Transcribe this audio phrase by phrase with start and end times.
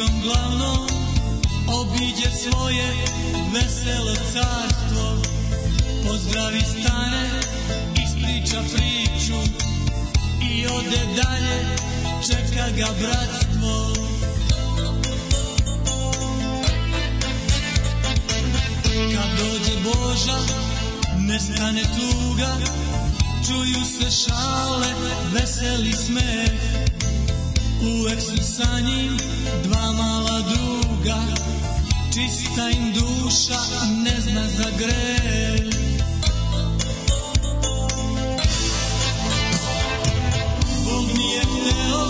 [0.00, 0.86] ulicom glavnom
[1.68, 2.94] obiđe svoje
[3.52, 5.22] veselo carstvo.
[6.06, 7.40] Pozdravi stane
[8.04, 9.40] ispriča priču
[10.52, 11.76] i ode dalje
[12.26, 13.92] čeka ga bratstvo.
[18.92, 20.38] Kad dođe Boža
[21.18, 22.56] nestane tuga
[23.46, 24.94] čuju se šale
[25.32, 26.89] veseli smeh
[27.82, 29.16] uvek su sa njim
[29.64, 31.22] dva mala druga.
[32.14, 33.60] Čista im duša
[34.04, 35.74] ne zna za greh.
[40.84, 42.06] Bog nije hteo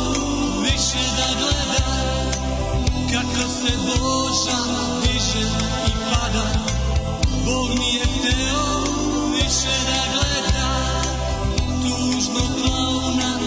[0.63, 1.87] više da gleda
[3.13, 4.59] kako se Boža
[5.03, 5.49] diže
[5.87, 6.51] i pada.
[7.45, 8.85] Bog nije hteo
[9.35, 11.03] više da gleda
[11.83, 13.39] tužno klauna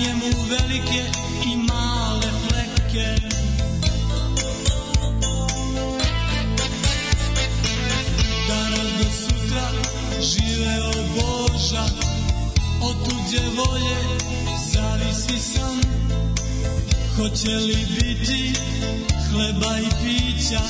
[0.00, 1.02] njemu velike
[1.52, 3.20] i male fleke
[8.48, 9.68] Danas do sutra
[10.20, 11.84] živeo Boža
[12.82, 13.96] Od tuđe volje
[14.72, 15.80] zavisi sam
[17.16, 18.52] Hoće li biti
[19.30, 20.60] hleba i pića,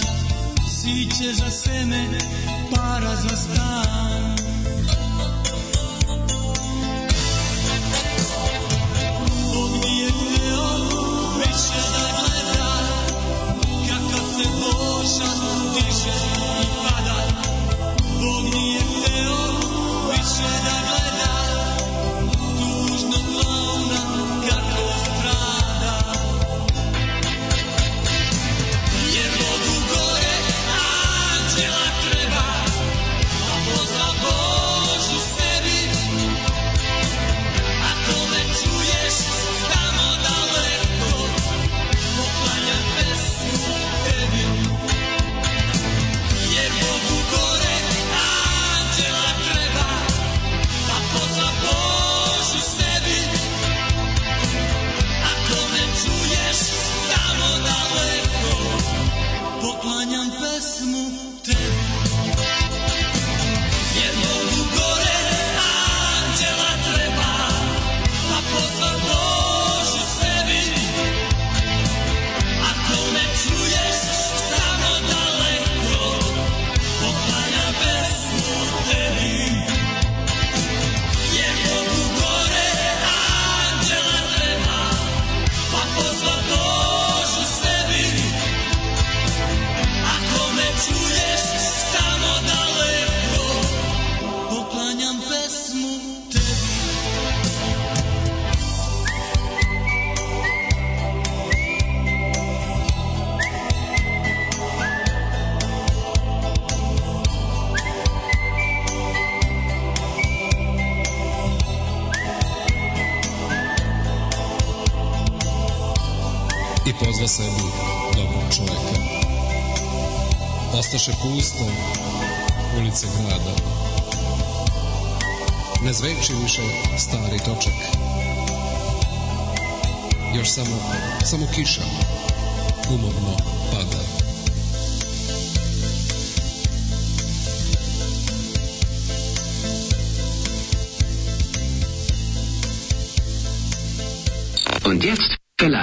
[0.68, 2.06] siće za seme,
[2.70, 4.39] para za stan?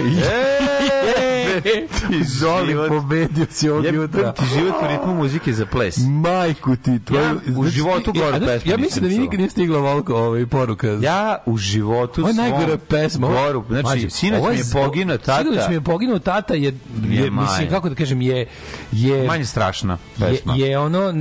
[0.00, 1.37] e,
[2.38, 4.32] Zoli, pobedio si ovog jutra.
[4.32, 5.96] Ti život u ritmu muzike za ples.
[5.98, 7.22] Majku ti, tvoju...
[7.22, 9.78] Ja u znači, životu gore ja, pesme Ja nisam mislim da mi nikad nije stigla
[9.78, 10.88] ovoliko ovaj, poruka.
[11.02, 13.26] Ja u životu Ovo je svom najgora pesma.
[13.28, 15.42] Goru, znači, sinoć mi je poginuo tata.
[15.42, 16.74] Sinoć mi je poginuo tata je, je,
[17.10, 18.46] Je mislim, kako da kažem, je...
[18.92, 20.54] je Manje strašna je, pesma.
[20.56, 21.12] je ono,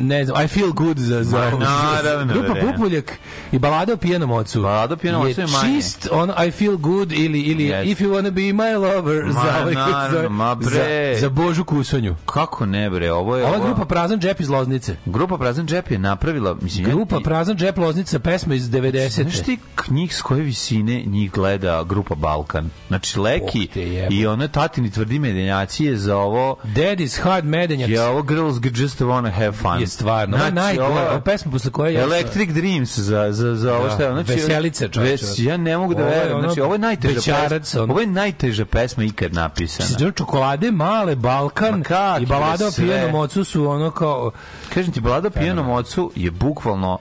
[0.00, 1.66] ne, znam, I feel good za, za, Ma,
[2.02, 2.62] naravno, grupa bre.
[2.72, 3.12] Pupoljak
[3.52, 4.62] i balada o pijenom ocu.
[4.62, 5.76] Balada o pijenom ocu je manje.
[5.76, 7.92] čist ono I feel good ili, ili Yes.
[7.92, 11.14] if you wanna be my lover Ma, za, ovaj, naravno, ma, bre.
[11.14, 12.14] za, za Božu Kusonju.
[12.26, 13.44] Kako ne bre, ovo je...
[13.44, 14.96] Ova ovo- grupa Prazan džep iz Loznice.
[15.06, 16.84] Grupa Prazan džep je napravila, mislim...
[16.84, 19.22] Grupa Prazan džep Loznica, pesma iz 90.
[19.22, 19.58] Znaš ti
[19.88, 22.70] njih s koje visine njih gleda grupa Balkan?
[22.88, 23.68] Znači Leki
[24.10, 29.00] i one tatini tvrdi medenjaci je za ovo Daddy's Hard Medenjac je ovo Girls Just
[29.00, 29.80] Wanna Have Fun.
[29.80, 30.36] je stvarno.
[30.36, 32.02] Znači, najgore, ovo- ova pesma posle koje ja...
[32.02, 34.12] Electric Dreams za, za, za ovo Da, što je.
[34.12, 35.10] Znači, Veselice, čoveče.
[35.26, 36.42] ves- ja ne mogu da Ovo je verujem.
[36.42, 37.82] Znači, ovo je najteža pesma.
[37.82, 40.12] Ovo je najteža pesma ikad napisana.
[40.12, 44.30] Čokolade, male, Balkan Ma i balada o pijenom ocu su ono kao...
[44.74, 46.98] Kažem ti, Balada o pijenom ocu je bukvalno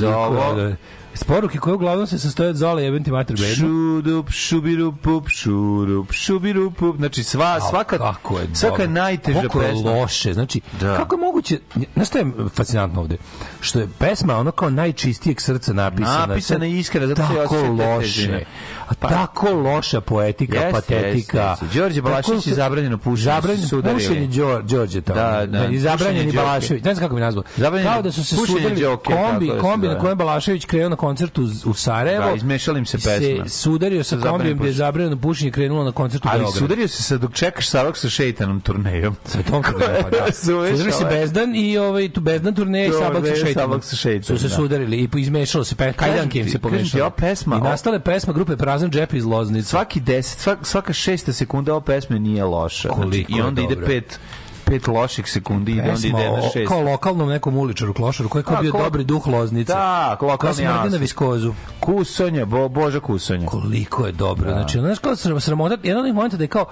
[0.00, 0.72] za ovo...
[1.18, 3.54] Sporuke koje uglavnom se sastoje od zole jebem ti mater bednu.
[3.54, 6.96] Šudup, šubirupup, šurup, šubirupup.
[6.96, 8.92] Znači, sva, svaka, kako je svaka dobro.
[8.92, 9.90] najteža je pesma.
[9.90, 10.34] loše.
[10.34, 10.96] Znači, Da.
[10.96, 11.58] kako je moguće...
[11.94, 13.16] Znaš šta je fascinantno ovde?
[13.60, 16.26] Što je pesma ono kao najčistijeg srca napisana.
[16.26, 18.00] Napisana je iskreno, zato se tako te loše.
[18.00, 18.44] težine.
[18.88, 21.08] A tako loša poetika, Jeste, patetika.
[21.40, 21.78] jeste, jeste.
[21.78, 25.20] Đorđe Tako Balašević je zabranjeno pušenje, Zabranjeno pušenje Đor- Đorđe tamo.
[25.20, 25.66] Da, da.
[25.66, 26.32] I zabranjeni.
[26.32, 26.84] Balašević.
[26.84, 27.44] Ne znam kako bi nazvao.
[27.56, 28.36] Zabranjeno Kao da su se
[28.80, 32.24] Đoke, kombi, tako da kombi na kojem Balašević krenuo na koncert u, u Sarajevo.
[32.24, 33.48] Da, izmešala im se pesma.
[33.48, 36.58] Se sudario sa kombijem gde je zabranjeno pušenje krenulo na koncert u Ali Beogradu.
[36.58, 39.16] sudario se sad dok čekaš Savak sa šeitanom turnejom.
[39.32, 40.32] Sa tom turnejem, pa da.
[40.44, 41.20] Sudarili se ovaj.
[41.20, 43.82] Bezdan i ovaj tu Bezdan turneja i Sabak sa šeitanom.
[43.82, 44.54] Sa šeitanom, Su se da.
[44.54, 47.04] sudarili i izmešalo se pe kajdanke im se pomešalo.
[47.04, 49.68] ova pesma, I nastale pesma grupe Prazan džep iz Loznice.
[49.68, 52.88] Svaki deset, svak, svaka šesta sekunda ove pesme nije loša.
[52.88, 54.18] Koliko I onda ide pet
[54.68, 56.68] pet loših sekundi i onda ide na šest.
[56.68, 59.72] kao lokalnom nekom uličaru klošaru koji je kao Da, bio ko- dobri duh Loznice.
[59.72, 61.52] Da, Kao lokalni smrdi na viskozu.
[61.80, 63.46] Kusonja, bo, Boža Kusonja.
[63.46, 64.50] Koliko je dobro.
[64.50, 66.66] Znači, ono, znaš kao sram- sramota, jedan od momenta da je kao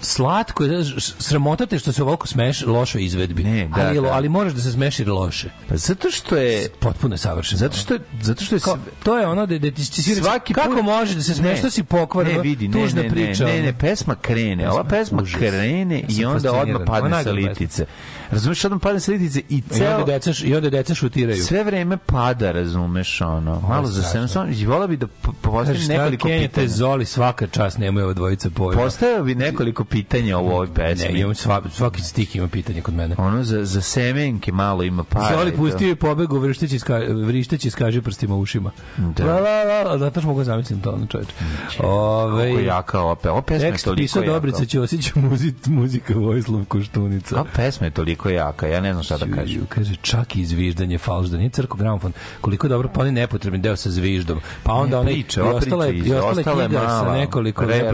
[0.00, 3.44] slatko je, znaš, sramota te što se ovako smeš lošoj izvedbi.
[3.44, 4.08] Ne, da, ali, da.
[4.08, 5.50] ali moraš da se smeš jer je loše.
[5.68, 7.58] Pa zato što je Potpuno savršeno.
[7.58, 10.70] zato što je, zato što je Kao, to je ono da, da ti svaki kako
[10.70, 13.44] put- može da se smeš, što si pokvaren, Ne, vidi, ne, ne, priča.
[13.44, 15.38] Ne, ne, ne, pesma krene, ova pesma Užas.
[15.38, 17.86] krene i onda odmah padne sa litice.
[18.30, 21.44] Razumeš, odmah padne sa litice i I onda ceo deca, i onda deca šutiraju.
[21.44, 23.60] sve vreme pada, razumeš, ono.
[23.60, 25.06] Malo za samo, i vola bi da
[25.42, 26.68] postavim šta nekoliko pitanja.
[26.68, 28.82] Zoli svaka čast, nemoj ova dvojica pojma.
[28.82, 31.12] Postavio bi nekoliko pitanja u ovoj pesmi.
[31.12, 33.14] Ne, imam sva, svaki stih ima pitanje kod mene.
[33.18, 35.36] Ono za, za semenke malo ima para.
[35.36, 38.70] Zoli pustio i pobegu vrišteći, iska, vrišteći iskaže prstima u ušima.
[38.96, 39.24] Da.
[39.24, 41.32] La, la, la, zato što mogu zamisliti to, ono čoveče.
[41.78, 43.58] Ove, Koliko jaka ova pesma.
[43.70, 44.22] Tekst pisao.
[44.22, 47.34] Dobrica Ćosić, muzi, muzika Vojislav Koštunica.
[47.34, 49.66] Ova pesma je toliko jaka, ja ne znam šta da kažem.
[49.68, 52.12] Kaže, čak i zviždanje falš, da nije crko gramofon.
[52.40, 54.40] Koliko je dobro, pa on je nepotrebni deo sa zviždom.
[54.62, 57.16] Pa onda Ne, onaj, priče, i ova ostale, priča i ostale ostala knjiga sa mala.
[57.16, 57.92] nekoliko Re-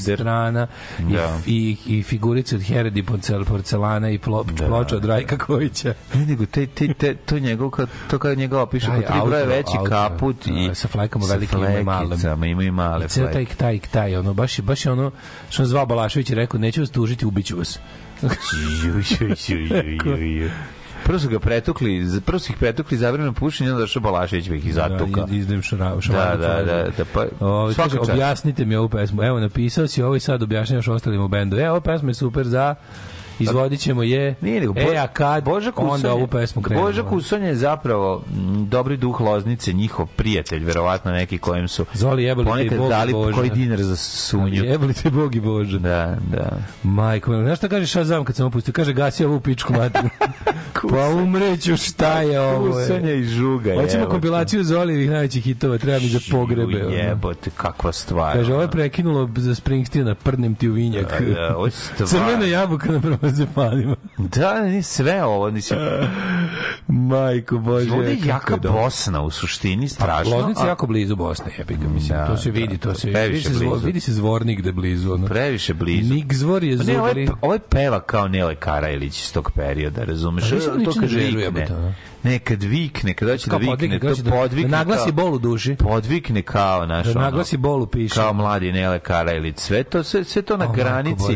[0.00, 0.66] strana
[0.98, 1.38] Da.
[1.46, 5.94] i, i, i figurice od Heredi porcel, porcelana i plo, ploča od Rajka Kojića.
[6.14, 7.70] Ne, nego te, te, te, to njegov,
[8.10, 11.84] to kad njega opiše, kod tri outro, veći kaput i A, sa flajkama velikim i
[11.84, 12.44] malim.
[12.44, 15.10] ima i male I ceo taj, taj, taj, ono, baš je, baš je ono,
[15.50, 17.78] što zvao Balašević i rekao, neću vas tužiti, ubiću vas.
[18.22, 20.50] Ju, ju, ju, ju, ju.
[21.04, 24.74] Prvo su ga pretukli, prvo su ih pretukli zabrano pušenje, onda došao Balašević pa ih
[24.74, 25.20] zatuka.
[25.20, 29.22] Da, izdajem šara, Da, da, da, da, pa, Ovo, svaka objasnite mi ovu pesmu.
[29.22, 31.58] Evo, napisao si ovo i sad objašnjavaš ostalim u bendu.
[31.58, 32.74] E, ova pesma je super za...
[33.38, 34.34] Izvodit ćemo je.
[34.40, 36.86] Nije nego, e, a kad, Boža onda Kusonja- ovu pesmu krenemo.
[36.86, 38.22] Boža Kusonja je zapravo
[38.68, 42.90] dobri duh Loznice, njihov prijatelj, verovatno neki kojem su Zoli, jebali te ponekad Bog i
[42.90, 43.32] dali Bože.
[43.32, 44.64] koji dinar za sunju.
[44.64, 45.78] Jebali te Bog i Bože.
[45.78, 46.50] Da, da.
[46.82, 48.72] Majko, znaš šta kaže Shazam kad sam opustio?
[48.72, 50.10] Kaže, gasi ovu pičku materinu.
[50.90, 52.66] pa umreću, šta je ovo?
[52.66, 53.20] Kusonja je?
[53.20, 53.74] i žuga.
[53.74, 56.72] Hoćemo kompilaciju Zolijevih najvećih hitova, treba mi za pogrebe.
[56.72, 56.96] Ju, ono.
[56.96, 58.32] Jebote, kakva stvar.
[58.32, 61.22] Kaže, ovo je prekinulo za Springsteena, prdnem ti u vinjak.
[61.22, 62.08] Da, da, ovo je stvar.
[62.12, 63.96] Crvena jabuka na prvom marzipanima.
[64.18, 65.78] Da, ni sve ovo, mislim.
[66.88, 67.92] Majko Bože.
[67.92, 68.56] Ovde je jaka.
[68.56, 70.36] Bosna u suštini, strašno.
[70.36, 72.94] Loznica je jako blizu Bosne, jebi ga, mislim, Da, to se da, vidi, to to
[72.94, 73.86] se vidi se, zvo- blizu.
[73.86, 75.26] vidi se zvornik da je blizu, ono.
[75.26, 76.14] Previše blizu.
[76.14, 80.44] Nik zvor je Pa Ne, ovaj, ovaj peva kao Nele Karajlić iz tog perioda, razumeš?
[80.44, 81.42] A više to kad vikne.
[81.42, 81.94] jebote, ono.
[82.22, 85.34] Ne, kad vikne, kad hoće da vikne, podvikne, to će da- podvikne da naglasi bol
[85.34, 85.76] u duši.
[85.76, 88.14] Podvikne kao, naš, Da naglasi bol u piši.
[88.14, 89.58] Kao mladi Nele Karajlić.
[89.58, 91.32] Sve to, sve, sve to na granici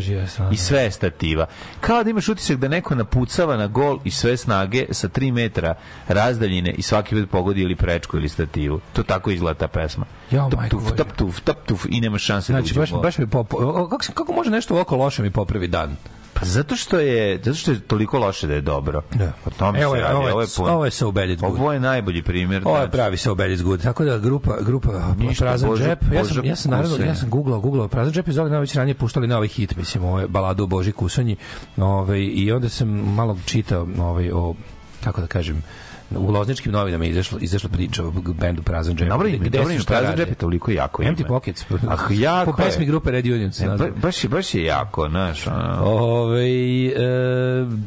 [0.52, 1.47] i sve je stativa.
[1.81, 5.75] Kao da imaš utisak da neko napucava na gol i sve snage sa 3 metra
[6.09, 8.81] razdaljine i svaki put pogodi ili prečku ili stativu.
[8.93, 10.05] To tako izgleda ta pesma.
[10.31, 12.97] Jao, Tap, tuf, tap, tuf, tap, tuf, i nema šanse Znači, da baš, uđe u
[12.97, 13.03] gol.
[13.03, 15.97] baš mi po, po- o, kako, kako može nešto ovako loše mi popravi dan?
[16.33, 19.03] Pa zato što je zato što je toliko loše da je dobro.
[19.13, 19.33] Da.
[19.47, 20.15] O tome Evo se radi.
[20.15, 21.53] ovo je, Ovo je, pun- ovo je so bad it's good.
[21.53, 22.63] ovo je najbolji primjer.
[22.65, 23.83] Ovo je znači, pravi so bad it's good.
[23.83, 25.99] Tako da grupa grupa Ništa, prazan Božo- džep.
[26.15, 28.95] Ja sam ja sam naravno ja sam guglao guglao prazan džep i Zoli Nović ranije
[28.95, 31.37] puštali na ovaj hit, mislim, ovo je baladu o Boži Kusonji.
[31.77, 34.55] Ovaj i onda sam malo čitao ovaj o
[35.05, 35.63] kako da kažem
[36.11, 39.09] u Lozničkim novinama je izašla izašla priča o bendu Prazan džep.
[39.09, 41.12] Dobro ime, dobro ime, Prazan džep je toliko jako ime.
[41.12, 41.64] Empty Pockets.
[41.88, 43.97] Ah, jako Po pesmi grupe Red Union se E, ba, naziva.
[43.97, 45.47] baš, je, baš je jako, znaš,
[45.81, 46.47] Ove,
[46.87, 46.93] e,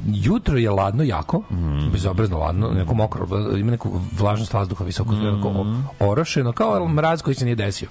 [0.07, 1.89] jutro je ladno jako, Mm.
[1.91, 3.27] bezobrazno ladno, neko mokro,
[3.57, 5.87] ima neku vlažnost vazduha visoko, Mm.
[6.01, 7.87] orošeno, kao mraz koji se nije desio.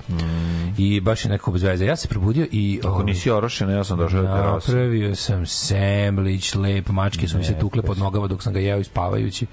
[0.78, 1.84] I baš je nekako bez veze.
[1.84, 2.74] Ja se probudio i...
[2.74, 2.86] Mm.
[2.86, 4.74] ako ovaj, nisi orošen, ja sam došao da te rosim.
[4.74, 8.78] Napravio sam semblić, lep, mačke su mi se tukle pod nogama dok sam ga jeo
[8.78, 9.46] ispavajući.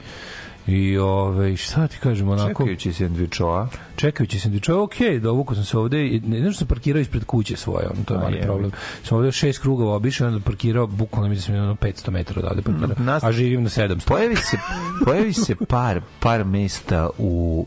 [0.70, 2.64] I ove, šta ti kažem, onako...
[2.64, 3.70] Čekajući sandvičova.
[3.96, 7.56] čekajući sandvič, ok, dovukao sam se ovde i ne znaš što sam parkirao ispred kuće
[7.56, 8.72] svoje, ono, to je mali problem.
[9.04, 12.62] Sam ovde šest krugova obišao, onda parkirao, bukvalno mi da sam ono 500 metara odavde
[12.62, 14.06] parkirao, Nas- a živim na 700.
[14.06, 14.58] Pojavi se,
[15.06, 17.66] pojavi se par, par mesta u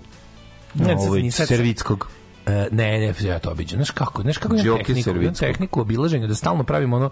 [0.75, 2.09] Ne, ovoj Servickog.
[2.46, 3.76] E, ne, ne, ja to obiđem.
[3.76, 7.11] Znaš kako, znaš kako imam tehniku, imam tehniku obilaženja, da stalno pravim ono,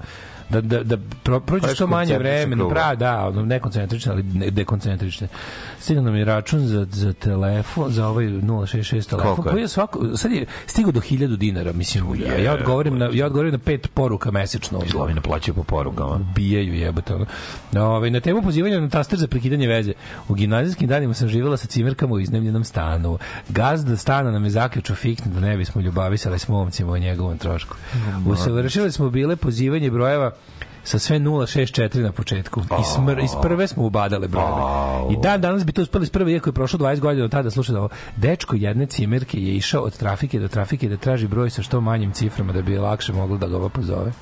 [0.48, 4.50] da, da, da pro, prođe što manje koncentrične vremena, pra, da, ono, nekoncentrične, ali ne,
[4.50, 5.28] dekoncentrične.
[5.78, 10.16] Stigao nam je račun za, za telefon, za ovaj 066 telefon, Koliko koji je svako,
[10.16, 13.88] sad je stigao do 1000 dinara, mislim, ja, ja odgovorim na, ja odgovorim na pet
[13.94, 14.78] poruka mesečno.
[14.78, 16.14] od Ovi naplaćaju po porukama.
[16.14, 17.26] ubijaju jebote ono.
[17.76, 19.92] Ovaj na temu pozivanja na taster za prekidanje veze.
[20.28, 23.18] U gimnazijskim danima sam živela sa cimerkama u iznajmljenom stanu.
[23.48, 27.76] Gazda stana nam je zaključao da ne bismo ljubavisali s momcima o njegovom trošku.
[28.26, 30.30] Usavršili smo bile pozivanje brojeva
[30.84, 32.60] sa sve 064 na početku.
[32.60, 34.62] I smr, iz prve smo ubadale brojeve.
[35.12, 37.50] I dan danas bi to uspeli iz prve, iako je prošlo 20 godina od tada,
[37.50, 41.50] slušaj da ovo, dečko jedne cimerke je išao od trafike do trafike da traži broj
[41.50, 44.12] sa što manjim ciframa da bi je lakše moglo da ga ova pozove.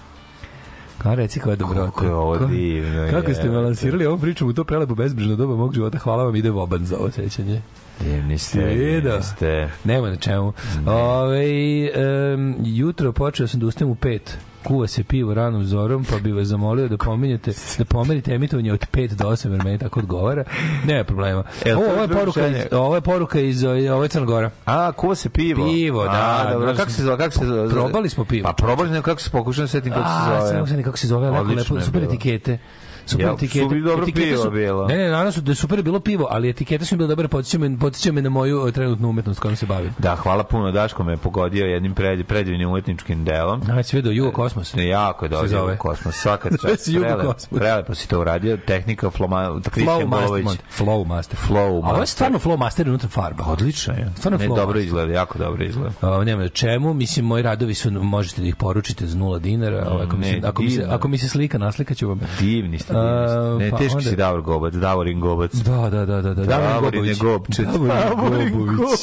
[0.99, 1.91] Kao reci koja je dobrota.
[1.91, 3.49] Kako je ovo divno, Kako ste jebote.
[3.49, 5.99] balansirali ovom pričom u to prelepo bezbrižno doba mog života.
[5.99, 7.63] Hvala vam, ide voban za ovo sećanje.
[8.01, 9.69] Divni ste, divni ste.
[9.85, 10.53] Nema na čemu.
[10.87, 11.45] Ove,
[11.87, 14.39] em, jutro počeo sam da ustajem u pet.
[14.65, 18.87] Kuva se pivo ranom zorom, pa bi vas zamolio da pominjete, da pomerite emitovanje od
[18.93, 20.45] 5 do 8, jer meni tako odgovara.
[20.85, 21.43] Nema problema.
[21.65, 24.51] E, Ovo, ovo je poruka iz, ovo je poruka iz ovo je Crna Gora.
[24.65, 25.67] A, kuva se pivo.
[25.67, 26.75] Pivo, da, A, dobro, da.
[26.75, 27.17] kako se zove?
[27.19, 27.69] Kako se zove?
[27.69, 28.45] Probali smo pivo.
[28.45, 30.77] Pa probali smo kako se pokušam da setim kako se A, zove.
[30.77, 32.59] ne kako se zove, lepo, Odlično lepo, super etikete.
[33.09, 33.69] Super Jel, etikete.
[33.69, 34.87] su dobro Etikete pivo su- bilo.
[34.87, 37.29] Ne, ne, naravno su da je super bilo pivo, ali etikete su mi bile dobre,
[37.29, 39.91] podsjeća me, podsjeća me na moju eh, trenutnu umetnost kojom se bavim.
[39.99, 40.73] Da, hvala puno.
[40.73, 43.63] Daško me je pogodio jednim pred, predivnim umetničkim delom.
[43.63, 44.75] Ajde, sve do Jugo Kosmos.
[44.75, 45.49] Ne, jako je dobro.
[45.49, 45.77] zove.
[45.79, 46.15] Kosmos.
[46.17, 46.89] Svaka čast.
[46.89, 47.47] Jugo Kosmos.
[47.51, 48.57] prelepo si to uradio.
[48.59, 50.57] Tehnika Floma, Flow Master.
[50.79, 51.39] Flow Master.
[51.41, 52.07] Flow A ovo je Master.
[52.07, 53.45] stvarno Flow Master unutra farba.
[53.45, 54.11] Odlično je.
[54.17, 54.83] Stvarno ne, Flow dobro Master.
[54.83, 55.91] izgleda, jako dobro izgleda.
[56.03, 59.87] A, nema na čemu, mislim, moji radovi su, možete da ih poručite za nula dinara,
[60.03, 62.21] ako, mi se, ako, mi se, ako mi se slika, naslikaću vam.
[62.41, 65.55] Divni ste, A, Ne, pa teški onda- si Davor Gobac, Davorin Gobac.
[65.55, 66.45] Da, da, da, da, da.
[66.45, 67.67] Davorine Gobčet.
[67.67, 69.01] Davorin Gobović.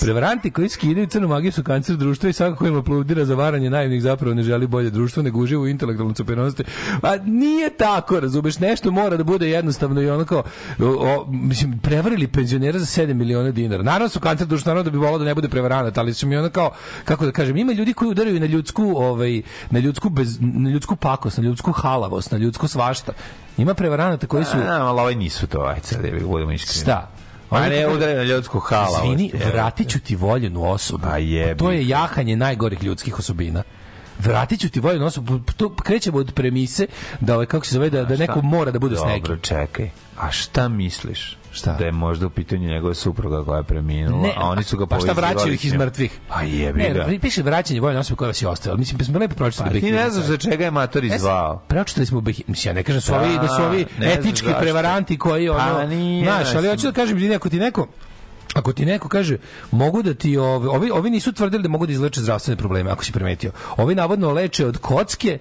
[0.00, 4.02] Prevaranti koji skidaju crnu magiju su kancer društva i svakako im aplaudira za varanje naivnih
[4.02, 6.64] zapravo ne želi bolje društvo, nego uživa u intelektualnom cupenosti.
[7.02, 10.42] A nije tako, razumeš, nešto mora da bude jednostavno i ono kao,
[10.78, 13.82] o, o, mislim, prevarili penzionera za 7 miliona dinara.
[13.82, 16.36] Naravno su kancer društva, naravno da bi volao da ne bude prevaranat, ali su mi
[16.36, 16.70] ono kao,
[17.04, 20.96] kako da kažem, ima ljudi koji udaraju na ljudsku, ovaj, na ljudsku, bez, na ljudsku
[20.96, 23.12] pakost, na ljudsku halavost, na ljudsko svašta.
[23.58, 24.56] Ima prevaranata koji su...
[24.56, 26.82] A, ali ovaj nisu to, ajde sad, budemo iskreni.
[26.82, 27.08] Šta?
[27.48, 29.04] Pa ne udare na ljudsku halavost.
[29.04, 31.06] Izvini, vratit ću ti voljenu osobu.
[31.10, 31.58] A jebi.
[31.58, 33.62] To je jahanje najgorih ljudskih osobina.
[34.18, 35.40] Vratit ću ti voljenu osobu.
[35.56, 36.86] To krećemo od premise
[37.20, 39.22] da, ovaj, kako se zove, da, da neko mora da bude s nekim.
[39.22, 39.90] Dobro, čekaj.
[40.18, 41.36] A šta misliš?
[41.52, 41.72] Šta?
[41.72, 44.86] Da je možda u pitanju njegove supruga koja je preminula, Ne, a oni su ga
[44.86, 46.18] pa šta vraćaju ih iz mrtvih?
[46.28, 47.06] Pa jebi ga.
[47.06, 48.78] Ne, piše vraćanje voljene osobe koja vas je ostavila.
[48.78, 49.68] Mislim, pa smo lepo pročitali.
[49.68, 51.62] Pa ti Behind ne znaš za čega je matori E, zvao.
[51.68, 55.18] Pročitali smo Behi- mislim ja ne kažem da su ovi da su ovi etički prevaranti
[55.18, 57.86] koji ono Pa nije, znaš, ali hoću da kažem ako ti neko
[58.56, 59.38] Ako ti neko kaže
[59.70, 63.04] mogu da ti ove, ovi ovi nisu tvrdili da mogu da izleče zdravstvene probleme ako
[63.04, 63.52] si primetio.
[63.76, 65.38] Ovi navodno leče od kocke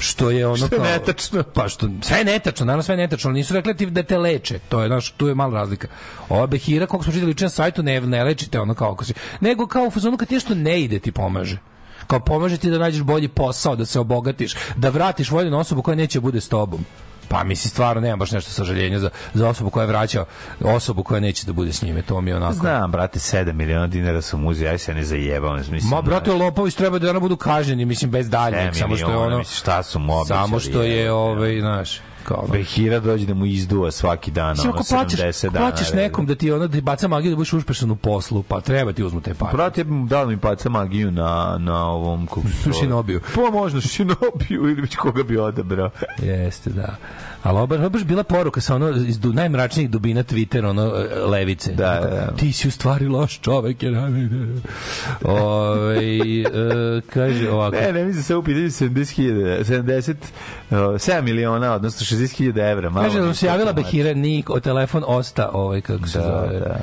[0.00, 1.42] što je ono Što je kao netačno.
[1.42, 4.18] Pa što sve je netačno, naravno sve je netačno, ali nisu rekli ti da te
[4.18, 4.58] leče.
[4.68, 5.88] To je znaš, tu je mala razlika.
[6.28, 9.66] Ova Behira koliko smo čitali na sajtu ne ne lečite ono kao ako si, nego
[9.66, 11.58] kao u fazonu kad ti nešto ne ide ti pomaže
[12.06, 15.94] kao pomaže ti da nađeš bolji posao, da se obogatiš, da vratiš voljenu osobu koja
[15.94, 16.84] neće bude s tobom.
[17.30, 20.24] Pa mislim stvarno nemam baš nešto sažaljenja za, za osobu koja vraća
[20.60, 22.02] osobu koja neće da bude s njime.
[22.02, 22.54] To mi je onako.
[22.54, 25.56] Znam, brate, 7 miliona dinara su muzi, aj se ne zajebam.
[25.56, 29.16] Mislim, Ma brate lopovi treba da ono budu kažnjeni, mislim bez daljnjeg, samo što je
[29.16, 30.26] ono Mislim, šta su obećali?
[30.26, 32.52] samo što je jebote, ovaj, znaš, kao ono.
[32.52, 35.70] Behira dođe da mu izduva svaki dan, Mislim, ono, ako plaćaš, 70 ako dana.
[35.70, 38.92] plaćaš nekom da ti ono da baca magiju da budeš uspešan u poslu, pa treba
[38.92, 39.52] ti uzmu te pare.
[39.56, 42.26] Brate, da mi paca magiju na, na ovom...
[42.32, 42.42] kako?
[42.80, 43.20] Šinobiju.
[43.34, 45.90] Pa možda Šinobiju ili već koga bi odabrao.
[46.22, 46.96] Jeste, da.
[47.42, 51.72] Ali ovo baš bila poruka sa ono iz du, najmračnijih dubina Twitter, ono e, levice.
[51.72, 52.36] Da, Onako, da.
[52.36, 53.82] Ti si u stvari loš čovek.
[53.82, 53.94] jer-
[55.24, 56.44] Ovaj, e,
[57.04, 57.76] kaže ovako.
[57.76, 60.14] Ne, ne mislim se u pitanju 70.000, 70,
[60.70, 62.90] uh, 7 miliona, odnosno 60.000 evra.
[62.90, 66.58] Malo Kaže da se javila Behira Nik, o telefon osta, ovaj, kako se Da, zove.
[66.60, 66.76] da.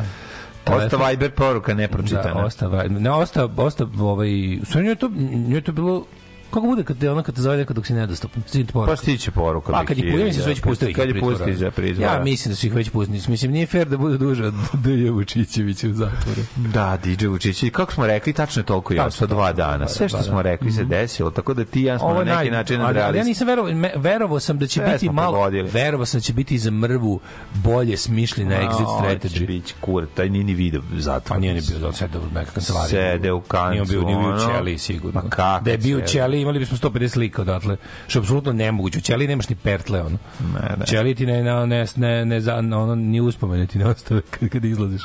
[0.67, 2.45] Osta Viber poruka Da, nepročitana.
[2.45, 4.29] osta, va- ne, osta, osta, ovaj,
[4.63, 5.09] sve njoj to,
[5.47, 6.05] njoj to bilo,
[6.49, 8.43] kako bude kad te ona kad te zove dok si nedostupan?
[8.47, 8.91] Stići poruku.
[8.91, 9.71] Pa stiće poruka.
[9.71, 12.11] Pa kad je da su već pustili Kad je pusti za pritvora.
[12.13, 13.21] Ja mislim da su ih već pustili.
[13.27, 15.09] Mislim, nije fair da bude duže od D.J.
[15.11, 16.41] Vučićevića u zatvoru.
[16.55, 17.63] Da, DJ Vučić.
[17.63, 19.77] I kako smo rekli, tačno je toliko Tačno, jasno, dva tačno, dana.
[19.77, 20.41] da, Sve što da, smo da.
[20.41, 23.47] rekli se desilo, tako da ti ja smo na je neki način ali, ja nisam
[23.47, 27.19] verovao, verovao sam da će biti malo, verovao sam da će biti za mrvu
[27.53, 29.47] bolje smišljena exit strategy.
[29.47, 31.35] Bić kur, taj nije ni video zatvor.
[31.35, 32.89] Pa nije ni bio da sede u nekoj kancelariji.
[32.89, 34.39] Sede u kancu, Nije bio ni u ono.
[34.39, 35.21] ćeli, sigurno.
[35.29, 36.07] Kako Da je bio u sede?
[36.37, 37.77] Ćeli, imali bismo 150 slika odatle.
[38.07, 39.15] Što je apsolutno nemoguće.
[39.15, 40.17] U nemaš ni pertle, ono.
[40.53, 40.85] Ne, ne.
[40.85, 44.49] Ćeli ti ne, ne, ne, ne, ne, za- ono, ni uspomene ti ne ostave kad,
[44.49, 45.01] kad izlaziš.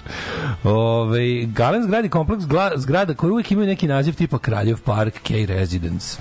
[0.64, 5.46] Ove, Galen zgradi kompleks gla, zgrada koji uvijek imaju neki naziv tipa Kraljev park, K
[5.46, 6.18] Residence.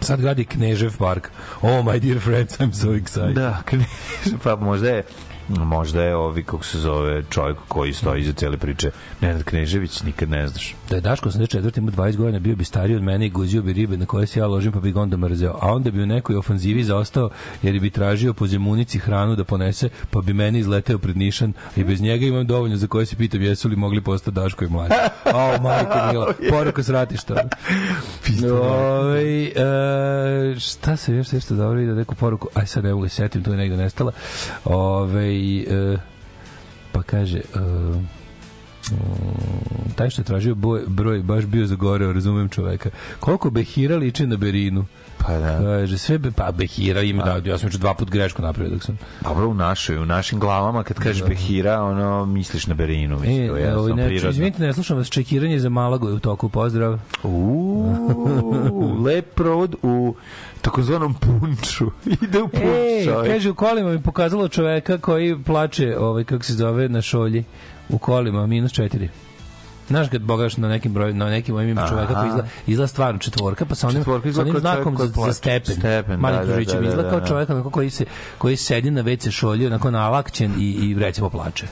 [0.00, 1.30] Sad gradi Knežev park.
[1.60, 3.34] Oh, my dear friends, I'm so excited.
[3.34, 5.02] Da, Knež- pa možda je
[5.58, 8.90] možda je ovi, kako se zove, čovjek koji stoji iza cele priče,
[9.20, 10.74] Nenad Knežević, nikad ne znaš.
[10.90, 13.72] Da je Daško 84 ima 20 godina, bio bi stariji od mene i guzio bi
[13.72, 15.58] ribe na koje se ja ložim, pa bi ga onda mrzeo.
[15.60, 17.30] A onda bi u nekoj ofanzivi zaostao,
[17.62, 21.84] jer bi tražio po zemunici hranu da ponese, pa bi meni izleteo pred Nišan i
[21.84, 24.94] bez njega imam dovoljno za koje se pitam jesu li mogli postati Daško i mlađe.
[25.34, 27.48] O, majko mila, poruka s ratišta.
[28.52, 33.14] Ove, e, šta se još nešto dobro vidio, neku poruku, aj sad ne mogu se
[33.14, 34.12] setim, tu je negde nestala.
[34.64, 35.96] Ove, e,
[36.92, 37.38] pa kaže...
[37.38, 38.22] E,
[39.94, 40.54] taj što je tražio
[40.86, 42.90] broj baš bio zagoreo, razumem čoveka.
[43.20, 44.86] Koliko Behira liči na Berinu?
[45.26, 45.58] Pa da.
[45.58, 48.82] Kaže, sve be, pa Behira ima, da, ja sam već dva put grešku napravio dok
[48.82, 48.98] sam.
[49.20, 53.56] Dobro, u našoj, u našim glavama, kad kažeš Behira, ono, misliš na Berinu, mislim, to
[53.56, 54.30] je E, ovaj, jasno, ne, prirodno.
[54.30, 56.98] izvinite, ne slušam vas, čekiranje za Malago je u toku, pozdrav.
[57.22, 60.14] Uuu, lep provod u
[60.60, 61.86] takozvanom punču.
[62.22, 63.32] Ide u punč, čovjek.
[63.32, 67.44] kaže, u kolima mi pokazalo čoveka koji plače, ovaj, kako se zove, na šolji.
[67.88, 69.08] U kolima, minus četiri.
[69.88, 73.18] Znaš kad bogaš na nekim broj, na nekim mojim ima čoveka koji izgleda, izgleda stvarno
[73.18, 75.74] četvorka, pa sa onim, Četvorka sa onim znakom za, za stepen.
[75.74, 77.26] Stepen, Mali da, da, kružićem, da, da, izgleda kao da.
[77.26, 78.04] čovjek onako koji, se,
[78.38, 81.66] koji sedi na WC šolji, onako nalakćen i, i recimo plače.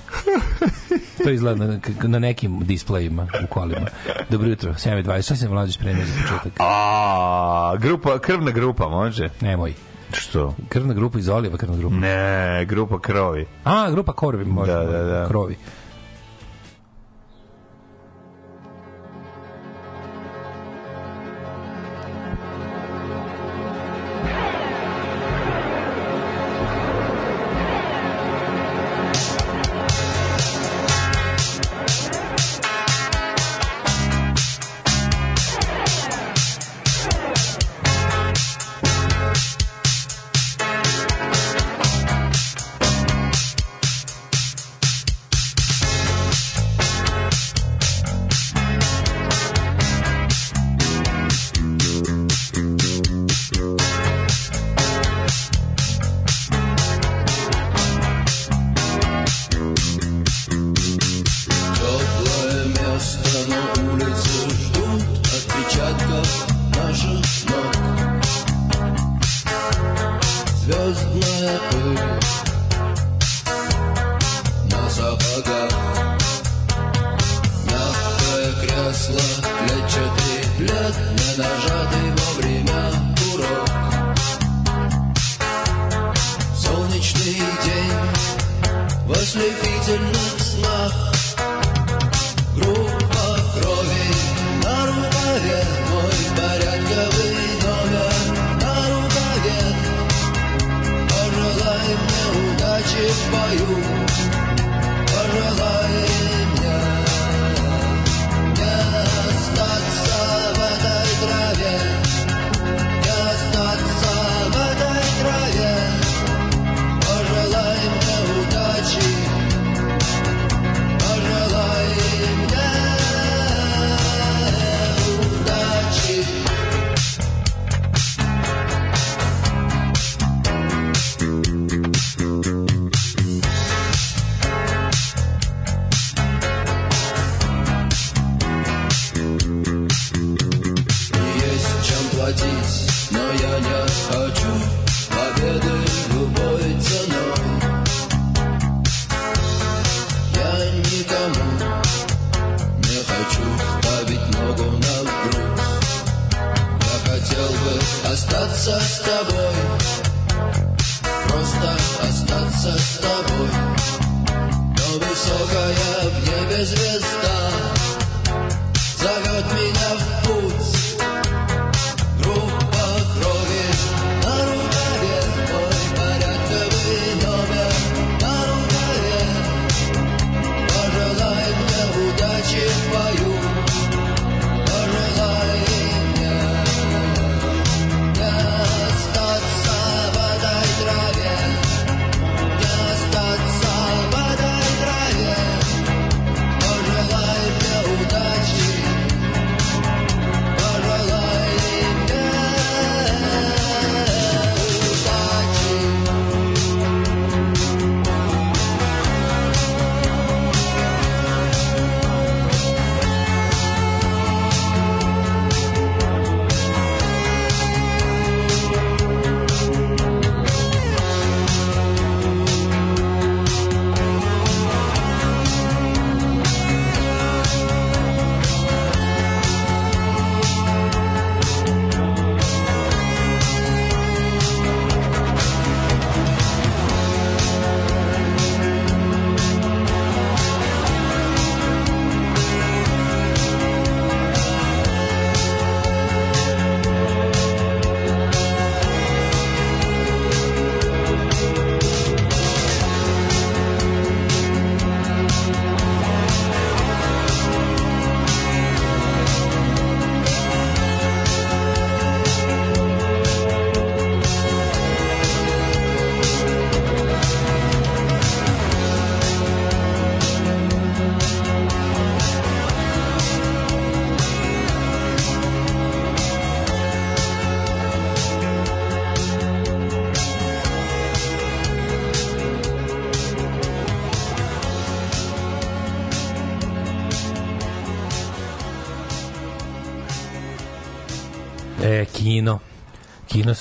[1.24, 3.86] to izgleda na, na nekim displejima u kolima.
[4.30, 6.52] Dobro jutro, 7.20, šta se mlađe spremio za početak?
[6.58, 9.28] A, grupa, krvna grupa, može?
[9.40, 9.74] Nemoj.
[10.12, 10.54] Što?
[10.68, 11.94] Krvna grupa iz Olijeva, krvna grupa.
[11.96, 13.46] Ne, grupa krovi.
[13.64, 14.72] A, grupa Korvi, može.
[14.72, 15.28] Da, da, da.
[15.28, 15.56] Krovi.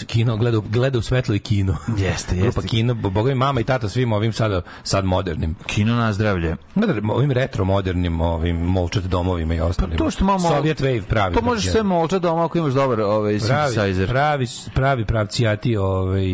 [0.05, 1.75] Kino, kino gleda, gleda u svetlo i kino.
[1.97, 2.67] Jeste, Grupa jeste.
[2.67, 5.55] kino, bo- boga mi mama i tata svim ovim sada, sad modernim.
[5.65, 6.55] Kino na zdravlje.
[6.75, 9.97] Gledaj, ovim retro modernim ovim molčat domovima i ostalim.
[9.97, 10.39] Pa To što malo...
[10.39, 11.35] Soviet Wave pravi.
[11.35, 14.07] To možeš sve molča doma ako imaš dobar ovaj, pravi, synthesizer.
[14.07, 16.27] pravi, pravi pravcijati ovaj,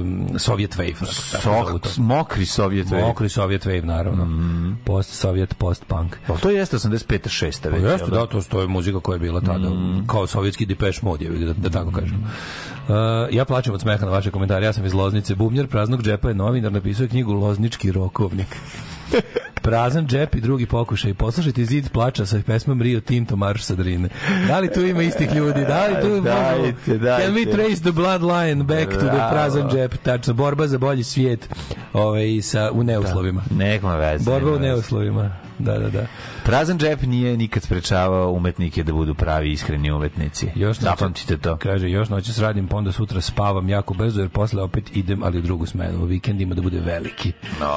[0.00, 0.94] um, Soviet Wave.
[1.32, 1.88] tako-.
[1.88, 3.06] Sok, mokri Sovjet Wave.
[3.06, 4.26] Mokri Soviet Wave, naravno.
[4.84, 6.16] Post Soviet, post punk.
[6.26, 7.18] Pa to jeste 85.
[7.28, 7.62] 6.
[7.62, 7.82] Pa već.
[7.82, 9.68] jeste, jel da, to, to je muzika koja je bila tada,
[10.06, 12.24] kao sovjetski Depeche Mode, je, da, da tako kažem.
[12.82, 12.94] Uh,
[13.30, 15.34] ja plačem od smeha na vaše komentare, ja sam iz Loznice.
[15.34, 18.56] Bubnjar praznog džepa je novinar, napisao je knjigu Loznički rokovnik.
[19.62, 21.14] Prazan džep i drugi pokušaj.
[21.14, 24.08] Poslušajte zid plača sa pesmom Rio Tinto Marš sa Drine.
[24.48, 25.60] Da li tu ima istih ljudi?
[25.60, 27.24] Da li tu Dajte, možemo- dajte.
[27.24, 29.30] Can we trace the bloodline back to the Bravo.
[29.30, 29.96] prazan džep?
[29.96, 31.48] Tačno, borba za bolji svijet
[31.92, 33.42] ovaj, sa, u neuslovima.
[33.50, 34.24] Nekma veze.
[34.24, 35.30] Borba u neuslovima.
[35.58, 36.06] Da, da, da.
[36.44, 40.48] Prazan džep nije nikad sprečavao umetnike da budu pravi iskreni umetnici.
[40.54, 41.56] Još Zapamtite to.
[41.56, 45.38] Kaže, još noćas radim, pa onda sutra spavam jako brzo, jer posle opet idem, ali
[45.38, 46.04] u drugu smenu.
[46.04, 47.32] Vikend ima da bude veliki.
[47.60, 47.68] No,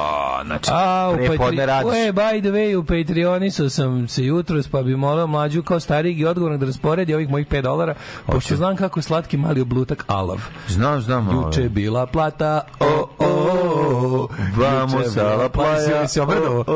[0.44, 1.66] znači, A, u pre podne Patri...
[1.66, 1.92] radiš.
[2.08, 6.20] E, by the way, u Patreonisu sam se jutros, pa bi molio mlađu kao starijeg
[6.20, 7.94] i odgovornog da rasporedi ovih mojih 5 dolara,
[8.26, 10.40] pošto znam kako je slatki mali oblutak alav.
[10.68, 11.28] Znam, znam.
[11.32, 15.70] Juče je bila plata, o, o, o, Vamos juče je sa bila la plata.
[15.70, 16.06] playa.
[16.06, 16.64] Si se obradovao?
[16.66, 16.72] O,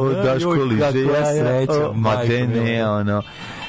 [0.00, 1.25] o, Daško Joj, liže kakva jaja.
[1.32, 2.14] Sreća, Ma
[2.46, 3.22] ne, ono.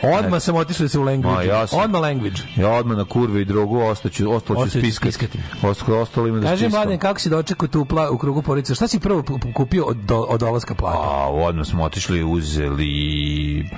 [0.03, 1.47] Odmah sam otišao da se u language.
[1.47, 2.41] Ja sam- Odmah language.
[2.55, 5.11] Ja odmah na kurve i drogu ostaću, ostalo ću Ostaću spiskati.
[5.11, 5.39] spiskati.
[5.63, 6.79] Ostalo, ostalo ima da Kaže spiskam.
[6.79, 8.75] Mladen, kako si dočekao tu pla, u krugu porodice?
[8.75, 10.97] Šta si prvo kupio od, do, od dolaska plata?
[10.99, 12.89] A, odmah smo otišli, uzeli...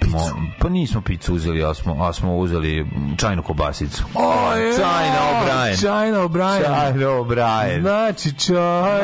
[0.04, 0.20] Mo,
[0.60, 2.86] pa nismo picu uzeli, a smo, a smo uzeli
[3.18, 4.04] čajnu kobasicu.
[4.16, 5.76] Oj, China O'Brien.
[5.78, 6.92] China O'Brien.
[6.92, 7.82] China O'Brien.
[7.82, 8.30] Znači,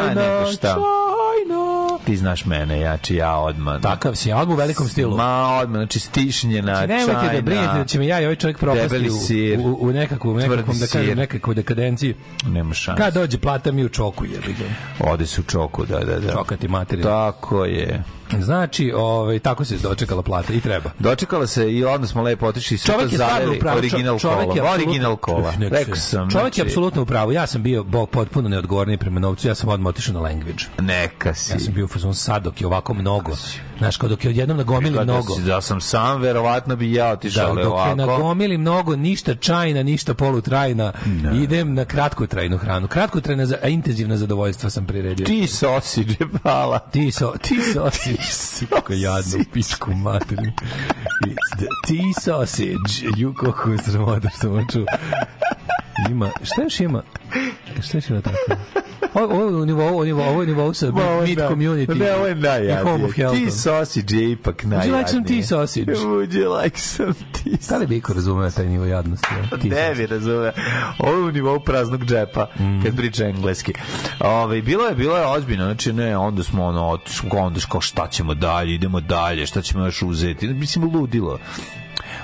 [0.07, 0.67] nego šta.
[0.67, 1.65] China.
[2.05, 3.81] Ti znaš mene, ja či ja odmah.
[3.81, 5.17] Takav si, odmah u velikom stilu.
[5.17, 8.59] Ma, odmah, znači stišnjena, Znači, nemojte da brinete da će me ja i ovaj čovjek
[8.59, 9.09] propasti
[9.57, 12.13] u, u, u nekakvu, nekakvom, da kažem, nekakvu dekadenciju.
[12.45, 13.03] Nema šanse.
[13.03, 14.39] Kad dođe plata, mi u čoku je.
[14.99, 16.31] Ode se u čoku, da, da, da.
[16.31, 17.03] Čokati materiju.
[17.03, 18.03] Tako je.
[18.45, 20.89] Znači, ovaj, tako se dočekala plata i treba.
[20.99, 24.69] Dočekala se i onda smo lepo otišli sve Čovjek je zaveli original čovjek je kola.
[24.69, 25.53] apsolutno- Original kola.
[25.61, 26.29] Rekao sam.
[26.29, 27.31] Čovjek je znači, apsolutno u pravu.
[27.31, 29.47] Ja sam bio bo, potpuno neodgovorni prema novcu.
[29.47, 30.63] Ja sam odmah otišao na language.
[30.79, 31.53] Neka si.
[31.53, 33.31] Ja sam bio u fazonu sad dok je ovako mnogo.
[33.77, 35.35] Znaš, kao dok je odjednom nagomili Da mnogo.
[35.37, 39.83] Da sam sam, verovatno bi ja Da, otišao ali dok je nagomili mnogo, ništa čajna,
[39.83, 40.93] ništa polutrajna,
[41.35, 42.87] idem na kratkotrajnu hranu.
[42.87, 45.25] Kratkotrajna, za, a intenzivna zadovoljstva sam priredio.
[45.25, 46.79] Ti sosi džepala.
[46.81, 48.17] Ti so, ti sausage.
[48.69, 50.51] Kako jadno, u pisku materinu.
[51.25, 53.17] It's the tea sausage.
[53.17, 54.79] Ju, kako je sramota što vam ču.
[56.09, 57.03] Ima, šta još ima?
[57.81, 58.37] Šta još ima tako?
[59.15, 60.97] Ovo u nivou, ovo nivou, ovo nivou sa meat
[61.41, 61.95] community.
[61.95, 63.09] Ne, ovo je najjadnije.
[63.33, 64.93] Ti sausage je ipak Would najjadnije.
[64.93, 65.91] you like some tea sausage?
[66.05, 69.27] Would you like some tea Da li bi iko razumeo taj nivo jadnosti?
[69.63, 69.95] Ne sausage.
[69.95, 70.51] bi razume.
[70.99, 72.83] Ovo je u nivou praznog džepa, Mm.
[72.83, 73.73] kad priča engleski.
[74.19, 76.97] Ove, bilo je, bilo je ozbiljno, znači ne, onda smo ono,
[77.33, 81.39] onda kao šta ćemo dalje, idemo dalje, šta ćemo još uzeti, mislim, ludilo.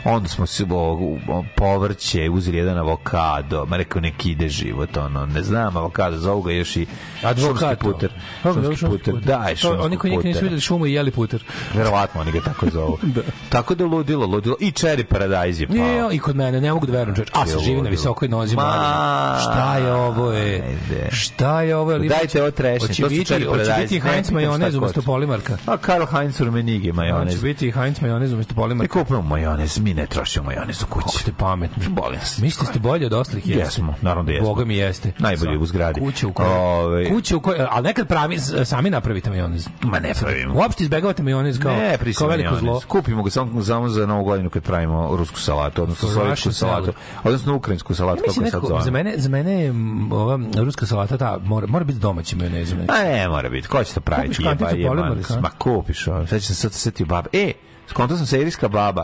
[0.05, 0.65] Onda smo se
[1.55, 6.51] povrće, uzeli jedan avokado, ma rekao neki ide život, ono, ne znam, avokado, zovu ga
[6.51, 6.87] još i
[7.41, 8.11] šumski puter.
[8.43, 11.43] Šumski puter, da, je šumski Oni koji nikad nisu videli šumu i jeli puter.
[11.73, 12.97] Verovatno oni ga tako zovu.
[13.49, 14.55] Tako da ludilo, ludilo.
[14.59, 15.75] I cherry paradise je pao.
[15.77, 17.29] Je, i kod mene, ne mogu da verujem, čoveč.
[17.33, 18.55] A, se živi na visokoj nozi.
[18.55, 19.37] Ma.
[19.41, 20.77] Šta je ovo je?
[21.11, 21.97] Šta je ovo?
[21.99, 23.81] Dajte ovo trešnje, Hoće to su cherry hoće paradise.
[23.81, 25.05] biti Heinz majonez umesto hoće.
[25.05, 25.57] polimarka.
[25.65, 27.33] A Karl Heinz rumenige majonez.
[27.33, 28.99] Hoće biti Heinz majonez umesto Mi polimarka.
[28.99, 31.17] kupimo majonez, mi ne trošimo majonez u Kako kući.
[31.17, 31.87] ste pametni.
[31.89, 32.41] Bolim se.
[32.41, 33.47] Mislite ste bolji od ostalih?
[33.47, 33.61] jeste?
[33.63, 34.47] Jesmo, naravno da jesmo.
[34.47, 35.11] Boga mi jeste.
[35.19, 35.99] Najbolji u zgradi.
[36.01, 36.49] Kuće u kojoj...
[36.51, 37.67] Ovaj- Kuće u kojoj...
[37.69, 39.67] Ali nekad pravi, sami napravite majonez.
[39.81, 40.53] Ma ne pravimo.
[40.55, 42.59] Uopšte izbegavate majonez kao, ne, kao veliko majonez.
[42.59, 42.81] zlo.
[42.87, 47.55] Kupimo ga samo, samo za novu godinu kad pravimo rusku salatu, odnosno Russian salatu, odnosno
[47.55, 48.91] ukrajinsku salatu, kako je sad nekako, za zove.
[48.91, 49.73] mene, za mene je
[50.11, 52.77] ova ruska salata ta, mora, mora biti domaći majonezom.
[52.77, 52.91] neki.
[52.91, 53.67] Ma ne, mora biti.
[53.67, 54.27] Ko će to praviti?
[54.27, 55.01] Kupiš kanticu Jeba, jeba.
[55.01, 55.41] polimarka, a?
[55.41, 56.03] Ma kupiš.
[56.29, 57.29] Sad ću se sad setio baba.
[57.33, 57.51] E,
[57.87, 59.03] skontao sam serijska baba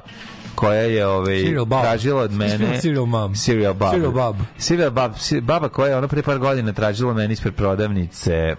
[0.57, 1.43] koja je ovaj
[1.81, 3.35] tražila od mene Serial mom.
[3.35, 3.91] Serial baba.
[3.91, 4.35] Serial bab.
[4.57, 8.55] Serial bab, baba koja je ona pre par godina tražila meni ispred prodavnice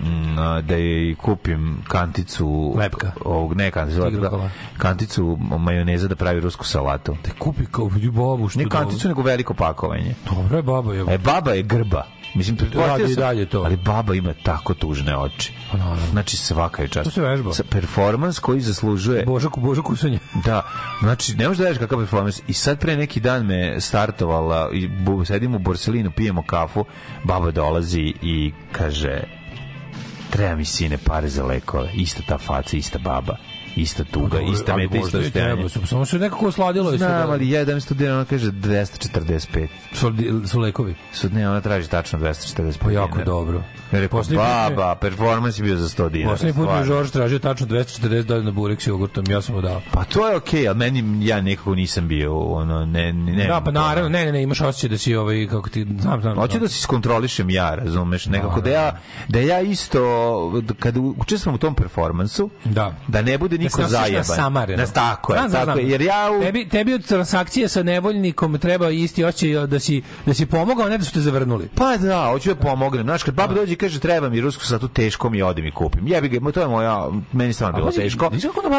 [0.00, 3.12] mm, da joj kupim kanticu Lepka.
[3.24, 4.30] ovog ne kanticu lepka,
[4.78, 9.22] kanticu majoneza da pravi rusku salatu Te kupi kao babu što ne da- kanticu nego
[9.22, 11.04] veliko pakovanje Dobro je baba je.
[11.08, 13.60] e baba je grba Mislim, pretpostavio Radi i sam, dalje to.
[13.60, 15.52] ali baba ima tako tužne oči.
[15.72, 15.78] Pa.
[16.10, 17.04] Znači, svaka je čast.
[17.04, 17.52] To se vežba.
[17.52, 20.18] Sa- Performans koji zaslužuje Božak, Božak kusanje.
[20.44, 20.62] Da,
[21.00, 22.40] znači ne možeš da veriš kakav performans.
[22.48, 26.84] I sad pre neki dan me startovala i bu, sedim u Borselinu, pijemo kafu,
[27.24, 29.22] baba dolazi i kaže
[30.30, 31.90] treba mi sine pare za lekove.
[31.94, 33.36] Ista ta faca, ista baba,
[33.76, 35.68] ista tuga, ista Ali meta, možda isto i treba, stajanje.
[35.70, 36.90] su- Samo se nekako osladilo.
[36.90, 39.68] Znam, da- ali ja 1100 dinara, ona kaže 245.
[39.92, 40.12] Su,
[40.46, 40.94] su lekovi.
[41.12, 43.62] Su, ne, ona traži tačno 245 Pa jako dobro.
[43.92, 46.30] Ja rekao, baba, performans je bio za 100 dinara.
[46.30, 46.84] Poslednji put mi je.
[46.84, 49.80] Žorž tražio tačno 240 dolara na burek s jogurtom, ja sam mu dao.
[49.92, 53.46] Pa to je okej, ali meni ja nekako nisam bio ono ne ne ne.
[53.46, 56.36] Da, pa naravno, ne, ne, ne, imaš osjećaj da si ovaj, kako ti, znam, znam.
[56.36, 56.62] Hoću znam.
[56.62, 60.00] da se iskontrolišem ja, razumeš, nekako da ja da ja isto
[60.78, 62.94] kad učestvujem u tom performansu, Da.
[63.08, 64.18] da ne bude Da niko nosiš zajeban.
[64.18, 64.82] nasamareno.
[64.84, 68.90] Da, tako je, tako je, jer ja u, Tebi, tebi od transakcije sa nevoljnikom treba
[68.90, 71.68] isti osjećaj da si, da si pomogao, a ne da su te zavrnuli.
[71.74, 73.04] Pa da, hoću da pomognem.
[73.04, 76.06] Znaš, kad baba dođe i kaže treba mi rusku satu, teško mi odem i kupim.
[76.06, 78.30] Jebi ga, to je moja, meni stvarno bilo teško.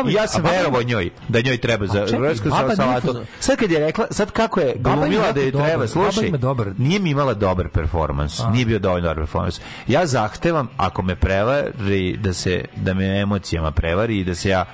[0.04, 3.08] da ja sam verovao njoj, da njoj treba za rusku salatu.
[3.40, 6.32] Sad kad je rekla, sad kako je glumila da joj dobar- treba, slušaj,
[6.78, 8.42] nije mi imala dobar performans.
[8.52, 9.62] Nije bio dovoljno dobar performans.
[9.88, 14.66] Ja zahtevam, ako me prevari, da se, da me emocijama prevari i da se ja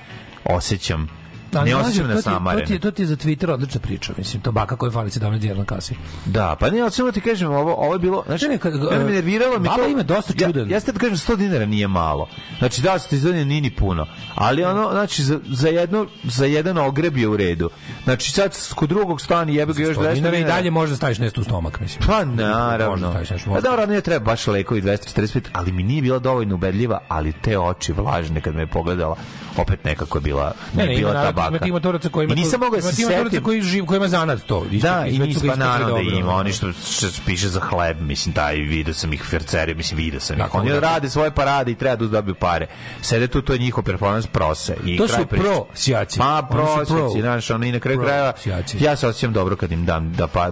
[0.44, 1.17] osjećam
[1.52, 3.50] Ali, ne mlađe, osjećam to na ti- To ti, je- to ti je za Twitter
[3.50, 5.94] odlična priča, mislim, to baka koja fali 17 dinara na kasi.
[6.26, 8.74] Da, pa ne, ali samo ti kažem, ovo, ovo je bilo, znači, Ne, ne, kad-
[8.82, 9.88] mene me nerviralo mi to.
[9.88, 10.70] ima dosta čudan.
[10.70, 12.28] Ja, ja sad kažem, 100 dinara nije malo.
[12.58, 14.06] Znači, da, 100 dinara nije ni puno.
[14.34, 17.70] Ali ono, znači, za, za, jedno, za jedan ogreb je u redu.
[18.04, 21.18] Znači, sad kod drugog stani jebe ga još 200 dinara i dalje može da staviš
[21.18, 22.06] nešto u stomak, mislim.
[22.06, 23.12] Pa naravno.
[23.12, 27.32] da Pa dobro, ne treba baš lekovi 245, ali mi nije bila dovoljno ubedljiva, ali
[27.34, 29.16] te oči vlažne kad me je pogledala,
[29.56, 31.56] opet nekako je bila, Ne, ne, bila ta baka.
[31.66, 33.42] Ima ima turoca koji ima I nisam mogao da se setim.
[33.42, 34.64] koji živ, koji ima zanat to.
[34.70, 38.34] Isto, Da, i ga pa naravno da ima, oni što, što piše za hleb, mislim,
[38.34, 40.54] taj video sam ih ferceri, mislim, video sam ih.
[40.54, 40.80] Oni da.
[40.80, 42.66] rade svoje parade i treba da dobiju pare.
[43.02, 44.76] Sede tu, to je njihov performans prose.
[44.84, 45.44] I To su priče.
[45.44, 46.18] pro sjaci.
[46.18, 46.64] Pa, su pro.
[46.64, 48.84] prosjeci, znaš, oni na kraju krajeva, sjaci.
[48.84, 50.50] ja se osjećam dobro kad im dam da pa,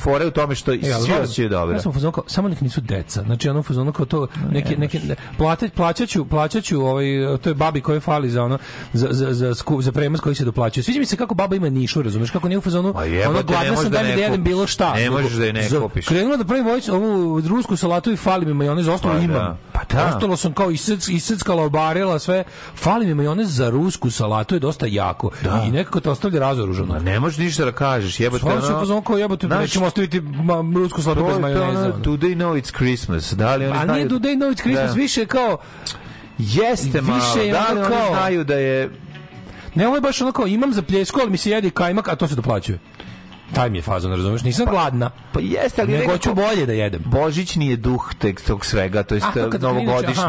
[0.00, 1.76] fore u tome što E, svi osjećaju dobro.
[1.76, 3.22] Ja sam kao, samo nek nisu deca.
[3.22, 5.00] Znači, ono fazonu kao to, neke, neke,
[5.76, 7.06] plaćaću, plaćaću, ovaj,
[7.42, 8.58] to je babi koji fali za ono,
[8.92, 10.84] za, za, za, sku, za prevoz koji se doplaćuje.
[10.84, 13.76] Sviđa mi se kako baba ima nišu, razumeš, kako nije u fazonu, ono, ne gladna
[13.76, 14.94] sam da da mi da jedem bilo šta.
[14.94, 16.06] Ne možeš da je ne kupiš.
[16.06, 19.24] Krenula da pravim ovu, ovu rusku salatu i fali mi majonez, ostalo Pa da.
[19.24, 19.58] imam.
[19.72, 20.06] Pa da.
[20.06, 22.44] Ostalo sam kao isec, iseckala, obarila sve.
[22.76, 25.30] Fali mi majonez za rusku salatu, je dosta jako.
[25.66, 26.98] I nekako te ostavlja razoružano.
[26.98, 28.40] Ne možeš ništa da kažeš, jebote.
[28.40, 30.22] Stvarno se ono- pozvao kao jebote, Znaš, nećemo ostaviti
[30.76, 31.80] rusku salatu bez je majoneza.
[31.80, 31.98] ono, ono.
[31.98, 33.32] do they know it's Christmas?
[33.32, 33.96] Da li oni A znaju?
[33.96, 34.94] nije Do They Know It's Christmas, Da.
[34.94, 35.58] više kao,
[36.38, 38.90] Jeste malo, je da li ono oni znaju da je
[39.76, 42.16] ne ovo je baš ono kao, imam za pljesku, ali mi se jedi kajmak, a
[42.16, 42.78] to se doplaćuje.
[43.54, 44.42] Taj mi je fazon, razumeš?
[44.42, 47.02] Nisam gladna, Pa jeste, ali nego hoću bolje da jedem.
[47.04, 49.26] Božićni je duh tek tog svega, to jest
[49.60, 50.24] novogodišnji.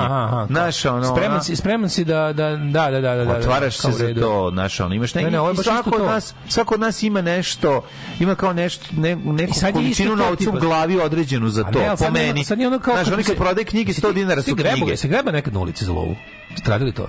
[0.47, 3.91] Znaš, ono, spreman si, spreman si da, da, da, da, da, da, da, otvaraš se
[3.91, 6.33] za to, znaš, ono, imaš Ne, neki, ne, ovo je i baš svako od nas,
[6.49, 7.83] svako od nas ima nešto,
[8.19, 12.27] ima kao nešto, ne, neku količinu novca u glavi određenu za to, ne, po nije-
[12.27, 12.43] meni.
[12.43, 12.93] Sad nije ono kao...
[12.93, 14.97] Znaš, oni kad prodaje knjige, 100 dinara su knjige.
[14.97, 16.15] Se greba nekad na ulici za lovu?
[16.57, 17.07] Stradili to?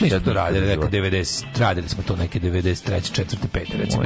[0.00, 4.02] Mi smo to radili, neka 90, radili smo to neke 93, 4, 5, recimo.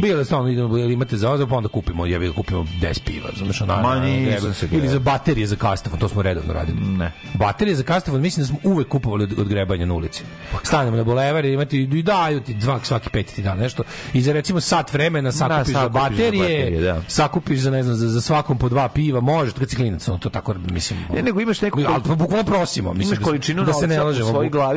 [0.00, 3.28] Bilo je stalno, idemo, imate za ozor, pa onda kupimo, jebi ga kupimo 10 piva,
[3.36, 6.80] znaš, ona, Ma, nisam se Ili za baterije za kastafon, to smo redovno radili.
[6.80, 7.12] Ne.
[7.34, 10.22] Baterije za kastafon, mislim da smo uvek kupovali od, od grebanja na ulici.
[10.62, 13.82] Stanemo na bulevar i imati i daju ti dva, svaki peti ti dan nešto.
[14.12, 17.02] I za recimo sat vremena sakupiš, za sakupiš za baterije, baterije, da.
[17.08, 20.18] sakupiš za ne znam za, za svakom po dva piva, može, kad si klinac, ono
[20.18, 20.98] to tako mislim.
[21.14, 23.24] Ne, nego imaš neku ali bukvalno prosimo, mislim da-
[23.64, 24.28] da se ne lažemo.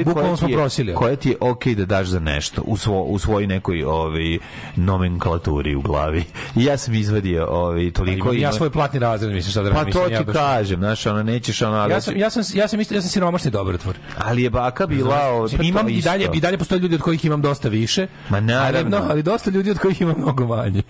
[0.06, 0.93] bukvalno smo je, prosili.
[0.96, 4.38] koja ti je okej da daš za nešto u, svo, u svojoj nekoj ovaj,
[4.76, 6.24] nomenklaturi u glavi.
[6.56, 8.34] I ja sam izvadio ovaj, toliko...
[8.34, 10.80] ja ima- svoj platni razred mislim šta da Pa to mislim, ja ti baš- kažem,
[10.80, 11.78] znaš, ono, nećeš ono...
[11.78, 13.96] ali Ja sam, ja sam, ja sam, isto, ja sam siromašni dobrotvor.
[14.17, 15.30] Ali je baka bila...
[15.30, 18.08] ovaj, pa imam i dalje, i dalje postoje ljudi od kojih imam dosta više.
[18.30, 18.98] Ma naravno.
[18.98, 20.84] Ali, no, ali dosta ljudi od kojih imam mnogo manje.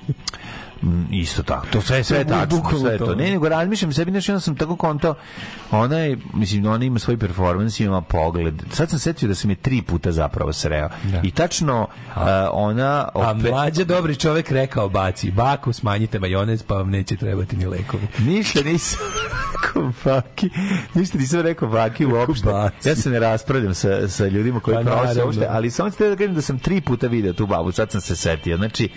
[0.84, 1.68] Mm, isto tako.
[1.72, 3.16] To sve sve tačno, sve to.
[3.16, 5.16] Ne, nego razmišljam sebi, znači onda sam tako konto,
[5.72, 8.63] ona je, mislim, ona ima svoj performans, ima pogled.
[8.72, 10.90] Sad sam setio da sam je tri puta zapravo sreo.
[11.24, 13.10] I tačno uh, ona...
[13.13, 17.66] A ope- mlađa dobri čovek rekao baci, baku smanjite majonez pa vam neće trebati ni
[17.66, 18.08] lekovi.
[18.30, 19.00] Ništa nisam
[19.63, 20.50] rekao baki.
[20.94, 22.50] Ništa nisam rekao baki uopšte.
[22.86, 25.26] Ja se ne raspravljam sa, sa ljudima koji Pa, naravno.
[25.26, 27.92] uopšte, ali samo ću te da kažem da sam tri puta video tu babu, sad
[27.92, 28.58] sam se setio.
[28.58, 28.90] Znači,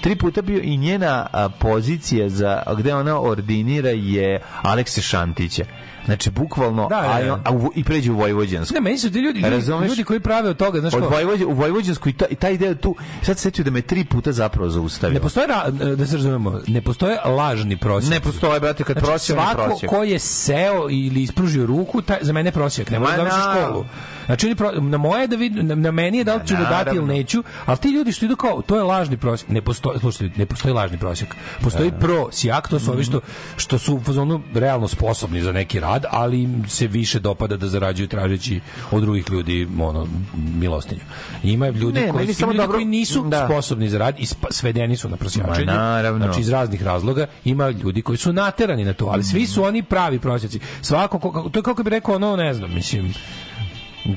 [0.00, 1.15] tri puta bio i njena
[1.58, 5.64] pozicija za, gde ona ordinira je Alekse Šantića.
[6.06, 7.40] Znači, bukvalno, Da, da, a, da.
[7.44, 8.74] a u- i pređe u Vojvođansku.
[8.74, 11.44] Ne, meni su ti ljudi, ljudi, ljudi koji prave od toga, znaš Od ko, Vojvođe,
[11.44, 14.70] u Vojvođansku i, ta, i taj deo tu, sad se da me tri puta zapravo
[14.70, 15.14] zaustavio.
[15.14, 18.10] ne postoje, ra- da se razumemo, ne postoje lažni prosjek.
[18.10, 19.90] Ne postoje, brate, kad Znači, prosjek, svako prosjek.
[19.90, 22.90] ko je seo ili ispružio ruku, taj, za mene je prosjek.
[22.90, 23.64] Ne može da naravno.
[23.64, 23.84] školu.
[24.26, 26.64] Znači, pro, na moje je da vid, na, na meni je da li ću da
[26.64, 29.50] dati ili neću, ali ti ljudi što idu kao, to je lažni prosjek.
[29.50, 31.34] Ne postoji, slušajte, ne postoji lažni prosjek.
[31.62, 33.20] Postoji prosjek, to su ovi što,
[33.56, 37.68] što su u fazonu realno sposobni za neki rad, ali im se više dopada da
[37.68, 40.06] zarađuju tražeći od drugih ljudi ono,
[40.54, 41.00] milostinju.
[41.42, 43.46] Ima ljudi, Ne, koji, samo ljudi dobro- koji nisu da.
[43.46, 45.72] sposobni za rad i svedeni su na prosjačenje.
[46.16, 49.82] Znači, iz raznih razloga ima ljudi koji su naterani na to, ali svi su oni
[49.82, 50.60] pravi prosjeci.
[50.82, 53.14] Svako ko, to je kako bi rekao ono, ne znam, mislim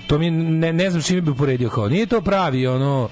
[0.08, 1.90] to mi ne, ne znam čime bi uporedio kao.
[1.90, 3.10] Nije to pravi ono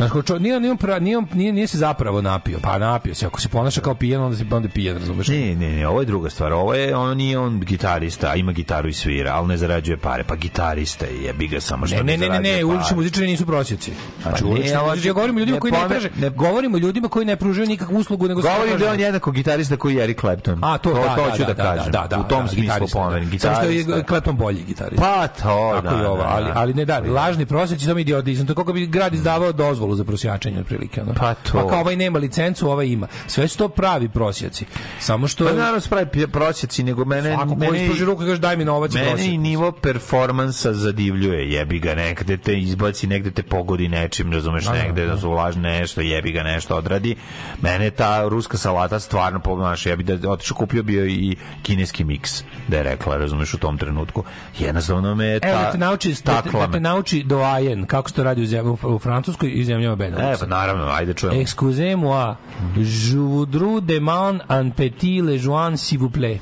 [0.00, 2.58] Znaš, čo, nije, nije, pra- nije, nije, nije se zapravo napio.
[2.62, 3.26] Pa napio se.
[3.26, 5.28] Ako se ponaša kao pijan, onda se onda pijan, razumeš?
[5.28, 6.52] Ne, ne, ne, ovo je druga stvar.
[6.52, 10.24] Ovo je, on nije on gitarista, ima gitaru i svira, ali ne zarađuje pare.
[10.24, 13.46] Pa gitarista je, jebi ga samo što Ne, ne, ne, ne, ne, ulični muzičari nisu
[13.46, 13.92] prosjeci.
[14.22, 16.30] Znači, Pa ne, ulični muzičari, ja govorim o ljudima ne koji ne pome- traže, ne-
[16.30, 19.76] govorim o ljudima koji ne pružaju nikakvu uslugu, nego Govorim da je on jednako gitarista
[19.76, 20.58] koji je Eric Clapton.
[20.64, 21.92] A, to, da, to da, hoću da, da, kažem.
[21.92, 23.30] Da, da, u tom da, smislu gitarista, pomenem.
[23.30, 23.38] da.
[23.38, 24.06] Samo što je Gitarista.
[24.08, 25.02] Clapton bolji gitarista.
[25.02, 26.52] Pa to, da, da, ali, da.
[26.54, 28.46] ali ne da, lažni prosjeci, to mi idiotizam.
[28.46, 31.02] To je kako bi grad izdavao dozvolu za prosjačenje otprilike.
[31.02, 31.14] Ono.
[31.14, 31.52] Pa to.
[31.52, 33.06] Pa kao ovaj nema licencu, ovaj ima.
[33.26, 34.64] Sve su to pravi prosjeci.
[34.98, 35.44] Samo što...
[35.44, 37.34] Pa naravno spravi pi- prosjeci, nego mene...
[37.34, 39.28] Svako ko mene, ispruži ruku kaže daj mi novac Mene prosjek.
[39.32, 45.06] i nivo performansa zadivljuje, jebi ga, negde te izbaci, negde te pogodi nečim, razumeš, negde
[45.06, 47.16] da su laž nešto, jebi ga nešto odradi.
[47.62, 52.42] Mene ta ruska salata stvarno pogledaš, ja bi da otišao kupio bio i kineski miks,
[52.68, 54.24] da je rekla, razumeš, u tom trenutku.
[54.58, 55.48] Jednostavno me ta...
[55.48, 58.46] Evo da te nauči, da te, da te nauči doajen, kako se to radi u,
[58.46, 60.40] zemlju, u Francuskoj i zemljama E, Benelux.
[60.40, 61.40] pa naravno, ajde čujemo.
[61.40, 62.34] Excusez-moi,
[62.76, 66.38] je voudrais demander un petit lejoin, s'il vous plaît.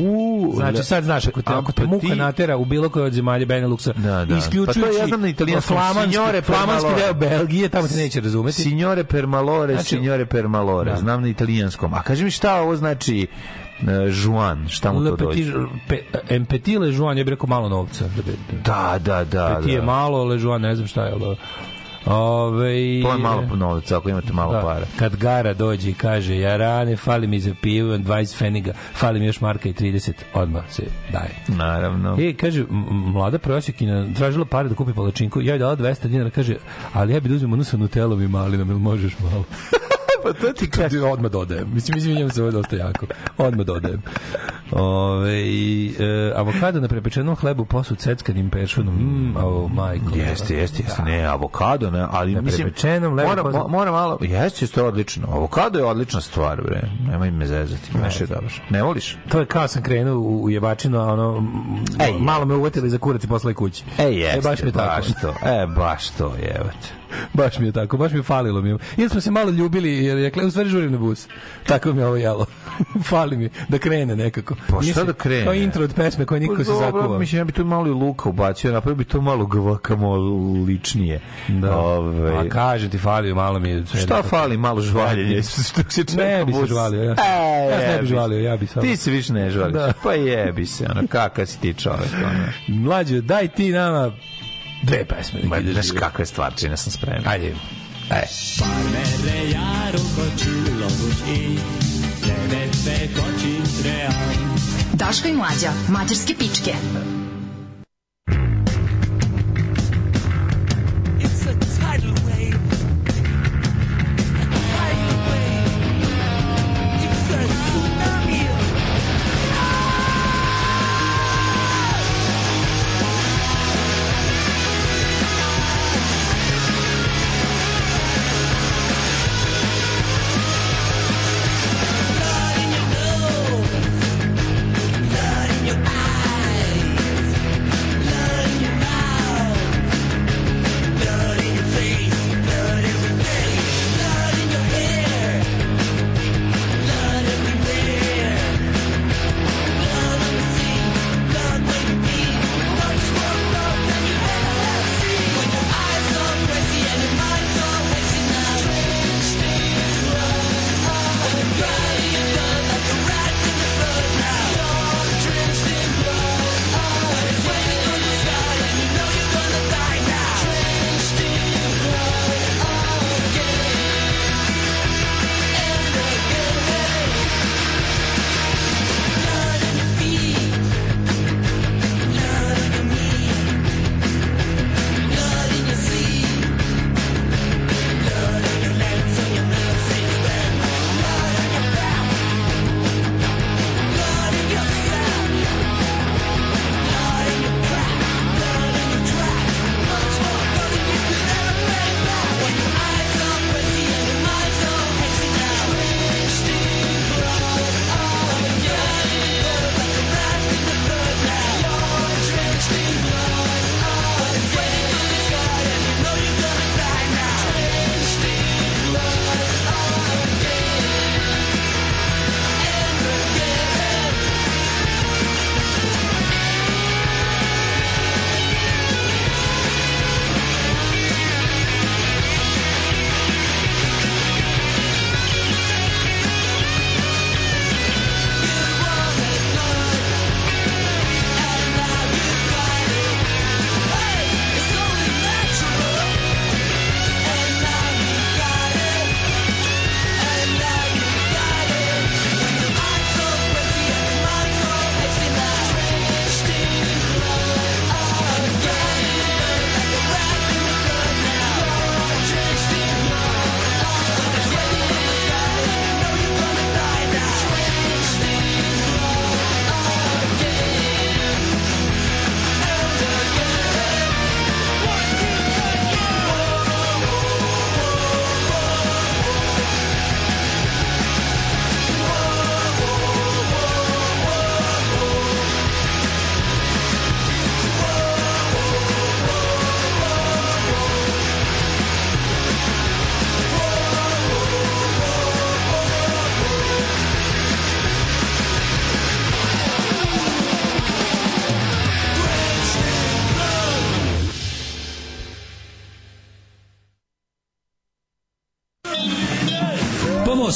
[0.00, 3.46] U, Znači sad znaš ako te, ako te muka natera u bilo kojoj od zemalja
[3.46, 4.36] Beneluxa, Da, da.
[4.36, 8.20] isključujući Pa to ja znam na italijanskom, flamanski, signore flamanski deo Belgije, tamo te neće
[8.20, 8.62] razumeti.
[8.62, 10.90] Signore per malore, Znači- signore per malore.
[10.90, 10.96] Da.
[10.96, 11.94] Znam na italijanskom.
[11.94, 13.26] A kaži mi šta ovo znači
[13.82, 13.88] uh,
[14.24, 15.66] Juan, šta mu Le to petit, dođe?
[15.88, 15.98] pe,
[16.28, 18.04] empeti le joan, ja bih rekao malo novca.
[18.06, 18.22] Da,
[18.64, 19.54] Da, da, da.
[19.54, 19.86] Petit je da.
[19.86, 21.12] malo, le joan, ne znam šta je.
[21.12, 21.36] ali-
[22.08, 24.86] Ove, To je malo novca, ako imate malo Da, para.
[24.98, 29.26] kad Gara dođe i kaže ja rane, fali mi za pivo, 20 feniga, fali mi
[29.26, 30.82] još marka i 30, odmah se
[31.12, 31.34] daje.
[31.48, 32.16] Naravno.
[32.20, 36.56] E, kaže, mlada prosjekina tražila pare da kupi palačinku, ja je dala 200 dinara, kaže,
[36.92, 39.44] ali ja bi da uzmem onu sa nutelom i malinom, ili možeš malo?
[40.22, 41.68] pa to ti Kad odmah dodajem.
[41.74, 43.06] Mislim, izvinjam se, ovo je dosta jako.
[43.38, 44.02] Odmah dodajem.
[44.70, 48.94] Ove, e, avokado na prepečenom hlebu posu ceckanim pešunom.
[48.94, 50.16] Mm, o, majko.
[50.16, 51.02] Jeste, jeste, jeste.
[51.02, 52.62] Ne, avokado, ne, ali Na mislim...
[52.62, 54.18] prepečenom levo mora, mo- mora malo...
[54.20, 55.28] Jeste, jeste odlično.
[55.28, 56.82] Avokado je odlična stvar, bre.
[57.02, 57.90] Nemoj me zezati.
[57.92, 58.48] Znaš je dobro.
[58.70, 59.16] Ne voliš?
[59.28, 61.42] To je kao sam krenuo u, u jebačinu, a ono,
[62.00, 63.84] Ej, malo me uvetili za kurac i posle kući.
[63.98, 64.86] E, jeste, E, baš mi tako.
[64.96, 65.48] baš to.
[65.48, 66.97] E, baš to, jevate.
[67.32, 68.76] Baš mi je tako, baš mi je falilo mi.
[68.96, 71.28] Ili smo se malo ljubili, jer je u stvari žurim na bus.
[71.66, 72.46] Tako mi je ovo jelo.
[73.08, 74.54] Fali mi da krene nekako.
[74.68, 75.44] Pa šta da krene?
[75.44, 77.18] Kao intro od pesme koje niko se zakuva.
[77.18, 81.20] Mislim, ja bi tu malo i luka ubacio, napravio bi to malo gvakamoličnije.
[81.48, 81.76] Da.
[81.78, 83.86] Ove, A kaže ti falio, malo mi je...
[83.86, 84.28] Šta nekako.
[84.28, 85.42] fali malo žvaljenje?
[85.42, 87.12] Što se čeka Ne bi se žvalio, ja.
[87.12, 89.72] E, Ja se ne bi žvalio, ja bi samo- Ti se više ne žvališ.
[89.74, 89.92] Da.
[90.02, 92.44] Pa jebi se, ono, kakav si ti čovek, ono.
[92.80, 94.12] Mlađo, daj ti nama
[94.82, 95.40] dve pesme.
[95.44, 97.22] Ma, ideš Znaš kakve stvarčine sam spreman.
[97.26, 97.54] Ajde.
[98.10, 98.22] E.
[104.92, 106.74] Daško i mlađa, mađarske pičke.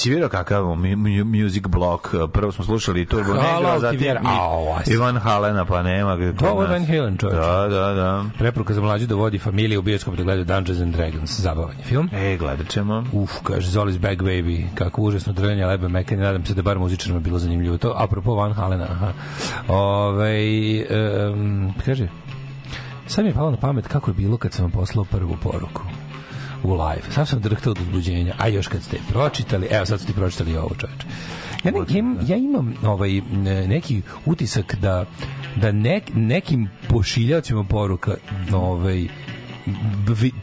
[0.00, 2.08] Jesi vidio kakav mu- mu- music block?
[2.32, 4.92] Prvo smo slušali Turbo Negra, ti, zatim i-.
[4.92, 6.12] Ivan Halena, pa nema.
[6.42, 6.68] Ovo je.
[6.68, 7.40] Van Halen, čovječe.
[7.40, 8.24] Da, da, da.
[8.38, 11.84] Preporuka za mlađu da vodi familiju u bioskop da gledaju Dungeons and Dragons, zabavan je
[11.84, 12.10] film.
[12.12, 13.04] E, gledat ćemo.
[13.12, 17.20] Uf, kaže Zoli's Back Baby, kako užasno drljanje lebe mekanje, nadam se da bar muzičarima
[17.20, 17.94] bilo zanimljivo to.
[17.96, 19.12] Apropo Van Halena, aha.
[19.68, 20.34] Ove,
[21.32, 22.08] um, kaže,
[23.06, 25.82] sad mi je palo na pamet kako je bilo kad sam vam poslao prvu poruku
[26.62, 27.02] u live.
[27.10, 30.74] Sad sam drhtao od uzbuđenja, a još kad ste pročitali, evo sad ste pročitali ovo
[30.78, 31.06] čoveče.
[31.64, 35.04] Ja, ne, ja, imam, ja imam ovaj, ne- neki utisak da,
[35.56, 38.16] da nek, nekim pošiljacima poruka
[38.52, 39.08] ovaj,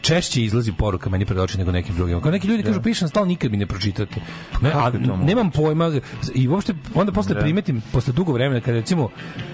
[0.01, 2.21] češće izlazi poruka meni pred oči nego nekim drugim.
[2.21, 4.21] Kao neki ljudi kažu pišem stalno nikad mi ne pročitate.
[4.61, 5.91] Ne, Kako a, nemam pojma
[6.35, 7.41] i uopšte onda posle Da.
[7.41, 9.09] primetim posle dugo vremena kad recimo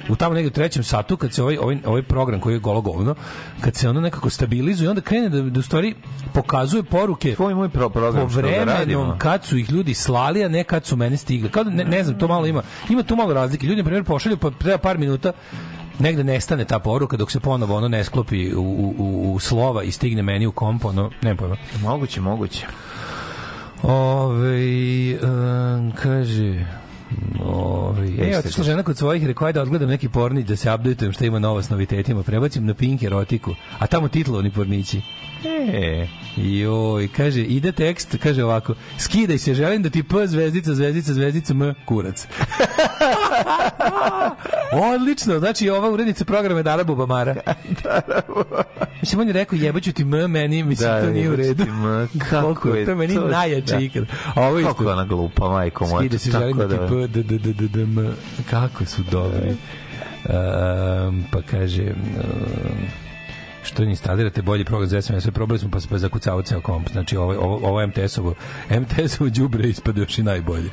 [0.09, 2.81] u tamo negde u trećem satu kad se ovaj ovaj ovaj program koji je golo
[2.81, 3.15] govno
[3.61, 5.95] kad se ono nekako stabilizuje onda krene da, da u stvari
[6.33, 9.15] pokazuje poruke Tvoj moj pro program po vremenom radimo.
[9.19, 11.49] kad su ih ljudi slali, a ne kad su mene stigli.
[11.49, 12.61] Kao da, ne, ne znam, to malo ima.
[12.89, 13.67] Ima tu malo razlike.
[13.67, 15.31] Ljudi, na primjer, pošalju pa treba par minuta
[15.99, 19.91] negde nestane ta poruka dok se ponovo ono ne sklopi u, u, u, slova i
[19.91, 21.55] stigne meni u komp, ono, ne pojma.
[21.81, 22.65] Moguće, moguće.
[23.83, 26.65] Ove, um, kaže...
[27.45, 31.25] Ove, e, otišla žena kod svojih, rekao da odgledam neki pornić, da se updateujem šta
[31.25, 35.01] ima novo s novitetima, prebacim na Pink erotiku, a tamo titlovani pornići.
[35.45, 41.13] E, Joj, kaže, ide tekst, kaže ovako, skidaj se, želim da ti p zvezdica, zvezdica,
[41.13, 42.27] zvezdica, m, kurac.
[44.93, 47.35] Odlično, znači ova urednica programa je Dara Bubamara.
[49.01, 51.63] Mislim, on je rekao, jebaću ti m, meni, mislim, Da, to nije u redu.
[51.63, 53.27] m, kako je to je meni to?
[53.27, 53.79] najjače Da.
[53.79, 54.03] ikad.
[54.35, 55.99] A ovo isto, kako je ona glupa, majko moja.
[55.99, 58.15] skida se, želim da ti tako p, d, d, d, d, d, m,
[58.49, 59.49] kako su dobri.
[59.49, 61.83] Um, pa kaže...
[61.83, 63.02] Um,
[63.63, 66.89] što instalirate bolji program za SMS, probali smo pa se pa zakucao ceo komp.
[66.91, 68.33] Znači ovo ovo ovo MTS-ovo,
[68.69, 70.69] MTS-ovo đubre ispada još i najbolje.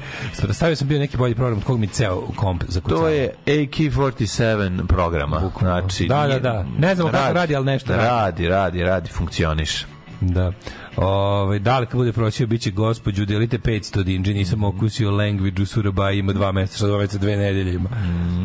[0.51, 2.99] Stavio sam bio neki bolji program od kog mi ceo komp zakucao.
[2.99, 5.51] To je AK-47 programa.
[5.61, 6.66] Znači, Da, da, da.
[6.78, 8.05] Ne znamo kako radi, ali nešto radi.
[8.09, 9.86] Radi, radi, radi, funkcioniš.
[10.20, 10.53] Da.
[10.97, 15.66] Ovaj da li kad bude proćio biće gospođu delite 500 dinđe, nisam okusio language u
[15.66, 17.88] Surabaya ima dva meseca, dva meseca dve nedelje ima.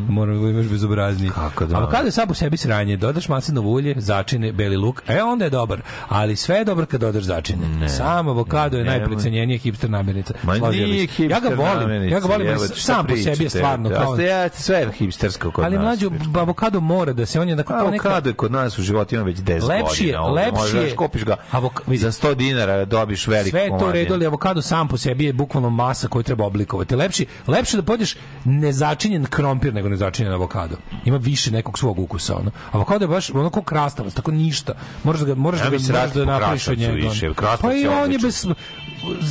[0.10, 1.30] Moram da imaš bezobrazni.
[1.30, 1.78] Kako da?
[1.78, 5.50] Avokado je sam po sebi sranje, dodaš maslinovo ulje, začine, beli luk, e onda je
[5.50, 5.82] dobar.
[6.08, 7.68] Ali sve je dobro kad dodaš začine.
[7.70, 7.90] Ne.
[7.90, 9.00] Sam avokado je Nemoj.
[9.00, 10.34] najprecenjenije hipster namirnica.
[10.44, 11.24] Ma nije se.
[11.24, 11.80] Ja ga hipster volim.
[11.80, 14.78] namirnica, Ja ga volim, ali šta sam po sebi je stvarno Ja, kao Ja, sve
[14.78, 15.84] je hipstersko kod Ali nas.
[15.84, 18.82] mlađo avokado mora da se on je dakle kao neka Avokado je kod nas u
[18.82, 20.32] životu ima već 10 Lepši je- godina.
[20.34, 24.26] lepši možeš, je- kupiš ga Avok- za 100 dinara, dobiš veliko Sve to redu, ali
[24.26, 26.96] avokado sam po sebi je bukvalno masa koju treba oblikovati.
[26.96, 28.16] Lepši, lepše da pođeš
[28.46, 30.76] nezačinjen krompir nego nezačinjen avokado.
[31.06, 32.36] Ima više nekog svog ukusa.
[32.38, 32.52] Ono.
[32.72, 34.74] Avokado je baš ono kao krastavac, tako ništa.
[35.04, 36.94] Moraš da ga, moraš Ja da ga, moraš da napraviš od njega.
[36.94, 37.30] više.
[37.62, 38.48] Pa i on je bez...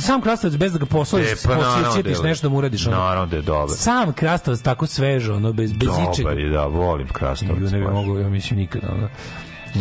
[0.05, 2.87] Sam krastavac bez da ga posoliš, E, pa posjećatiš da nešto da mu uradiš.
[2.87, 2.97] Ono.
[2.97, 3.75] Naravno da je dobar.
[3.77, 6.29] Sam krastavac tako sveže, ono, bez, bez ičega.
[6.29, 7.61] Dobar je, da, volim krastavac.
[7.61, 8.87] Ju, ne bi mogao, ja mislim, nikada.
[8.91, 9.09] Ono.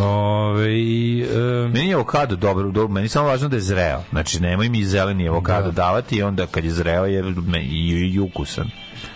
[0.01, 4.03] Ove, i, e, Meni je avokado dobro, dobro, meni je samo važno da je zreo.
[4.11, 5.73] Znači, nemoj mi zeleni avokado Da.
[5.73, 8.71] davati i onda kad je zreo je i, i ukusan.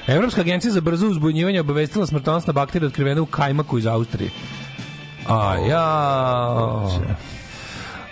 [0.06, 4.30] Evropska agencija za brzo uzbunjivanje obavestila smrtonosna bakterija otkrivena u kajmaku iz Austrije.
[5.28, 5.86] A ja...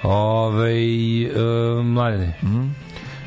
[0.03, 2.39] Ove, e, mladene,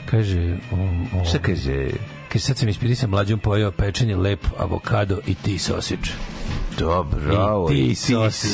[0.05, 0.57] kaže...
[0.71, 0.75] O,
[1.21, 1.87] o, Šta kaže?
[2.29, 6.11] Kaže, sad sam ispirisan mlađom pojeo pečenje, lep avokado i ti sosič.
[6.79, 8.53] Dobro, I ti sočić.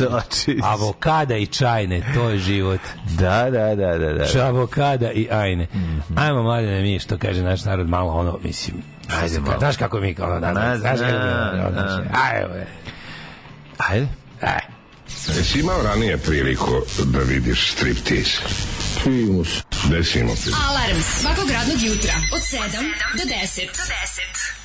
[0.63, 2.79] Avokada i čajne, to je život.
[3.17, 4.13] Da, da, da, da.
[4.33, 4.47] da.
[4.47, 5.67] Avokada i ajne.
[5.73, 5.99] Mhm.
[6.19, 8.75] Ajmo mladene mi, što kaže naš narod, malo ono, mislim,
[9.21, 9.59] Ajde malo.
[9.59, 12.07] Znaš kako mi kao da, Ma, znaš kako mi ono, znam.
[12.31, 12.67] ajde,
[13.77, 14.07] Ajde.
[14.41, 14.67] ajde.
[15.37, 16.71] Jesi imao ranije priliku
[17.03, 18.41] da vidiš striptease?
[19.03, 19.63] Primus.
[19.89, 20.33] Desimo.
[20.69, 22.59] Alarm svakog radnog jutra od 7
[23.13, 23.65] do 10.
[23.65, 24.64] Do 10.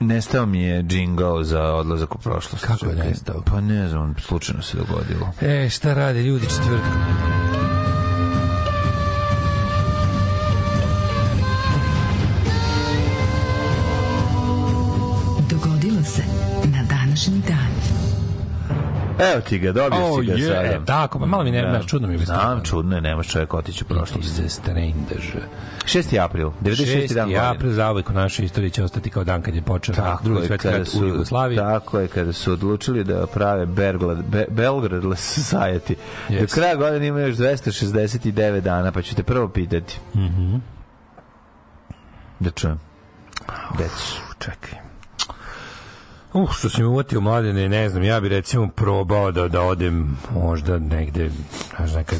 [0.00, 2.64] Nestao mi je džingao za odlazak u prošlost.
[2.66, 3.42] Kako je nestao?
[3.46, 5.32] Pa ne znam, slučajno se dogodilo.
[5.40, 7.49] E, šta rade ljudi četvrtkom?
[19.22, 20.84] Evo ti ga, dobio Oh, si ga je, sada.
[20.86, 23.84] tako, pa malo mi ne- znaš, čudno mi je Znam, čudno je, nemaš čovjek otići
[23.84, 24.38] u prošlost.
[24.38, 24.92] Iz strange.
[25.84, 26.18] 6.
[26.18, 26.74] april, 96.
[27.08, 27.34] dan 6.
[27.34, 27.38] godine.
[27.38, 30.68] april zauvek u našoj istoriji će ostati kao dan kad je počeo Tako drugi svetski
[30.68, 31.58] rat u Jugoslaviji.
[31.58, 35.94] tako je, kada su odlučili da prave Belgrad, Be, Belgrad Society.
[36.28, 36.54] Do Yes.
[36.54, 39.98] kraja godine ima još 269 dana, pa ću te prvo pitati.
[40.16, 40.56] Mhm.
[42.40, 42.80] Da čujem.
[43.78, 44.14] Reci.
[44.38, 44.89] Čekaj.
[46.32, 50.16] Uh, što si mi uvatio mladene, ne znam, ja bi recimo probao da, da odem
[50.34, 51.30] možda negde,
[51.76, 52.18] znaš, nekad,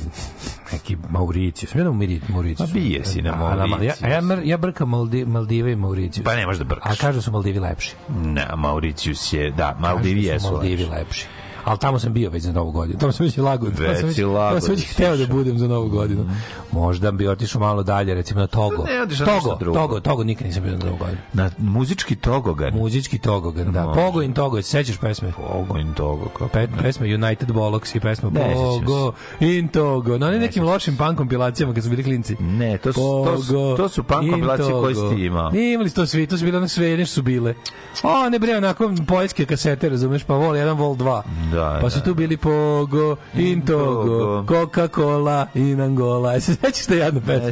[0.73, 1.75] neki Mauricijus.
[1.75, 1.91] Ja da
[2.29, 2.59] Mauricijus.
[2.61, 3.37] Pa bije si na Ja,
[3.67, 4.01] Mauricijus.
[4.03, 6.25] ja, mr- ja brkam Maldi, Maldive i Mauricijus.
[6.25, 6.93] Pa ne možeš da brkaš.
[6.93, 7.95] A kažu su Maldivi lepši.
[8.17, 10.95] Ne, Mauricius je, da, Maldivi jesu su Maldivi lepši.
[10.99, 11.27] lepši.
[11.65, 12.99] Ali tamo sam bio već za Novu godinu.
[12.99, 13.71] Tamo sam već lago.
[13.71, 16.25] Tamo Već sam već, tamo sam već da hteo da budem za Novu godinu.
[16.73, 18.85] Možda bi otišao malo dalje, recimo na Togo.
[18.85, 19.79] Pa ne, odiš na Togo, drugo.
[19.79, 21.19] Togo, Togo, nikad nisam bio na Novu godinu.
[21.33, 22.75] Na muzički togogan.
[22.75, 23.85] Muzički Togogan, da.
[23.87, 24.01] Može.
[24.01, 25.33] Pogo in Togo, se sećaš pesme?
[25.37, 26.25] Pogo in Togo.
[26.29, 26.49] Kako?
[26.49, 30.19] Pe, pesma United Bollocks i pesma Ne, Pogo in Togo.
[30.19, 32.37] Na onim nekim lošim punk kompilacijama kad su bili klinci.
[32.41, 35.15] Ne, to su, to su, Pogo to su punk kompilacije koje si Togo.
[35.15, 35.51] imao.
[35.51, 37.55] Nije imali to svi, to su bile ono sve, nešto su bile.
[38.03, 41.23] O, ne bre, onako poljske kasete, razumeš, pa vol 1, vol 2.
[41.53, 42.05] Da, pa su da.
[42.05, 44.45] tu bili Pogo in Togo, Togo.
[44.47, 46.35] Coca-Cola in Angola.
[46.37, 47.49] E, se sećaš te jadno pesme?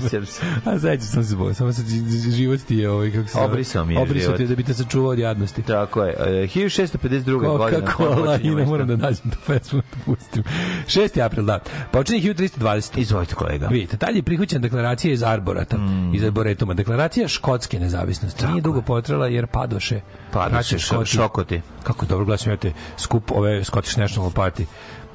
[0.67, 3.39] A sećam sam se boje, samo se ži- život ti je ovaj, kako se?
[3.41, 5.63] Obrisao mi je Obrisao ti je da bi te sačuvao od jadnosti.
[5.63, 6.15] Tako je.
[6.19, 7.33] E, 1652.
[7.39, 7.81] godina.
[7.83, 10.43] Coca-Cola i ne moram da nađem tu pesmu da pustim.
[10.87, 11.21] 6.
[11.21, 11.59] april, da.
[11.91, 12.99] Počinje 1320.
[12.99, 13.67] Izvolite kolega.
[13.67, 16.15] Vidite, tad je prihvaćena deklaracija iz Arborata, Mm.
[16.15, 16.75] iz Arboretuma.
[16.75, 18.47] Deklaracija škotske nezavisnosti.
[18.47, 20.01] Nije dugo potrela jer padoše.
[20.33, 21.61] Padoše, šo- šokoti.
[21.83, 24.64] Kako dobro glasim, imate skup ove Scottish National Party.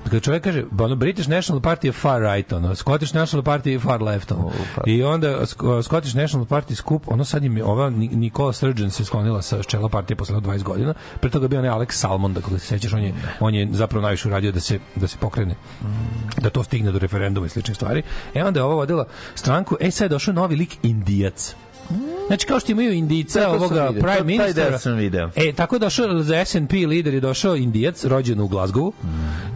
[0.04, 3.80] Kada čovjek kaže, ono, British National Party je far right, ono, Scottish National Party je
[3.80, 4.52] far left, ono.
[4.86, 8.92] I onda Sk- Scottish National Party skup, ono sad im je, ova Ni- Nicola Sturgeon
[8.92, 12.50] se sklonila sa čela partije posle 20 godina, pre toga bio onaj Alex Salmond, ako
[12.50, 15.56] se sećaš, on je, on je zapravo najviše uradio da se, da se pokrene
[16.42, 18.04] da to stigne do referenduma i sličnih stvari.
[18.34, 19.06] E onda je ova vodila
[19.36, 21.56] stranku, e sad je došao novi lik Indijac.
[22.28, 24.04] Znači kao što imaju Indica, to sam ovoga video.
[24.04, 25.30] prime deo sam video.
[25.36, 28.94] E, tako je došao za SNP lider je došao Indijac, rođen u Glazgovu,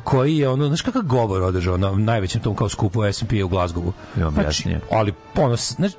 [0.03, 3.93] koji je ono, znaš kakav govor održao na najvećem tom kao skupu SNP u Glazgovu.
[4.17, 4.79] I on objasnio.
[4.91, 5.91] ali ono, znaš,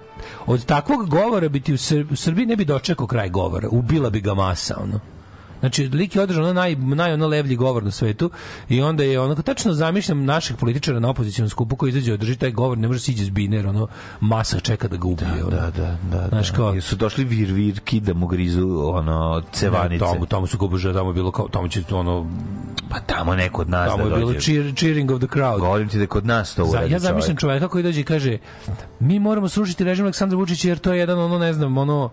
[0.46, 1.74] od takvog govora bi ti
[2.12, 5.00] u Srbiji ne bi dočekao kraj govora, ubila bi ga masa, ono.
[5.60, 8.30] Znači, lik je održao naj, naj ono levlji govor na svetu
[8.68, 12.50] i onda je onako, tačno zamišljam naših političara na opozicijalnom skupu koji izađe održi taj
[12.50, 13.88] govor, ne može siđe s biner, ono,
[14.20, 15.44] masa čeka da ga ubije.
[15.44, 15.50] ono.
[15.50, 16.28] Da, da, da.
[16.28, 16.56] Znaš, da.
[16.56, 20.04] kao- Jer su došli vir virki da mu grizu ono cevanice.
[20.04, 22.26] Ne, tamo, tamo su gobuže, tamo bilo kao, tamo će ono,
[22.90, 24.40] Pa tamo neko od nas tamo da je bilo dođe.
[24.40, 25.58] cheer, cheering of the crowd.
[25.60, 28.38] Govorim ti da kod nas to uradi ja zamišljam čoveka koji dođe i kaže
[29.00, 32.10] mi moramo srušiti režim Aleksandra Vučića jer to je jedan ono ne znam ono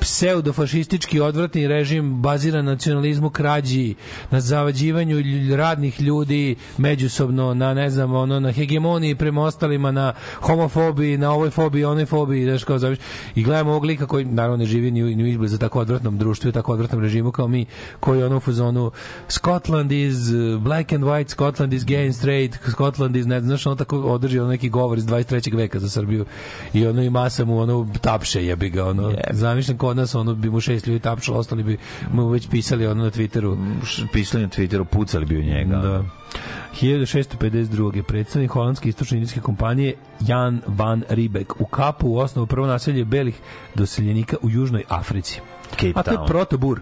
[0.00, 3.94] pseudofašistički odvratni režim baziran na nacionalizmu krađi,
[4.30, 5.16] na zavađivanju
[5.56, 11.50] radnih ljudi međusobno, na ne znam, ono, na hegemoniji prema ostalima, na homofobiji, na ovoj
[11.50, 12.98] fobiji, onoj fobiji, znaš, kao zamiš.
[13.34, 16.18] I gledamo ovog lika koji naravno ne živi ni, u- ni u izblizu tako odvratnom
[16.18, 17.66] društvu i tako odvratnom režimu kao mi,
[18.00, 18.90] koji je ono u fazonu
[19.28, 23.48] Scotland is uh, black and white, Scotland is gay and straight, Scotland is, ne znam,
[23.48, 25.56] znaš, ono tako održi ono neki govor iz 23.
[25.56, 26.24] veka za Srbiju
[26.72, 30.50] i ono i masa mu ono tapše jebi ga, ono, zamišljam kod nas, ono bi
[30.50, 31.78] mu šest ljudi tapšalo, ostali bi
[32.12, 33.56] mu već pisali ono na Twitteru.
[34.12, 35.76] Pisali na Twitteru, pucali bi u njega.
[35.76, 36.04] Da.
[36.80, 38.02] 1652.
[38.02, 43.40] predstavnik holandske istočno indijske kompanije Jan van Riebeck u kapu u osnovu prvo naselje belih
[43.74, 45.40] doseljenika u Južnoj Africi.
[45.70, 46.26] Cape A to je Town.
[46.26, 46.80] protobur.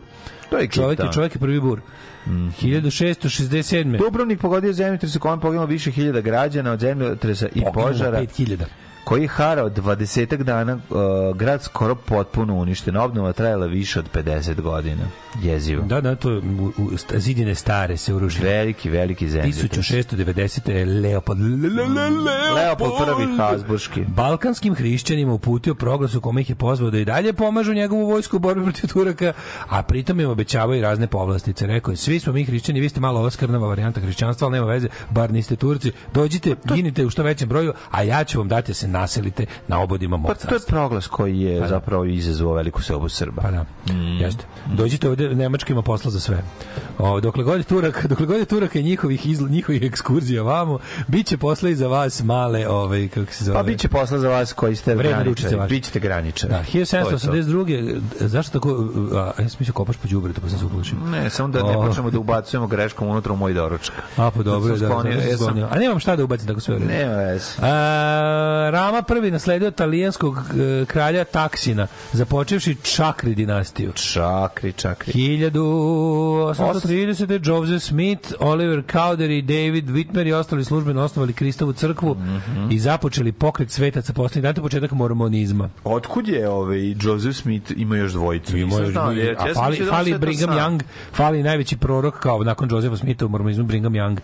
[0.50, 1.14] To je čovjek je, Town.
[1.14, 1.80] čovjek je prvi bur.
[2.26, 3.98] 1667.
[3.98, 8.20] Dubrovnik pogodio zemljotres u kojem poginulo više hiljada građana od zemljotresa i Poginulo požara.
[8.20, 8.64] 5000.
[9.06, 12.96] koji je harao 20 dana, uh, grad skoro potpuno uništen.
[12.96, 15.02] Obnova trajala više od 50 godina.
[15.42, 15.82] Jezivo.
[15.82, 18.50] Da, da, to u, u, zidine stare se urušile.
[18.50, 19.86] Veliki, veliki zemljotres.
[19.86, 20.70] 1690.
[20.70, 24.04] je Leopold, le, le, le, Leopold prvi Habsburški.
[24.08, 28.36] Balkanskim hrišćanima uputio proglas u kome ih je pozvao da i dalje pomažu njegovu vojsku
[28.36, 29.32] u borbi protiv Turaka,
[29.68, 31.66] a pritom im obećavao i razne povlastice.
[31.66, 34.66] Rekao je, svi smo mi hrišćani, vi ste malo ova skrnava varijanta hrišćanstva, ali nema
[34.66, 35.92] veze, bar niste Turci.
[36.14, 39.80] Dođite, ginite u što većem broju, a ja ću vam dati da se naselite na
[39.80, 41.68] obodima Pa mog to je proglas koji je Pa da.
[41.68, 43.42] zapravo izazvao veliku seobu Srba.
[43.42, 43.64] Pa da.
[44.20, 44.44] Jeste.
[44.66, 46.42] Dođite ovde, Nemačka ima posla za sve.
[46.98, 50.78] O, dokle god je Turak, dokle god je Turaka i njihovih, izl, njihovih ekskurzija vamo,
[51.08, 53.56] bit će posla i za vas male, ovaj, kako se zove...
[53.56, 55.56] Pa bit će posla za vas koji ste graničari.
[55.68, 56.52] Bićete graničari.
[56.52, 57.10] Da, To je to.
[57.10, 58.00] 1782.
[58.20, 58.68] Zašto tako...
[59.14, 60.98] A, ja sam mislio kopaš po đubretu, pa sam se uplašio.
[61.00, 61.82] Ne, samo da ne O.
[61.82, 63.94] počnemo da ubacujemo greškom unutra u moj doručak.
[64.16, 65.68] A, pa dobro, da, Zato sam da, sklonio- da, ja sam- sklonio.
[65.70, 66.90] A nemam šta da ubacim tako sve u redu.
[66.90, 67.44] Nema veze.
[67.62, 70.42] A, Rama prvi nasledio talijanskog e,
[70.84, 73.92] kralja Taksina, započevši Čakri dinastiju.
[73.92, 75.12] Čakri, čakri.
[75.12, 77.48] 1830.
[77.48, 82.70] Joseph Smith, Oliver Cowdery i David Whitmer i ostali službeno osnovali Kristovu crkvu Mhm.
[82.70, 85.68] i započeli pokret svetaca to je početak mormonizma.
[85.84, 88.56] Otkud je ovaj Joseph Smith ima još dvojicu?
[88.56, 90.58] Ima još jer a fali, da fali Brigham sam.
[90.58, 90.80] Young,
[91.12, 94.18] fali najveći prorok kao nakon Josepha Smitha u mormonizmu Brigham Young.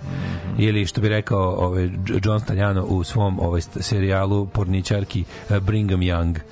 [0.59, 1.91] Ili što bi rekao ovaj
[2.25, 6.39] John Staljano u svom ovaj serijalu porničarki eh, Brigham Young.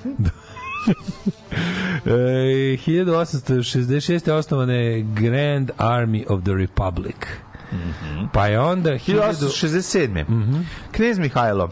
[2.05, 4.31] e, 1866.
[4.31, 7.15] osnovane je Grand Army of the Republic.
[8.33, 10.25] Pa je onda 1000 1867.
[10.29, 10.61] Mhm.
[10.91, 11.69] Knez Mihajlo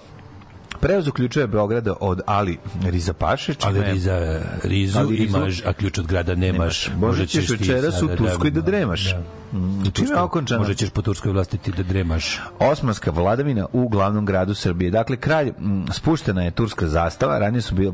[0.79, 3.53] Prevoz ključeva Beograda od Ali Rizapaše.
[3.61, 6.89] Ali Riza, Rizu Ali Rizu- imaš, a ključ od grada nemaš.
[6.97, 9.11] Možda ćeš večeras u sada Turskoj da da- dremaš.
[9.11, 9.23] da.
[9.53, 10.59] Mm, Čime je okončana?
[10.59, 12.39] Možda ćeš po turskoj vlasti ti da dremaš.
[12.59, 14.91] Osmanska vladavina u glavnom gradu Srbije.
[14.91, 17.91] Dakle, kralj, m, spuštena je turska zastava, ranije su, bile,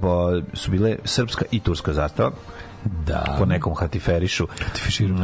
[0.54, 2.32] su bile srpska i turska zastava,
[3.06, 3.36] Da.
[3.40, 4.48] po nekom hatiferišu.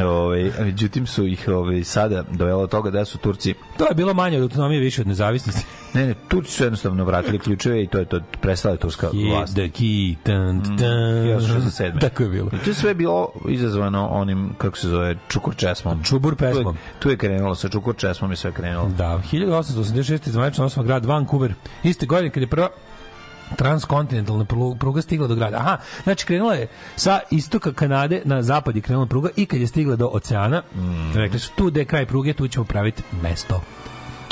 [0.05, 4.14] Ove, međutim su ih ove, sada dovelo do toga da su Turci To je bilo
[4.14, 5.66] manje od autonomije, više od nezavisnosti.
[5.93, 9.53] Ne, ne, Turci su jednostavno vratili ključeve i to je to prestala turska vlast.
[9.53, 10.78] The key, tan, tan.
[10.78, 11.99] 1967.
[11.99, 12.47] Tako je bilo.
[12.53, 16.03] I to je sve bilo izazvano onim, kako se zove, Čukur Česmom.
[16.03, 16.76] Čubur pesmom.
[16.76, 18.89] Tu je, tu je krenulo, sa Čukur Česmom je sve krenulo.
[18.97, 20.30] Da, 1886.
[20.30, 21.53] zvanično osma grad Vancouver.
[21.84, 22.70] Iste godine kad je prva
[23.52, 25.58] transkontinentalna pru- pruga stigla do grada.
[25.58, 29.68] Aha, znači krenula je sa istoka Kanade na zapad je krenula pruga i kad je
[29.68, 31.12] stigla do oceana, Mm.
[31.16, 33.62] rekli su tu gde je kraj pruge, tu ćemo praviti mesto.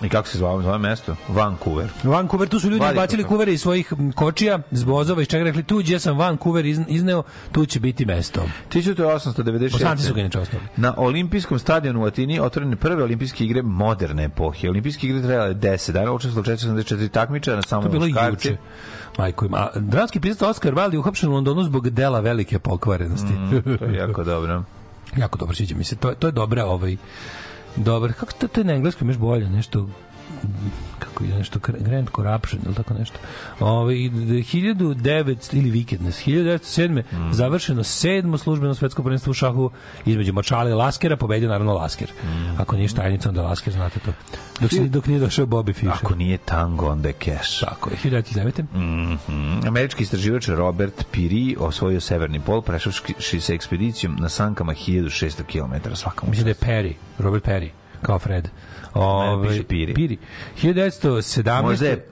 [0.01, 1.15] I kako se zvao, zove mesto?
[1.29, 1.89] Vancouver.
[2.03, 5.77] Vancouver, tu su ljudi bacili kuvere iz svojih kočija, z vozova, iz čega rekli, tu
[5.77, 8.41] gdje sam Vancouver iz- izneo, tu će biti mesto.
[8.69, 9.71] 1896.
[9.71, 10.29] Bosanci su ga.
[10.77, 14.69] Na olimpijskom stadionu u Atini otvorene prve olimpijske igre moderne epohe.
[14.69, 18.47] Olimpijske igre trajale 10 dana, učestvovalo 474 takmičara na To samo je bilo muškarci.
[18.47, 18.57] juče.
[19.19, 19.57] Majko ima.
[19.57, 23.33] A Dramski pisac Oscar Wilde je uhapšen u Londonu zbog dela velike pokvarenosti.
[23.33, 24.63] Mm, to je jako dobro.
[25.23, 25.95] jako dobro sviđa mi se.
[25.95, 26.97] To, to je dobra ovaj
[27.75, 29.87] dobar, kako to, to je na engleskom još bolje, nešto
[30.99, 33.19] kako je nešto Grand Corruption ili tako nešto.
[33.59, 37.33] Ovaj 1900 ili Wickedness 1907 Mm.
[37.33, 39.71] završeno sedmo službeno svetsko prvenstvo u šahu
[40.05, 42.11] između Mačale i Laskera, pobedio naravno Lasker.
[42.23, 42.61] Mm.
[42.61, 44.11] Ako nije štajnica onda Lasker, znate to.
[44.61, 45.91] Dok, si, dok nije došao Bobby Fischer.
[46.03, 47.59] Ako nije tango, onda je cash.
[47.65, 48.63] Tako je, 1909.
[48.73, 49.67] Mhm.
[49.67, 56.25] Američki istraživač Robert Piri osvojio severni pol prešavši se ekspedicijom na sankama 1600 km svaka
[56.25, 56.55] mu Mislim da je.
[56.55, 57.69] Perry, Robert Perry,
[58.01, 58.49] kao Fred.
[58.93, 59.93] Ove, piše Piri.
[59.93, 60.17] Piri.
[60.63, 61.61] 1917.
[61.61, 62.05] Možda je.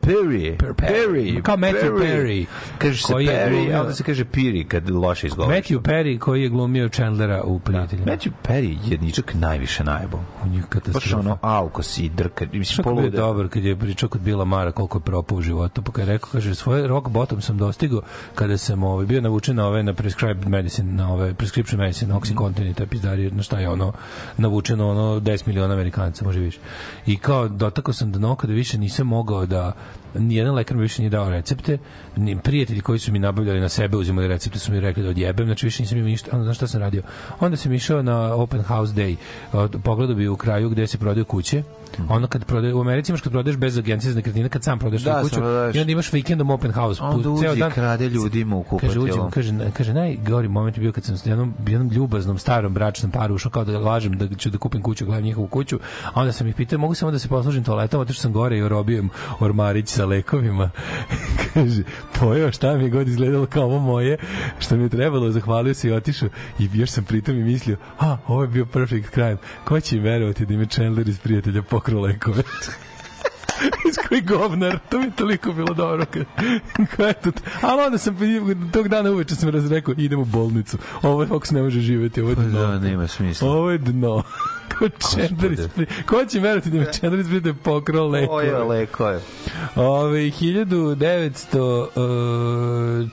[0.58, 1.42] Per- Perry.
[1.42, 2.46] Kao Matthew Perry.
[2.78, 5.58] Kaže se Perry, glumio- a onda se kaže Piri kad loše izgovoriš.
[5.60, 8.12] Matthew Perry koji je glumio Chandlera u Prijateljima.
[8.12, 10.20] Matthew Perry je jedničak najviše najbo.
[10.44, 11.20] On je Baš katastrofa.
[11.20, 12.46] ono aukos i drka.
[12.54, 15.82] Mislim, Što je dobar kad je pričao kod Bila Mara koliko je propao u životu,
[15.82, 18.02] pa kad je rekao, kaže, svoje rock bottom sam dostigao
[18.36, 22.72] kada sam ovaj, bio navučen na ove, na prescribed medicine, na ove prescription medicine, Oxycontin
[22.72, 23.94] i te pizdari, na šta je ono,
[24.38, 26.60] navučeno ono 10 miliona Amerikanaca, može više.
[27.06, 29.74] I kao dotakao sam dno kada više nisam mogao da
[30.16, 31.78] nijedan lekar mi više nije dao recepte,
[32.16, 35.46] ni prijatelji koji su mi nabavljali na sebe uzimali recepte su mi rekli da odjebem,
[35.46, 37.02] znači više nisam imao ništa, onda znaš šta sam radio?
[37.40, 39.16] Onda sam išao na open house day,
[39.84, 41.64] pogledao bi u kraju gde se prodaju kuće,
[42.10, 45.04] ono kad prodaje u Americi imaš kad prodaješ bez agencije za nekretnine kad sam prodaješ
[45.04, 45.76] Da, kuću prodaješ.
[45.76, 49.54] i onda imaš vikendom open house Onda uđi i krade ljudima u kaže uđem, kaže
[49.74, 53.52] kaže najgori moment je bio kad sam s jednom jednom ljubaznom starom bračnom paru ušao
[53.52, 55.80] kao da lažem da ću da kupim kuću gledam njihovu kuću
[56.14, 58.62] a onda sam ih pitao mogu samo da se poslužim toaletom što sam gore i
[58.62, 60.70] orobijem ormarić sa lekovima.
[61.54, 61.84] Kaže
[62.20, 64.18] pojeo šta mi god izgledalo kao ovo moje
[64.60, 66.30] što mi je trebalo zahvalio se i otišao.
[66.60, 69.38] I još sam pritom i mislio a ovo je bio perfect crime.
[69.66, 72.44] Ko će im verovati da ime Chandler iz prijatelja pokrao lekove
[73.90, 76.06] iz koji govnar, to mi je toliko bilo dobro.
[76.06, 76.26] Kad,
[77.00, 77.14] je
[77.62, 78.18] ali onda sam
[78.74, 80.78] tog dana uveče sam razrekao, idem u bolnicu.
[81.02, 82.60] Ovo je Fox ne može živeti, ovo je dno.
[82.60, 83.50] Da, nema smisla.
[83.50, 84.24] Ovo je dno.
[84.80, 84.90] Ko
[85.76, 88.46] pri- Ko će verovati da mi Chandler iz prijatelja pokrao Ovo lekove?
[88.46, 89.20] je leko je.
[89.76, 93.04] Ove, 1900...
[93.04, 93.10] Uh,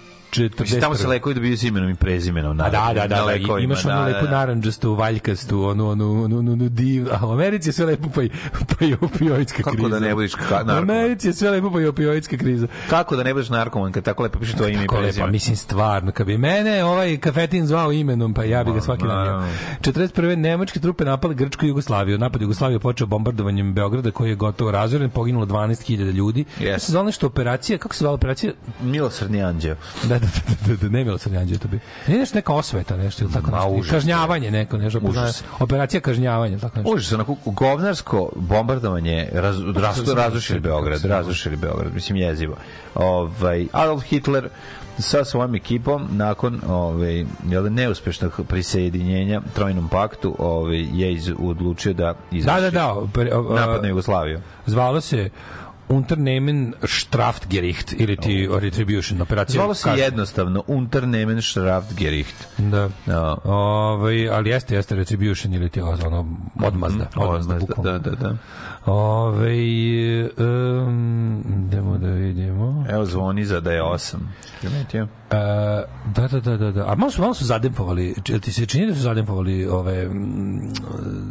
[0.61, 2.53] Mislim, tamo se lekovi dobiju s imenom i prezimenom.
[2.53, 4.31] A da, naravno, da, da, na da, lekovima, imaš onu da, lepu da, da.
[4.31, 7.07] naranđastu, valjkastu, onu, onu, onu, onu, onu div...
[7.13, 8.31] A u Americi je sve lepo pa i,
[8.71, 9.89] pa i opioidska Kako kriza.
[9.91, 10.79] da ne budeš ka- U narkoman?
[10.91, 12.67] Americi je sve lepo pa i opioidska kriza.
[12.91, 15.31] Kako da ne budeš narkoman kad tako lepo piše tvoje ime i Kako lepo, prezime?
[15.31, 19.27] mislim stvarno, kad bi mene ovaj kafetin zvao imenom, pa ja bi ga svaki dan
[19.27, 19.43] jeo.
[19.83, 20.37] 41.
[20.37, 22.19] nemačke trupe napale Grčku i Jugoslaviju.
[22.19, 26.45] Napad Jugoslavije počeo bombardovanjem Beograda koji je gotovo razoren, poginulo 12.000 ljudi.
[26.61, 26.75] Yes.
[26.75, 28.53] To se zvala nešto operacija, kako se zvala operacija?
[28.83, 29.77] Milosrdni anđeo.
[30.03, 31.81] Da, da, da, da, da, ne Milosrdni anđeo to bi.
[32.07, 33.69] Nije nešto neka osveta, nešto ili tako nešto.
[33.69, 33.91] užas.
[33.91, 34.99] Kažnjavanje neko, nešto.
[35.03, 35.45] Užas.
[35.61, 36.95] Operacija kažnjavanja, tako nešto.
[36.95, 42.57] Užas, onako govnarsko bombardovanje raz, raz, razrušili Beograd, razrušili Beograd, mislim jezivo.
[42.95, 44.49] Ovaj Adolf Hitler
[44.99, 52.15] sa svojom ekipom nakon ovaj jel, neuspešnog prisjedinjenja Trojnom paktu ovaj je iz, odlučio da
[52.33, 52.95] izvrši Da, da, da.
[53.13, 54.41] pre- o- o- napad na Jugoslaviju.
[54.67, 55.31] Zvalo se
[55.89, 59.59] Unternehmen Strafgericht ili ti Retribution operacija.
[59.59, 62.35] Zvalo se jednostavno Unternehmen Strafgericht.
[62.59, 62.89] Da.
[63.07, 63.37] Da.
[63.45, 67.05] Ovaj, ali jeste, jeste Retribution ili ti ono odmazda.
[67.05, 68.37] Mhm, odmazda, odmazda, da, da, da.
[68.87, 69.59] Ovaj,
[70.23, 72.87] um, idemo da vidimo.
[72.91, 74.17] Evo zvoni za da je 8.
[74.61, 75.03] Primetio?
[75.31, 75.37] E,
[76.15, 76.93] da, da, da, da, da.
[76.93, 80.73] A malo su, malo su zadempovali, ti se čini da su zadempovali ove mm,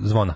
[0.03, 0.33] zvona?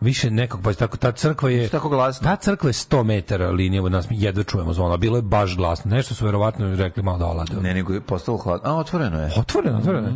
[0.00, 2.24] Više nekog pa tako ta crkva je tako glasno.
[2.24, 5.56] ta crkva je 100 metara linije od nas mi jedva čujemo zvona bilo je baš
[5.56, 8.70] glasno nešto su verovatno rekli malo da olade Ne, nego je postalo hladno.
[8.70, 9.30] A, otvoreno je.
[9.36, 10.08] otvoreno otvoreno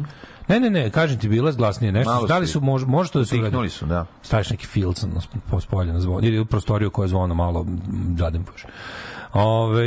[0.48, 3.12] ne ne ne kažem ti bilo je glasnije nešto Malo da li su- su može
[3.12, 4.06] to da se uradi Tiknuli su, da.
[4.22, 7.34] staviš neki filc na sp- po spolje na zvon ili u prostoriju koja je zvono
[7.34, 7.78] malo mm,
[8.18, 8.64] zadempaš.
[9.34, 9.86] Ove,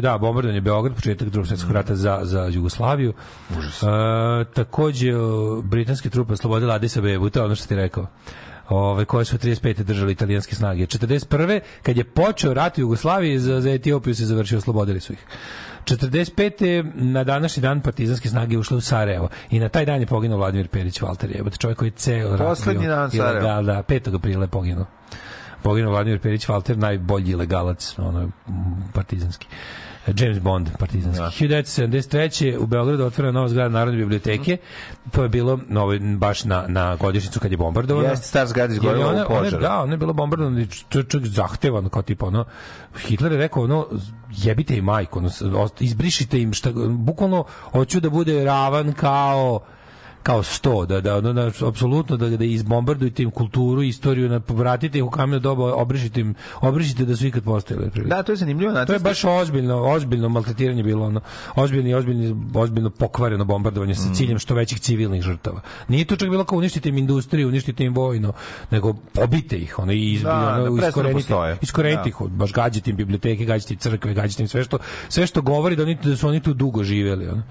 [0.00, 3.12] da, bombardovanje Beograd, početak drugog svjetskog rata za, za Jugoslaviju.
[3.58, 3.82] Užas.
[3.82, 3.86] E,
[4.46, 5.12] takođe,
[5.62, 8.06] britanske trupe oslobodile Addis Abebu, to je ono što ti rekao
[8.68, 9.82] ove, koje su 35.
[9.82, 10.86] držali italijanske snage.
[10.86, 11.60] 41.
[11.82, 15.26] kad je počeo rat u Jugoslaviji, za, za Etiopiju se završio, oslobodili su ih.
[15.84, 16.92] 45.
[16.94, 20.68] na današnji dan partizanske snage ušle u Sarajevo i na taj dan je poginuo Vladimir
[20.68, 23.40] Perić Valter, jebote, čovjek koji je ceo rat Poslednji dan Sarajeva.
[23.40, 24.14] ilegal, da, 5.
[24.14, 24.86] aprila je poginuo.
[25.62, 28.30] Poginuo Vladimir Perić Valter, najbolji ilegalac, ono,
[28.94, 29.46] partizanski.
[30.06, 31.48] James Bond, partizanski.
[31.48, 32.58] 1973.
[32.58, 34.56] u Beogradu otvorena nova zgrada Narodne biblioteke.
[35.12, 35.86] To je bilo no,
[36.16, 38.08] baš na, na godišnicu kad je bombardovano.
[38.08, 39.62] Jeste, star zgrada izgorela u požaru.
[39.62, 42.44] Da, ono je bilo bombardovano i to je čak zahtevano kao tipa ono
[42.98, 43.86] Hitler je rekao ono
[44.30, 49.60] jebite im majku, ono, izbrišite im šta bukvalno hoću da bude ravan kao
[50.24, 55.04] kao sto, da, da, da, apsolutno da, da izbombardujete im kulturu, istoriju, na, vratite ih
[55.04, 57.90] u kameno doba, obrišite im, obrišite da su ikad postojali.
[58.04, 58.84] Da, to je zanimljivo.
[58.84, 61.20] To je baš ozbiljno, ozbiljno maltretiranje bilo ono,
[61.54, 63.96] ozbiljno, ozbiljno, ozbiljno pokvareno bombardovanje Mm.
[63.96, 65.60] sa ciljem što većih civilnih žrtava.
[65.88, 68.32] Nije to čak bilo kao uništite im industriju, uništite im vojno,
[68.70, 72.08] nego pobite ih, ono i izbi, Da, da ono, prestanu iskorenite, iskorenite Da.
[72.08, 75.76] ih, baš gađite im biblioteke, gađite im crkve, gađite im sve što sve što govori
[75.76, 77.42] da oni da su oni tu dugo živeli, ono.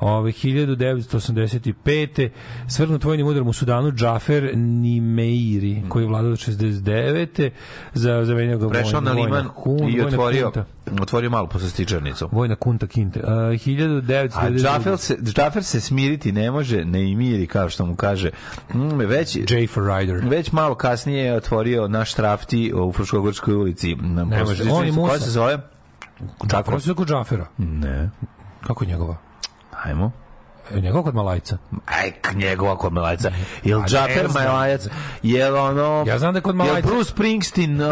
[0.00, 2.28] Ove 1985.
[2.68, 7.50] svrgnut vojnim udarom u Sudanu Džafer Nimeiri, koji je vladao do 69.
[7.94, 10.64] za zamenio ga Prešao na vojna- liman vojna- i otvorio, kunta.
[11.02, 12.28] otvorio malu poslastičarnicu.
[12.32, 13.20] Vojna kunta kinte.
[13.20, 14.30] Uh, 1992.
[14.36, 18.30] A Džafer se, Džafer se smiriti ne može, ne i miri, kao što mu kaže.
[18.74, 20.20] Mm, već, J for Rider.
[20.24, 23.94] već malo kasnije je otvorio naš trafti u Fruškogorskoj ulici.
[23.94, 24.38] Na može.
[24.40, 25.08] poslastičarnicu On i Musa.
[25.08, 25.58] Koja se zove?
[26.48, 27.46] Kako se zove Džafera?
[27.58, 28.10] Ne.
[28.60, 29.16] Kako je njegova?
[29.84, 30.12] Ajmo.
[30.74, 31.56] E, Njegova kod Malajca.
[31.86, 33.30] Aj, njegova kod Malajca.
[33.64, 34.46] Jel znam.
[34.46, 34.86] Malajac?
[35.22, 36.04] Jel ono...
[36.06, 36.88] Ja znam da je kod Jel Malajca.
[36.88, 37.80] Bruce Springsteen?
[37.80, 37.88] Uh,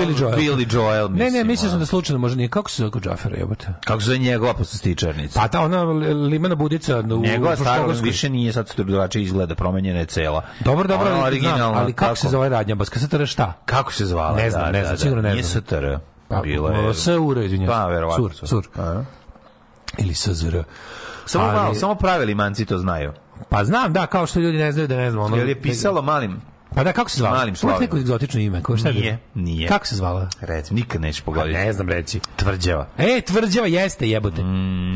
[0.00, 0.38] Billy Joel.
[0.38, 2.48] Billy Joel, Ne, ne, mislim, mislio sam da slučajno možda nije.
[2.48, 3.66] Kako se zove kod Džafera, jebote?
[3.84, 5.40] Kako se zove njegova poslastičarnica?
[5.40, 10.06] Pa ta ona limena budica u Njegova stara više nije sad drugačije izgleda, promenjena je
[10.06, 10.42] cela.
[10.60, 12.74] Dobro, dobro, Ona ali, znam, ali kako se zove radnja?
[12.74, 13.52] Baska STR šta?
[13.66, 14.36] Kako se zvala?
[14.36, 15.02] Ne znam, Da, ne da, znam, da.
[15.02, 15.62] sigurno ne Nije znam.
[15.62, 15.84] STR.
[16.28, 16.94] Pa, Bilo je...
[16.94, 17.82] SUR, izvinjavam se.
[17.82, 18.28] Pa, verovatno.
[18.28, 18.46] Sur, su.
[18.46, 18.68] sur.
[19.98, 20.62] Ili SZR.
[21.26, 23.12] Samo Ali- malo, samo pravi limanci to znaju.
[23.48, 25.24] Pa znam, da, kao što ljudi ne znaju da ne znam.
[25.24, 26.40] Ono, Jer je pisalo malim...
[26.74, 27.36] Pa da, kako se zvala?
[27.36, 28.62] Malim Uvijek neko egzotično ime.
[28.62, 29.44] Ko, šta je Nije, bilo?
[29.46, 29.68] nije.
[29.68, 30.28] Kako se zvala?
[30.40, 31.52] Recimo, nikad nećeš Pa pogoditi.
[31.54, 32.20] ne znam reći.
[32.36, 32.86] Tvrđava.
[32.98, 34.42] E, tvrđava jeste, jebote.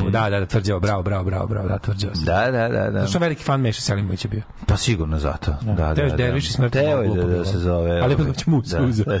[0.09, 2.15] Da, da, da, tvrđava, bravo, bravo, bravo, bravo, da, tvrđava.
[2.15, 2.25] se.
[2.25, 2.99] Da, da, da, da.
[2.99, 4.41] Zato što veliki fan Meša Selimović je bio.
[4.65, 5.55] Pa sigurno zato.
[5.61, 6.15] Da, da, Teo da.
[6.15, 7.45] Derviš i smrt Teo malo je da, da bilo.
[7.45, 8.01] se zove...
[8.01, 9.05] Ali će Musa da, uzeo.
[9.09, 9.19] da.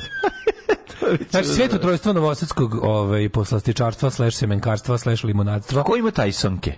[1.29, 5.83] Znači, sveto trojstvo novosadskog ovaj, poslastičarstva, slash semenkarstva, slash limonadstva.
[5.83, 6.71] Ko ima Tysonke?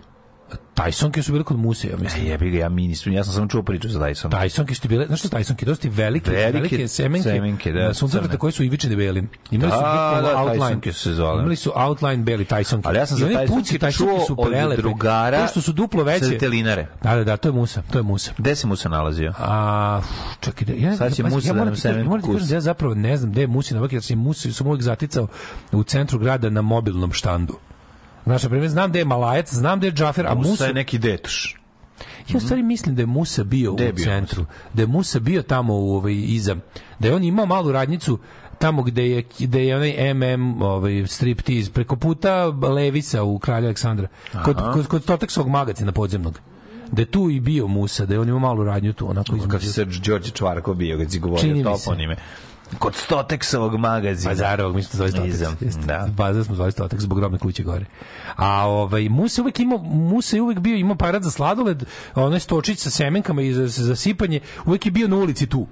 [0.76, 2.26] Tysonke su bile kod Muse, ja E, mislim.
[2.26, 4.30] jebi ga, ja mi nisam, ja sam samo čuo priču za Tyson.
[4.30, 5.66] Tysonke su bile, znaš što su Tysonke?
[5.66, 8.38] To su ti velike, Velike velike, semenke, semenke, da, crne.
[8.38, 9.30] koje su ivičene belim.
[9.52, 10.94] Imali su Da, da, outline.
[10.94, 11.40] Su se zvale.
[11.40, 12.82] Imali su outline beli Tysonke.
[12.84, 14.82] Ali ja sam I za Tysonke čuo su od prelepe.
[14.82, 16.26] drugara To što su duplo veće.
[16.26, 16.88] sa vetelinare.
[17.04, 18.32] Da, da, da, to je Musa, to je Musa.
[18.38, 19.34] Gde se mu se nalazio?
[19.40, 20.02] A,
[20.40, 22.10] čekaj, da, ja, Sad će pazi, Musa ja da nam semen
[22.50, 25.28] da ja zapravo ne znam gde je Musi na jer sam Musi sam uvijek zaticao
[25.72, 27.54] u centru grada na mobilnom štandu.
[28.24, 30.66] Znaš, na primjer, znam gde je Malajac, znam gde je Džafer, a Musa Musa...
[30.66, 31.56] je neki detuš.
[32.30, 34.46] Ja u stvari mislim da je Musa bio Gde je u bio centru.
[34.74, 36.56] Da je Musa bio tamo u, ovaj, iza.
[37.00, 38.20] Da je on imao malu radnicu
[38.60, 44.08] tamo gde je, gde je onaj MM ovaj, striptease preko puta Levisa u Kralja Aleksandra.
[44.46, 46.40] Kod, kod, kod Stoteksovog magacina podzemnog.
[46.92, 49.40] Da je tu i bio Musa, da je on imao malu radnju tu, onako Kad
[49.40, 49.68] između.
[49.68, 51.64] si se Đorđe Čvarko bio, kad si Čini govorio mi se.
[51.64, 52.16] toponime.
[52.80, 54.32] Kod Stoteksovog magazina.
[54.32, 55.82] Pa zarovog, mi smo zvali Jeste.
[55.86, 56.08] da.
[56.18, 57.86] Baza smo zvali Stotex zbog grobne kuće gore.
[58.36, 61.84] A ovaj, Musa uvek imao, Musa je uvek bio, imao parat za sladoled,
[62.16, 65.68] onaj stočić sa semenkama i za, za sipanje, uvek je bio na ulici tu.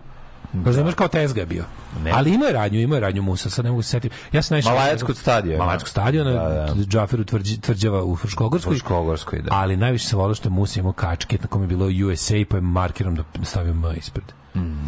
[0.66, 1.64] Razumeš kao tezga je bio.
[2.04, 2.12] Ne.
[2.12, 4.16] Ali imao je radnju, imao je radnju Musa, sad ne mogu se setiti.
[4.32, 5.64] Ja sam najviše Malajac kod stadiona.
[5.64, 6.84] Malajac kod stadiona, Da, da.
[6.86, 8.72] Džaferu tvrđi, tvrđava u Fruškogorskoj.
[8.72, 9.50] Fruškogorskoj, da.
[9.52, 12.58] Ali najviše se volio što je Musa imao kačket na kome je bilo USA, pa
[12.58, 14.26] je markerom da stavio M ispred.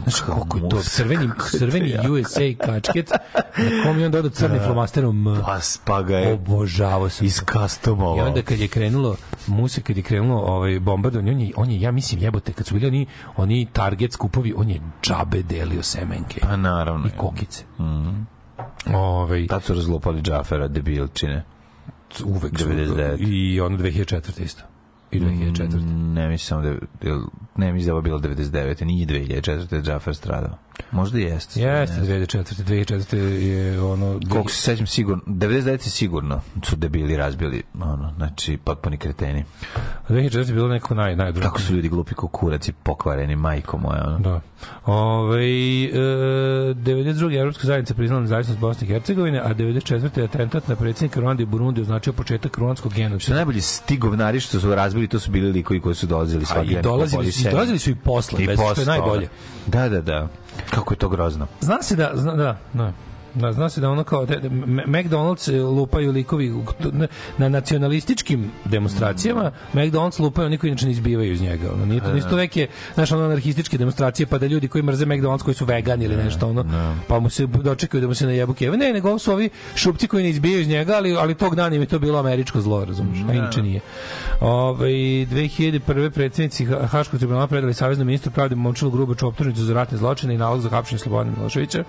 [0.04, 2.08] Znaš koliko je to Musa, crveni, kako je to crveni jako.
[2.12, 3.12] USA kačket
[3.58, 5.42] na kom je on dodao crnim flomasterom M.
[5.46, 7.28] Pa, pa ga je Obožavao sam.
[8.18, 9.16] I onda kad je krenulo
[9.48, 12.74] Musa kad je krenulo ovaj bombardovanje on je, on je ja mislim jebote kad su
[12.74, 13.06] bili oni
[13.38, 17.08] oni target skupovi on je džabe delio semenke Pa naravno.
[17.08, 17.64] i kokice.
[18.94, 21.46] Ovaj Tad su razlupali Džafera, debilčine.
[22.26, 23.18] uvek su, 99.
[23.20, 24.64] i ono 2004 isto.
[25.12, 25.82] I 2004.
[26.14, 26.80] Ne mislim da je-
[27.58, 28.82] ne mislim da je bilo 99.
[28.82, 29.82] Nije 2004.
[29.82, 30.58] Džafer stradao.
[30.92, 31.62] Možda i jeste.
[31.62, 32.18] Jeste, Ne znam.
[32.18, 32.64] 2004.
[32.64, 33.18] 2004.
[33.18, 34.20] je ono...
[34.30, 35.78] Koliko se sećam sigurno, 99.
[35.80, 39.44] sigurno su debili razbili, ono, znači, potpuni kreteni.
[40.10, 40.48] 2004.
[40.48, 41.48] je bilo neko naj, najdrugo.
[41.48, 44.20] Kako su ljudi glupi kao kurac i pokvareni, majko moja, ono.
[44.20, 44.42] Da.
[44.86, 45.90] Ove, e,
[46.74, 47.40] 92.
[47.40, 50.20] Evropska zajednica priznala nezavisnost Bosne i Hercegovine, a 94.
[50.20, 53.36] je atentat na predsjednika Ruandi u Burundi označio početak ruandskog Što genocida.
[53.36, 56.82] najbolji sti govnari što su razbili, to su bili likovi koji su dolazili svaki i
[56.82, 59.28] dolazili, i dolazili su i posle, I bez, što je posle najbolje.
[59.68, 60.28] Da, da, da.
[60.70, 61.48] Kako je to grozno.
[61.62, 62.94] Zna se da, zna, da, da.
[63.36, 64.52] Da, zna se da ono kao de, M-
[64.88, 66.54] McDonald's lupaju likovi
[66.92, 67.08] na-
[67.38, 72.14] na nacionalističkim demonstracijama McDonald's lupaju oni koji inače ne izbivaju iz njega ono, nije to,
[72.14, 75.66] nisu to neke znaš, ono, anarhističke demonstracije pa da ljudi koji mrze McDonald's koji su
[75.66, 76.66] vegani ili nešto ono,
[77.08, 80.24] pa mu se dočekaju da mu se najebu keve ne, nego su ovi šupci koji
[80.24, 83.20] ne izbijaju iz njega ali, ali tog dana im je to bilo američko zlo razumiješ,
[83.30, 83.80] a inače nije
[84.42, 85.80] Ove, 2001.
[86.10, 90.38] predsjednici Ha- Haškog tribunala predali Saveznom ministru pravde Momčilu Grubaču optužnicu za ratne zločine i
[90.38, 91.84] nalog za hapšenje Slobodana Miloševića.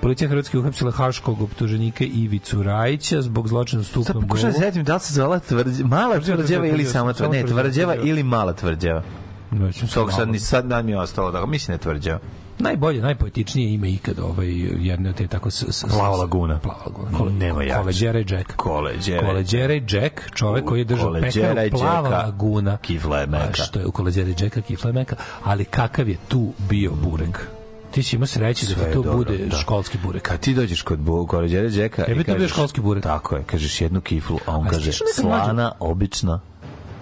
[0.00, 4.58] Policija Hrvatske uhapsila haškog optuženika Ivicu Rajića zbog zločina u Sad stupnom pokušam da se
[4.58, 4.68] golu.
[4.70, 7.94] setim da li se zvala tvrđava, mala Tvrđava, tvrđava ili sama samo tvrđava, ne, tvrđava.
[7.94, 9.02] ili mala tvrđava.
[9.50, 12.18] Ne, ću Tog sad, ni sad nam je ostalo da mislim ne tvrđava.
[12.58, 15.50] Najbolje, najpoetičnije ime ikad ovaj, jedne od te tako...
[15.50, 16.58] S, s, Plava laguna.
[16.58, 17.18] Plava laguna.
[17.18, 17.80] Kole, Nema jače.
[17.80, 18.52] Koleđera i Jack.
[18.56, 22.26] Koleđera i Jack, čovek koji je držao i Plava Jacka.
[22.26, 22.76] laguna.
[22.76, 23.62] Kifla je meka.
[23.62, 25.16] Što je u Koleđera i Jacka, kifla je meka.
[25.44, 27.48] Ali kakav je tu bio burek?
[27.90, 29.56] Ti si imao sreće da ti je to dobro, bude da.
[29.56, 30.22] školski burek.
[30.22, 32.50] Kad ti dođeš kod koleđere Đeka Tebi i to bio kažeš...
[32.50, 33.02] školski burek.
[33.02, 35.12] Tako je, kažeš jednu kiflu, a on A kaže mlađe?
[35.14, 36.40] slana, obična.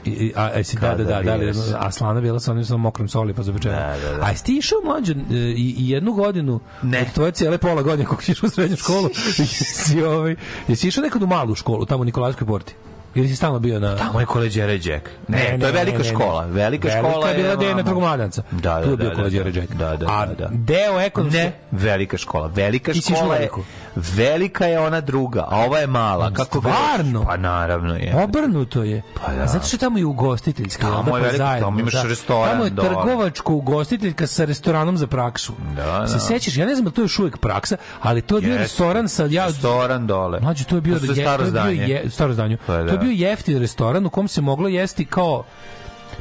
[0.04, 1.56] I, a, a, jesi, da, da, da, da, li, biraš?
[1.78, 3.70] a slana bila sa onim sa mokrom soli pa za večer.
[3.72, 4.24] Da, da, da.
[4.24, 7.00] A jesi ti išao mlađe e, i, i jednu godinu, Ne.
[7.00, 9.08] od tvoje cijele pola godine kako si išao u srednju školu,
[9.38, 10.36] jesi, ovaj,
[10.68, 12.74] jesi išao nekad u malu školu, tamo u Nikolajskoj porti?
[13.16, 13.96] Ili si stalno bio na...
[13.96, 15.10] Tamo je koleđere Đek.
[15.28, 16.46] Ne, to je velika škola.
[16.46, 17.68] Velika, škola je bila je...
[17.68, 17.82] je na.
[17.82, 18.42] Trgu Mladenca.
[18.50, 19.60] Da, da, tu je da, bio da, Koleđera da.
[19.60, 19.72] Jack.
[19.72, 20.48] Da, da, A da, da.
[20.52, 21.38] deo ekonomske...
[21.38, 22.46] Ne, velika škola.
[22.46, 23.48] Velika škola je...
[23.96, 26.30] Velika je ona druga, a ova je mala.
[26.30, 27.24] Kako ga- Stvarno?
[27.24, 28.14] Pa naravno je.
[28.16, 29.02] Obrnuto je.
[29.16, 29.46] Pa da.
[29.46, 30.82] Zato što je tamo i ugostiteljska.
[30.82, 32.02] Tamo je pa veliko, zajedno, tamo imaš da.
[32.02, 32.88] restoran Tamo je dole.
[32.88, 35.52] trgovačko ugostiteljka sa restoranom za praksu.
[35.76, 36.20] Da, Se da.
[36.20, 38.62] sećaš, ja ne znam da to je još uvijek praksa, ali to je bio Jeste.
[38.62, 40.40] restoran sa ja Restoran dole.
[40.40, 41.76] Mlađe, to je bio, To je je, staro to je bio zdanje.
[41.84, 42.56] je, staro zdanje.
[42.58, 42.86] Pa da.
[42.86, 45.44] To je bio jeftin restoran u kom se moglo jesti kao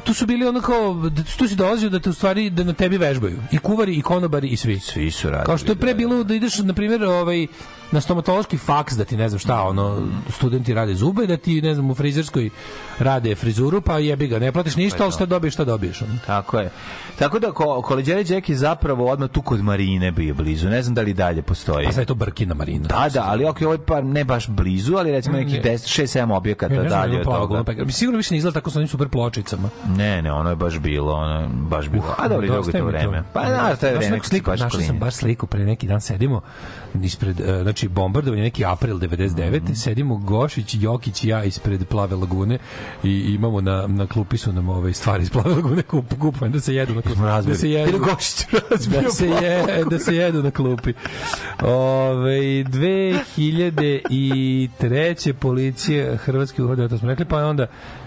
[0.06, 2.72] tu su bili ono kao da tu si dolazio da te u stvari da na
[2.72, 5.46] tebi vežbaju i kuvari i konobari i svi Svi su radili.
[5.46, 5.96] kao što je pre da.
[5.98, 7.46] bilo da ideš na primjer ovaj
[7.92, 11.74] na stomatološki faks da ti ne znam šta ono studenti rade zube da ti ne
[11.74, 12.50] znam u frizerskoj
[12.98, 16.18] rade frizuru pa jebi ga ne platiš ništa ali šta dobiješ šta dobiješ ono.
[16.26, 16.70] Tako je.
[17.18, 20.68] Tako da ko, koleđere Đek je zapravo odmah tu kod Marine bio blizu.
[20.68, 21.86] Ne znam da li dalje postoji.
[21.86, 24.48] a sad je to Brkina Marina Da, da, ali ok, ovo je pa ne baš
[24.48, 25.62] blizu, ali recimo neki Ne.
[25.62, 27.84] 10, 6, 7 objekata Ja ne znam, dalje od toga.
[27.84, 29.68] Mi sigurno više ne izgleda tako sa onim super pločicama.
[29.96, 32.14] Ne, ne, ono je baš bilo, ono je baš bilo.
[32.18, 33.22] A dobro, drugo to vreme.
[33.32, 36.40] Pa da, to je vreme našao sam baš sliku pre neki dan sedimo
[37.04, 39.72] ispred e, znači bombardovanje neki april 99 Mhm.
[39.74, 42.58] sedimo Gošić Jokić i ja ispred Plave lagune
[43.04, 46.60] i imamo na na klupi su nam ove stvari iz Plave lagune kup kupujem da
[46.60, 50.42] se jedu na klupi da se jedu Gošić razbio da se je da se jedu
[50.42, 50.92] na klupi.
[51.62, 57.66] Ove 2003 policija Hrvatske uhoda to smo rekli pa onda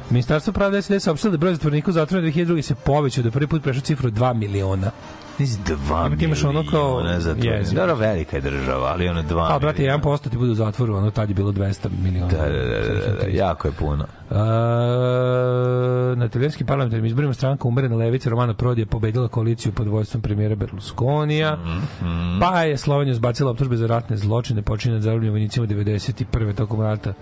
[0.10, 3.64] Ministarstvo pravde SED saopštilo da broj zatvorenika u zatvoru 2002 se povećao da prvi put
[3.64, 4.92] prešao cifru od 2 miliona.
[5.66, 7.02] Dva ti imaš ono kao-.
[7.38, 7.80] Jezivo.
[7.82, 10.04] Dobro, velika je država, ali ono dva A, brate, miliona.
[10.04, 12.28] 1% ti bude u zatvoru, ono tad je bilo 200 miliona.
[12.28, 14.06] Da, da, da, da, da, jako je puno.
[14.32, 14.36] A,
[16.16, 20.56] na italijanskim parlamentarnim izborima stranka umerena levica Romana Prodi je pobedila koaliciju pod vojstvom premijera
[20.56, 21.56] Berlusconija.
[21.56, 22.40] Mhm.
[22.40, 26.54] Pa je Slovenija zbacila optužbe za ratne zločine počinjene zarobljenim vojnicima 91.
[26.54, 27.14] tokom rata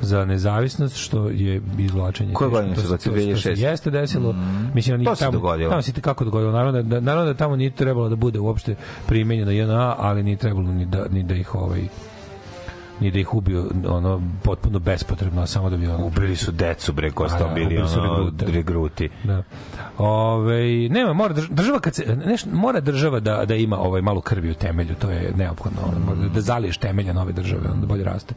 [0.00, 2.34] za nezavisnost, što je izvlačenje.
[2.34, 3.14] Koje godine se zbacilo?
[3.14, 3.60] to- to se 2006?
[3.60, 4.34] Jeste desilo.
[4.74, 5.70] Mislim, oni To se tamo, dogodilo.
[5.70, 6.52] Tamo se kako dogodilo.
[6.52, 8.74] Naravno da, naravno da tamo nije trebalo da bude uopšte
[9.06, 11.80] primenjena JNA, ali nije trebalo ni da, ni da ih ovaj
[13.00, 17.10] ni da ih ubio ono potpuno bespotrebno samo da bi ono Ubili su decu, bre,
[17.10, 19.08] ko sta da, bili su ono, regruti.
[19.24, 19.42] Da.
[19.98, 24.20] Ove, nema, mora drž- država kad se, neš, mora država da, da ima ovaj malo
[24.20, 28.04] krvi u temelju, to je neophodno, ono, mora da zaliješ temelja nove države, onda bolje
[28.04, 28.34] raste.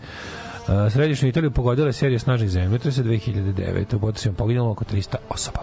[0.68, 3.96] Uh, Središnju Italiju pogodila je serija snažnih zemljotresa 2009.
[3.96, 5.60] U potresima poginulo oko 300 osoba.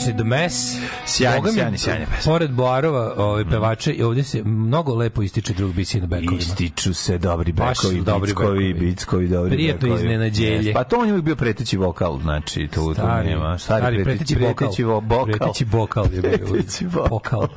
[0.00, 0.76] Odlični The Mess.
[1.06, 2.32] Sjajni, Boga sjajni, sjajni pesma.
[2.32, 6.38] Pored Boarova, ovaj, pevače, i ovdje se mnogo lepo ističe drug BC na bekovima.
[6.38, 10.00] Ističu se dobri bekovi, dobri bickovi, bickovi, dobri Prijatno bekovi.
[10.00, 10.62] iznenađenje.
[10.62, 10.72] Yes.
[10.74, 13.58] Pa to on je uvijek bio preteći vokal, znači, to, Stari, nema.
[13.58, 14.54] stari, preteći bokal.
[14.56, 15.26] preteći vo- bokal.
[15.26, 16.30] Preteći bokal je bio.
[16.46, 16.84] Preteći.
[16.86, 17.48] Bokal.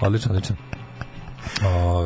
[0.00, 0.56] Odlično, odlično.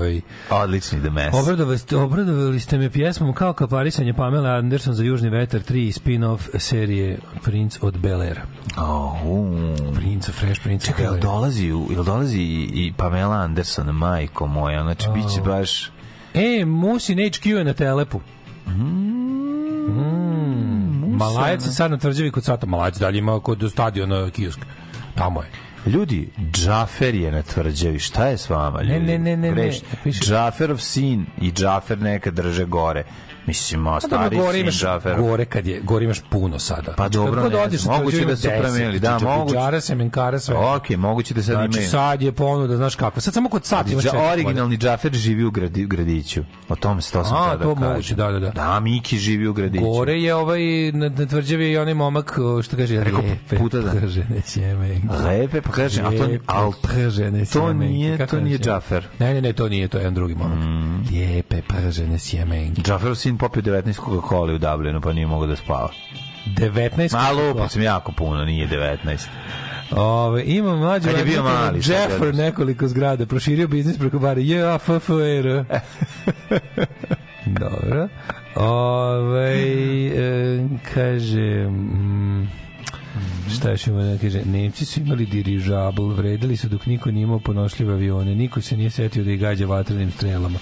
[0.02, 0.20] Ovaj
[0.50, 1.38] Odlični The Mess.
[1.38, 6.58] Obradovali ste, obradovali ste me pjesmom kao kaparisanje Pamela Anderson za Južni vetar 3 spin-off
[6.58, 8.40] serije Prince od Bel Air.
[8.78, 9.74] Oh, um.
[9.94, 14.82] Prince of Fresh Prince Čekaj, jel dolazi, jel dolazi i, i Pamela Anderson, majko moja,
[14.82, 15.90] znači, bit će baš...
[16.34, 18.20] E, Musin HQ je na Telepu.
[18.66, 18.72] Mm,
[21.16, 22.66] Malajac je sad na tvrđavi kod Sata.
[22.66, 24.60] Malajac dalje ima kod stadiona kiosk.
[25.14, 25.48] Tamo je.
[25.86, 29.06] Ljudi, Džafer je na tvrđavi, šta je s vama, Ne, ljudi?
[29.06, 29.70] ne, ne, ne, ne.
[30.04, 33.04] Piše- Džaferov sin i Džafer nekad drže gore.
[33.46, 35.16] Mislim, a Pa stari gore sin imaš, Džafer.
[35.18, 36.92] gore kad je, gore imaš puno sada.
[36.96, 39.24] Pa Znači, dobro, ne odeš znam, na moguće da su ima 10, promenili, da, znači,
[39.26, 39.56] moguće.
[39.56, 40.56] Džara, semenkara, sve.
[40.56, 41.90] Ok, moguće da sad Znači, imaju.
[41.90, 43.20] sad je ponuda, znaš kako.
[43.20, 46.42] Sad samo kod sat imaš Dža, četiri originalni Džafer živi u gradi, gradiću.
[46.68, 48.50] O tome se to sam A, tada to moguće, da, da, da.
[48.50, 49.84] Da, Miki živi u gradiću.
[49.84, 50.60] Gore je ovaj,
[50.92, 52.32] na, na tvrđavi i onaj momak,
[52.62, 53.90] što kaže, Preko lijepe puta da.
[53.90, 55.08] pržene sjemenke.
[55.24, 58.64] Lepe, pa kažem, a to, al, pržene to nije, to nije sjemenke?
[58.64, 59.06] Džafer.
[59.18, 60.58] Ne, ne, ne, to nije, to je jedan drugi momak.
[61.10, 62.82] Lijepe pržene sjemenke.
[62.82, 65.88] Džaferov sin popio 19 Coca-Cola u Dublinu, pa nije mogao da spava.
[66.46, 69.26] 19 Malo, pa sam jako puno, nije 19.
[69.96, 74.74] Ove, ima mlađu Kad je bio mali, Jeffer nekoliko zgrada, proširio biznis preko bara ja,
[74.74, 75.64] f, f, r.
[77.60, 78.08] Dobro.
[78.54, 79.56] Ove,
[80.06, 81.68] e, kaže...
[81.70, 82.48] Mm,
[83.56, 84.42] Šta još ima da kaže?
[84.44, 88.90] Nemci su imali dirižabl, vredili su dok niko nije imao ponošljive avione, niko se nije
[88.90, 90.58] setio da ih gađa vatrenim strelama.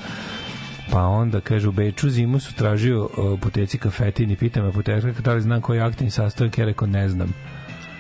[0.93, 5.13] Pa onda, kaže, u Beču zimu su tražio o, puteci kafetin i pita me apotekar
[5.13, 7.35] da li znam koji aktivni sastojak, ja rekao, ne znam.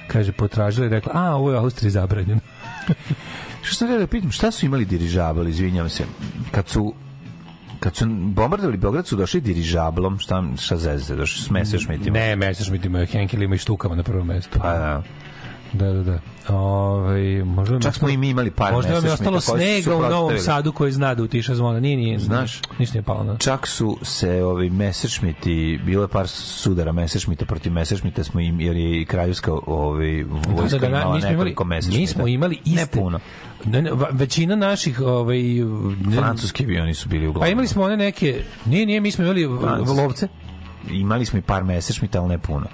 [0.06, 2.40] Kaže, potražila i rekla, a, ovo je u Austriji zabranjeno.
[3.62, 6.04] Što sam da pitam, šta su imali dirižabl, izvinjam se,
[6.50, 6.94] kad su
[7.80, 12.18] kad su bombardovali Beograd su došli dirižablom, šta, šta zezze, došli s Messerschmittima.
[12.18, 14.58] Ne, Messerschmitt ima Henkel ima i štukama na prvom mestu.
[14.58, 15.02] Pa da.
[15.72, 16.20] Da, da, da.
[16.54, 20.00] Ove, možda vam Čak smo i mi imali par Možda vam je ostalo snega u
[20.00, 20.38] Novom.
[20.38, 21.80] Sadu koji zna da utiša zvona.
[21.80, 22.18] Nije, nije.
[22.18, 22.60] Znaš?
[22.78, 23.24] Ništa nije palo.
[23.24, 23.36] Na.
[23.38, 28.76] Čak su se ovi Messerschmitti, bilo je par sudara Messerschmitta protiv Messerschmitta smo im, jer
[28.76, 32.00] je i kraljevska ovi, vojska Da, da, da, imala nekoliko Messerschmitta.
[32.00, 32.80] mi smo imali iste.
[32.80, 33.20] Ne puno.
[33.64, 35.42] Ne, ne, većina naših ovaj
[36.04, 37.46] ne- Francuski avioni su bili uglavnom.
[37.46, 39.96] Pa imali smo one neke Nije, nije, mi smo imali Francuski.
[40.00, 40.28] lovce.
[40.90, 42.66] Imali smo i par Messerschmitta, ali ne puno.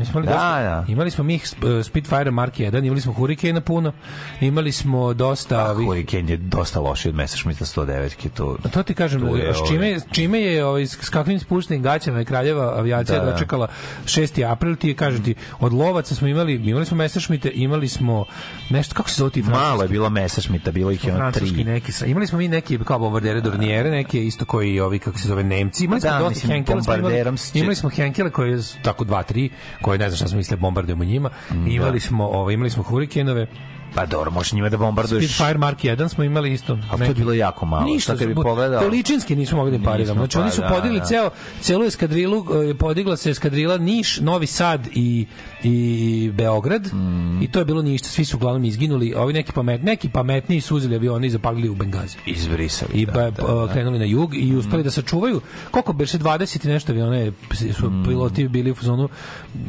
[0.00, 0.84] Mi smo imali, Da, dosta, da.
[0.88, 1.40] imali smo mi uh,
[1.84, 3.92] Spitfire Mark 1, imali smo Hurricane puno,
[4.40, 8.56] imali smo dosta ovih Hurricane je dosta loši od Messerschmitta 109 to.
[8.64, 12.18] A to ti kažem, to je, s čime, čime je ovaj, s kakvim spuštenim gaćama
[12.18, 13.32] je kraljeva avijacija Da, da.
[13.32, 13.68] dočekala
[14.04, 14.50] 6.
[14.52, 18.24] april, ti je, kažem ti, od lovaca smo imali, imali smo Messerschmitte, imali smo
[18.70, 19.66] nešto, kako se zove ti francuski?
[19.66, 21.64] Malo je bilo Messerschmitta, bilo ih je ono tri.
[21.64, 25.42] neki, imali smo mi neki kao bombardere Dorniere, neke isto koji ovi, kako se zove,
[25.44, 27.24] Nemci, imali smo Da, dosta mislim, Henkela, smo imali,
[27.54, 29.50] imali smo Henkele koje je tako dva, tri,
[29.90, 31.30] koje ne znam šta smo mislili, bombardujemo njima,
[31.66, 33.46] imali smo, ovaj, imali smo Hurikenove,
[33.94, 35.24] Pa dobro, možeš njima da bombarduješ.
[35.26, 36.78] Spitfire Mark 1 smo imali isto.
[36.90, 37.84] A to je bilo jako malo.
[37.84, 40.14] Ništa, kad bi pogledao- količinski nismo mogli da pariramo.
[40.16, 41.04] Znači oni pa su da, podigli da.
[41.04, 41.30] ceo,
[41.60, 45.26] celu eskadrilu, e, podigla se eskadrila Niš, Novi Sad i,
[45.64, 47.42] i Beograd Mm.
[47.42, 50.76] i to je bilo ništa, svi su uglavnom izginuli, ovi neki pametni, neki pametniji su
[50.76, 52.16] uzeli avioni i zapalili u Bengazi.
[52.26, 52.92] Izbrisali.
[52.94, 53.68] I da, ba, da, da.
[53.72, 55.40] krenuli na jug i uspeli da sačuvaju
[55.70, 57.32] koliko beše 20 i nešto aviona je-
[57.72, 58.04] su Mm.
[58.04, 59.08] piloti bili u fazonu
[59.54, 59.60] m,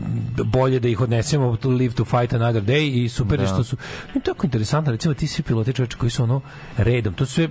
[0.45, 3.48] bolje da ih odnesemo to live to fight another day i super Da.
[3.48, 3.77] što su
[4.15, 6.41] i tako interesantno recimo ti svi piloti čoveče koji su ono
[6.77, 7.49] redom to su sve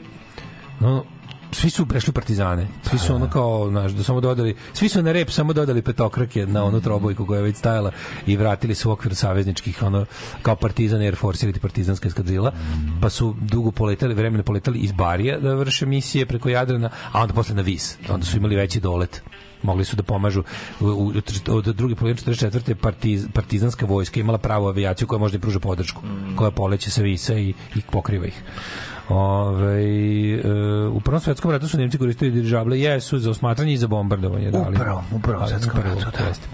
[0.81, 1.05] no,
[1.53, 2.67] svi su prešli partizane.
[2.91, 6.47] Svi su ono kao, znaš, da samo dodali, svi su na rep samo dodali petokrake
[6.47, 7.91] na onu trobojku koja je već stajala
[8.27, 10.07] i vratili se u okvir savezničkih, ono,
[10.43, 12.53] kao partizan Air Force ili ti partizanska eskadrila,
[13.01, 17.35] pa su dugo poletali, vremena poletali iz Barija da vrše misije preko Jadrana, a onda
[17.35, 17.99] posle na Vis.
[18.09, 19.23] Onda su imali veći dolet
[19.63, 20.43] mogli su da pomažu
[20.81, 21.13] u, u,
[21.49, 22.75] od druge polovine 44.
[22.75, 26.03] Partiz, partizanska vojska imala pravu avijaciju koja može da pruža podršku
[26.37, 28.43] koja poleće sa visa i, i pokriva ih
[29.11, 29.83] Ove,
[30.35, 30.41] e,
[30.87, 34.51] u prvom svetskom ratu su Nemci koristili dirižable jesu za osmatranje i za bombardovanje.
[34.51, 34.75] da li?
[34.75, 36.25] Upravo, upravo u Pa, svetskom ratu, to da.
[36.25, 36.47] jeste.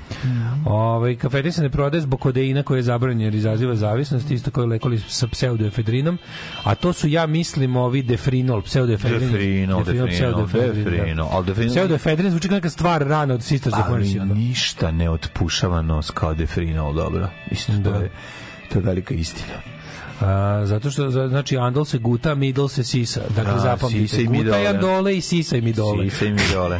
[0.64, 4.66] Ove, kafeti se ne prodaje zbog kodeina koji je zabranjen jer izaziva zavisnost, isto kao
[4.66, 6.18] lekoli sa pseudoefedrinom,
[6.64, 9.20] a to su, ja mislim, ovi defrinol, pseudoefedrin.
[9.20, 10.84] Defrinol, defrinol, pseudoefedrin,
[11.16, 11.42] da.
[11.42, 16.10] defrinol, Pseudoefedrin zvuči kao neka stvar rana od Sisters of Ali ništa ne otpušava nos
[16.10, 17.28] kao defrinol, dobro.
[17.50, 17.96] Isto to Da.
[17.96, 18.10] je,
[18.72, 19.75] to je velika istina.
[20.20, 23.20] A, zato što znači andol se guta, midol se sisa.
[23.36, 24.08] Dakle Da, zapamtite.
[24.08, 24.62] sisa i guta midole.
[24.62, 26.10] i andole i sisa i midole.
[26.10, 26.78] Sisa i mi dole.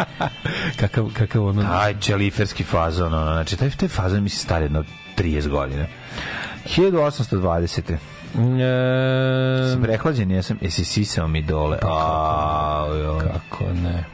[0.80, 4.84] kakav kakav ono Taj čeliferski fazon, ono, znači taj, taj fazon mi se stari jedno
[5.18, 5.86] 30 godina.
[6.76, 7.92] 1820.
[7.92, 11.78] E, Sam prehlađen, jesam, jesi sisao mi dole.
[11.82, 13.20] A, joj.
[13.20, 14.04] kako ne.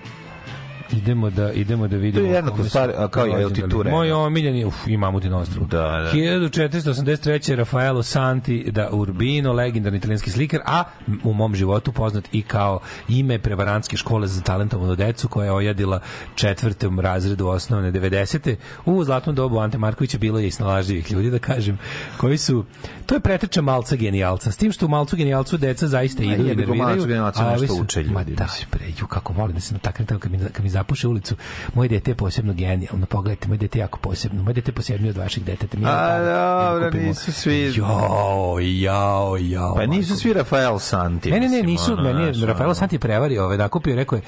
[0.92, 2.24] Idemo da idemo da vidimo.
[2.24, 3.62] To je jednako stvar, a kao i rođendani.
[3.62, 3.90] Altiture.
[3.90, 5.66] Moj omiljeni, uf, i Mamutin ostrov.
[5.66, 6.10] Da, da.
[6.12, 7.54] 1483.
[7.54, 10.84] Rafaelo Santi da Urbino, legendarni italijanski slikar, a
[11.24, 16.00] u mom životu poznat i kao ime prevarantske škole za talentovanu decu koja je ojadila
[16.34, 18.56] četvrtom razredu osnovne 90.
[18.84, 21.78] U zlatnom dobu Ante Markovića bilo je i snalažljivih ljudi, da kažem,
[22.16, 22.64] koji su
[23.06, 24.50] to je preteča malca genijalca.
[24.50, 26.74] S tim što u malcu genijalcu deca zaista idu i nerviraju.
[26.74, 29.60] malcu genijalcu a nešto ovi su- uče ljudi, Ma da, bre, ju, kako volim da
[29.60, 31.34] se nataknem tamo kad mi, kad mi zapuše ulicu.
[31.74, 33.06] Moje dete je posebno genijalno.
[33.06, 34.42] Pogledajte, moje dete je jako posebno.
[34.42, 35.78] Moje dete je posebnije od vašeg deteta.
[35.78, 36.18] Mi A,
[36.70, 39.74] dobro, kupimo- nisu svi- Jao, jao, jao.
[39.74, 41.30] Pa nisu svi Rafael Santi.
[41.30, 42.74] Ne, ne, ne, nisu, ono, meni Rafaelo ono.
[42.74, 44.22] Santi je prevario, ovaj, nakupio i rekao je,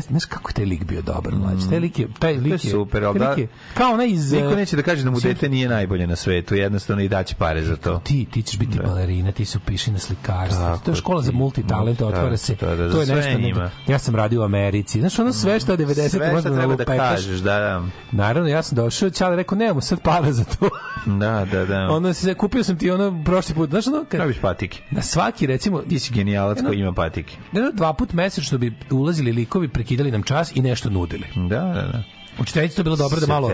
[0.00, 2.70] znaš kako je taj lik bio dobar, mlađi, taj lik je, taj lik je, Mm.
[2.72, 3.36] super, ali da-
[3.74, 4.32] kao onaj iz...
[4.32, 7.34] Niko eh, neće da kaže da mu dete nije najbolje na svetu, jednostavno i daće
[7.34, 8.00] pare za to.
[8.04, 10.60] ti ti ćeš biti balerina, ti se upiši na slikarstvo.
[10.60, 11.36] Tako to je škola za ti.
[11.36, 12.54] multitalente, Da, otvara se.
[12.56, 13.38] da, da, to je nešto.
[13.38, 13.70] ne- ima.
[13.86, 15.00] Ja sam radio u Americi.
[15.00, 17.82] Znaš, ono sve što 90 Sve što treba da kažeš, da, da.
[18.12, 20.68] Naravno, ja sam došao, Čale rekao, nemamo sad para za to.
[21.20, 21.88] Da, da, da.
[21.90, 23.70] Onda se kupio sam ti ono prošli put.
[23.70, 24.82] Znaš, ono, kad, Praviš patike.
[24.90, 27.36] na svaki, recimo, Ti si genijalac koji ima patike.
[27.52, 31.24] jedno dva put mesečno bi ulazili likovi, prekidali nam čas i nešto nudili.
[31.36, 32.02] Da, da, da.
[32.40, 33.50] Učiteljici to je bilo dobro da malo,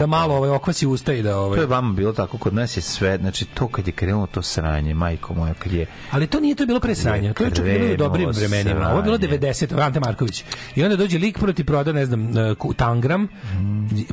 [0.00, 1.38] da malo ovaj, okvasi usta i da...
[1.38, 4.26] Ovaj, To je vama bilo tako, kod nas je sve, znači to kad je krenulo
[4.26, 7.44] to sranje, majko moja, kad je Ali to nije to je bilo pre sranja, to
[7.44, 8.88] je čak bilo u dobrim vremenima.
[8.88, 9.38] Ovo je bilo sranje.
[9.38, 10.44] 90, Ante Marković.
[10.74, 13.28] I onda dođe lik proti proda, ne znam, e, Tangram,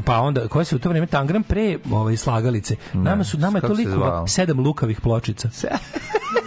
[0.06, 2.76] pa onda koja se u to vreme Tangram pre ovaj slagalice.
[2.94, 5.50] Nama su nama je toliko sedam lukavih pločica.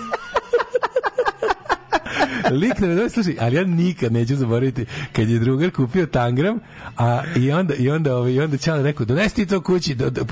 [2.51, 6.59] Lik ne dođe, slušaj, ali ja nikad neću zaboraviti kad je drugar kupio tangram,
[6.97, 10.10] a i onda i onda ovaj i onda Ćale rekao donesi ti to kući, do,
[10.10, 10.24] do,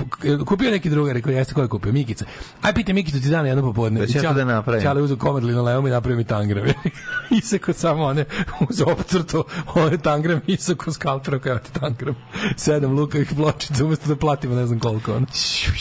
[0.45, 2.25] kupio neki drugar, rekao jeste ko je kupio Mikica.
[2.61, 3.99] Aj pite Mikicu ti dana jedno popodne.
[3.99, 4.83] Da će Ćale- da napravim.
[4.83, 6.65] Ćale uzeo komad linoleum i napravio mi tangram.
[7.37, 8.25] I se kod samo one
[8.69, 9.43] uz opcrto,
[9.75, 12.15] one tangram i se kod skalpera kao ti tangram.
[12.55, 15.13] Sedam lukavih pločica umesto da platimo ne znam koliko.
[15.13, 15.25] Ono.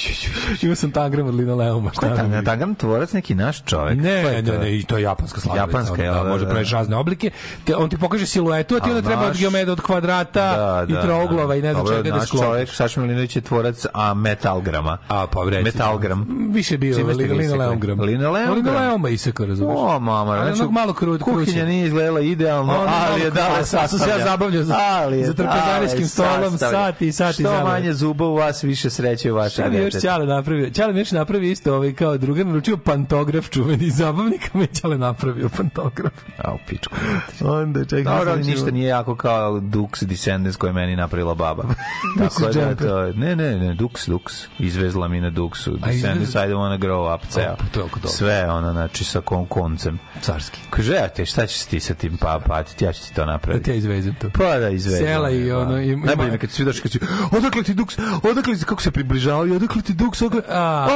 [0.62, 1.90] Imao sam tangram od linoleuma.
[1.90, 2.44] Ko je šta da Tangram?
[2.44, 3.98] Tangram tvorac neki naš čovek.
[3.98, 5.78] Ne, je ne, ne, i to je japanska slagalica.
[5.78, 6.50] Japanska, da, da, može da.
[6.50, 7.30] praviš razne oblike.
[7.64, 10.56] Te, on ti pokaže siluetu, a ti onda treba od geometra, od kvadrata
[10.88, 12.46] i trouglova i ne znam čega da sklopiš.
[12.46, 14.98] čovjek, Saša Milinović je tvorac a metalgrama.
[15.08, 15.62] A, pa recimo.
[15.62, 16.26] Metalgram.
[16.50, 18.00] Više bio linoleumgram.
[18.00, 18.54] Linoleumgram?
[18.56, 19.78] Linoleuma isekao, razumiješ.
[19.78, 24.10] O, mama, Ali znači, malo krut, kuhinja nije izgledala idealno, ali je dala sam se
[24.10, 24.76] ja zabavljao za-
[25.24, 27.64] za trpezarijskim stolom, sati i sati Što zabave.
[27.64, 29.94] manje zuba u vas, više sreće u vašeg Šta mi je još.
[29.94, 30.70] Ćale napravio?
[30.70, 35.48] Ćale mi još napravio isto ovaj kao drugar naručio pantograf čuveni zabavnika mi Ćale napravio
[35.56, 36.05] pantograf.
[36.38, 36.94] A, u pičku.
[37.42, 38.04] Onda čekaj.
[38.16, 41.62] Dobro, ništa nije jako kao Dux Descendants koje je meni napravila baba.
[42.18, 44.46] Tako da, to, ne, ne, ne, Dux, Dux.
[44.58, 45.78] Izvezla mi na Duxu.
[45.78, 47.56] Descendants, I don't wanna grow up, ceo.
[48.02, 48.08] Pa.
[48.08, 49.98] Sve, ono, znači, sa kon koncem.
[50.22, 50.60] Carski.
[50.70, 53.26] Kaže, ja te, šta ćeš ti sa tim pa, patiti, ja ću ti to Da
[53.26, 53.64] napraviti.
[53.64, 54.30] te ja izvezem to.
[54.30, 55.06] Pa da izvezem.
[55.06, 55.58] Sela i da.
[55.58, 56.98] ono, i- Najbolje mi kad svi došli, kad si,
[57.32, 60.42] odakle ti Dux, odakle ti, kako se približavaju, odakle ti Dux, odakle...
[60.50, 60.86] A.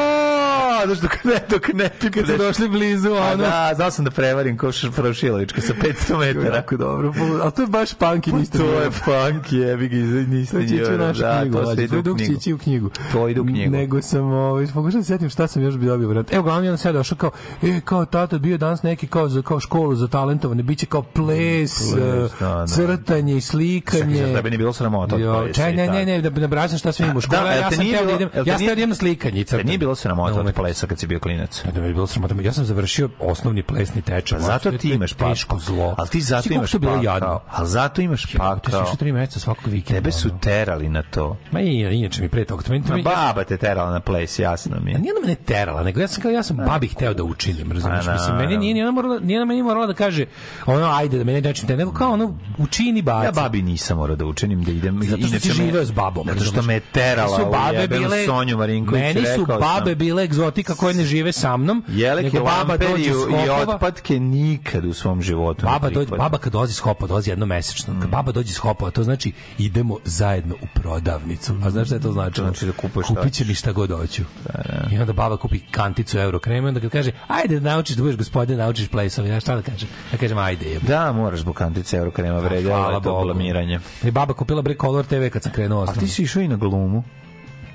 [0.87, 2.39] Znaš, dok ne, dok ne su pipneš.
[2.39, 3.37] došli blizu, A ono.
[3.37, 6.56] da, znao sam da prevarim ko Šarošilovička sa 500 metara.
[6.56, 7.12] Jako dobro.
[7.43, 9.97] Ali to je baš punk i niste To je punk, jebi ga,
[10.28, 11.59] niste To će ići u našu Da, knjigu.
[11.59, 12.32] to ide u knjigu.
[12.32, 12.90] ići u knjigu.
[13.12, 13.70] To ide u knjigu.
[13.70, 16.24] Nego sam, ovaj, pokušao da se setim šta sam još bi dobio.
[16.31, 17.31] Evo, glavno jedan sad došao kao,
[17.62, 21.02] e, kao tata bio danas neki kao, za, kao školu za talentovane, bit će kao
[21.02, 22.66] ples, Ples, da, da.
[22.66, 24.16] crtanje i slikanje.
[24.16, 27.06] Čekaj, tebe nije bilo sramota Jo, čaj, ne, ne, ne, da ne braćam šta sve
[27.06, 27.20] u.
[27.20, 29.64] Da, ja sam teo da idem, ja sam teo da idem slikanje i crtanje.
[29.64, 31.62] nije bilo sramota od plesa kad si bio klinac.
[31.74, 32.35] Da je bilo sramota.
[32.40, 34.39] Ja sam završio osnovni plesni tečaj.
[34.39, 35.60] Pa zato To je ti imaš teško pakao.
[35.66, 35.94] zlo.
[35.98, 37.02] Ali ti zato koliko imaš pakao.
[37.04, 37.40] jadno?
[37.50, 38.96] Ali zato imaš Ti si pakao.
[38.96, 39.94] tri meseca svakog vikenda.
[39.94, 41.36] Tebe su terali na to.
[41.50, 42.62] Ma i inače mi pre toga.
[42.62, 45.00] To Ma mi, baba te terala na ples, jasno mi A je.
[45.00, 48.06] nije ona mene terala, nego ja sam kao ja sam babi hteo da učinim, razumiješ?
[48.08, 50.26] Mislim, meni nije, nije ona morala, nije ona meni morala da kaže
[50.66, 53.26] ono ajde da mene nečim te, nego kao ono učini baci.
[53.26, 55.00] Ja babi nisam morao da učinim da idem.
[55.02, 56.26] Zato što si živeo s babom.
[56.28, 59.02] Zato što me je terala su babe bile, Sonju Marinković.
[59.02, 61.84] Meni su babe bile egzotika koje ne žive sa mnom.
[61.88, 63.10] Jeleke, nego baba dođe
[63.44, 65.66] i otpadke nikad u svom životu.
[65.66, 67.94] Baba, dođe, baba kad dolazi s hopa, dolazi jedno mesečno.
[67.94, 68.01] Mm.
[68.01, 71.55] Kad baba dođe s hopa, to znači idemo zajedno u prodavnicu.
[71.65, 72.40] A znaš šta je to znači?
[72.40, 74.23] Znači da kupuješ šta Kupit će mi šta god hoću.
[74.93, 78.16] I onda baba kupi kanticu euro kreme, onda kad kaže, ajde da naučiš da budeš
[78.16, 79.89] gospodin, naučiš plesove, ja šta da kažem?
[80.12, 80.86] Ja kažem, ajde jebe.
[80.86, 83.24] Da, moraš zbog kantice Eurokrema vrede, Hvala ovo je to Bogu.
[83.24, 83.81] blamiranje.
[84.05, 86.57] I baba kupila bre Color TV kad sam krenuo A ti si išao i na
[86.57, 87.05] glumu.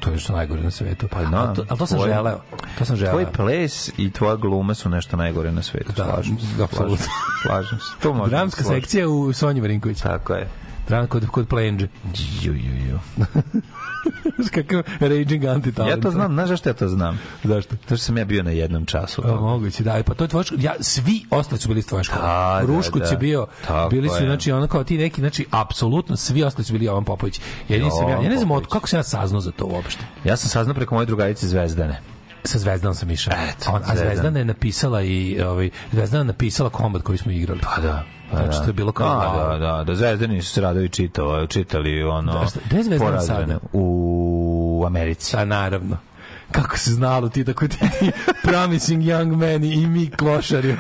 [0.06, 1.08] To je što najgore na svetu.
[1.08, 1.38] Pa da.
[1.38, 2.40] Ali to, ali to sam Tvoj- želeo.
[2.78, 3.14] To sam želeo.
[3.14, 5.92] Tvoj ples i tvoja gluma su nešto najgore na svetu.
[5.92, 6.64] Da, slažem se.
[6.64, 6.98] apsolutno.
[6.98, 7.10] Slažem se.
[7.44, 7.86] Slažem se.
[8.00, 8.82] To možemo Dramska složiti.
[8.82, 10.02] sekcija u Sonji Marinković.
[10.02, 10.48] Tako je.
[10.88, 11.88] Dram kod, kod Plenđe.
[12.42, 13.00] Ju, ju, ju.
[14.56, 15.90] Kakav raging anti-talent.
[15.90, 17.20] Ja to znam, znaš zašto ja to znam?
[17.44, 17.76] Zašto?
[17.76, 19.22] Zato što sam ja bio na jednom času.
[19.26, 20.04] A, moguće, da.
[20.06, 20.62] Pa to je tvoja škola.
[20.64, 22.22] Ja, svi ostali su bili iz tvoje škole.
[22.22, 23.10] Da, da, Ruškuć da.
[23.10, 24.26] je bio, Tako bili su, je.
[24.26, 27.42] znači, ono kao ti neki, znači, apsolutno svi ostali su bili Jovan Popović.
[27.70, 30.04] Jedini sam ja, ja ne znam od, kako sam ja saznao za to uopšte.
[30.24, 32.15] Ja sam saznao preko moje drugarice Zvezdane.
[32.46, 33.34] Sa Zvezdanom sam išao.
[33.50, 34.40] Eto, on, a Zvezdana.
[34.40, 37.60] Je napisala i ovaj Zvezdana je napisala komad koji smo igrali.
[37.66, 38.04] Pa da.
[38.32, 38.60] Pa Znači, da.
[38.60, 42.34] to je bilo kao, Da, da, da, da Zvezdani su se radovi čitali, čitali ono...
[42.34, 43.58] Da, šta- gde je Zvezdana sada?
[43.74, 45.26] U Americi.
[45.26, 45.98] Sa naravno.
[46.52, 48.12] Kako se znalo ti tako ti, ti
[48.44, 50.76] promising young men i mi klošari.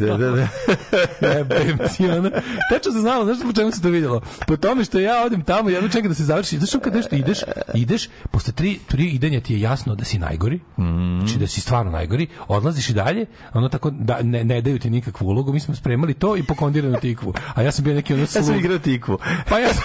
[0.00, 0.48] Da, da, da.
[1.28, 2.30] Jebem ti, ono.
[2.70, 4.20] Tačno se znalo, znaš po čemu se to vidjelo?
[4.46, 6.58] Po tome što ja odem tamo, jedno čekam da se završi.
[6.58, 7.38] Znaš kad nešto ideš,
[7.74, 10.60] ideš, posle tri, tri idenja ti je jasno da si najgori,
[11.18, 14.90] znači da si stvarno najgori, odlaziš i dalje, ono tako da, ne, ne daju ti
[14.90, 17.34] nikakvu ulogu, mi smo spremali to i pokondiranu tikvu.
[17.54, 19.18] A ja sam bio neki ono Ja sam igrao tikvu.
[19.48, 19.84] Pa ja sam,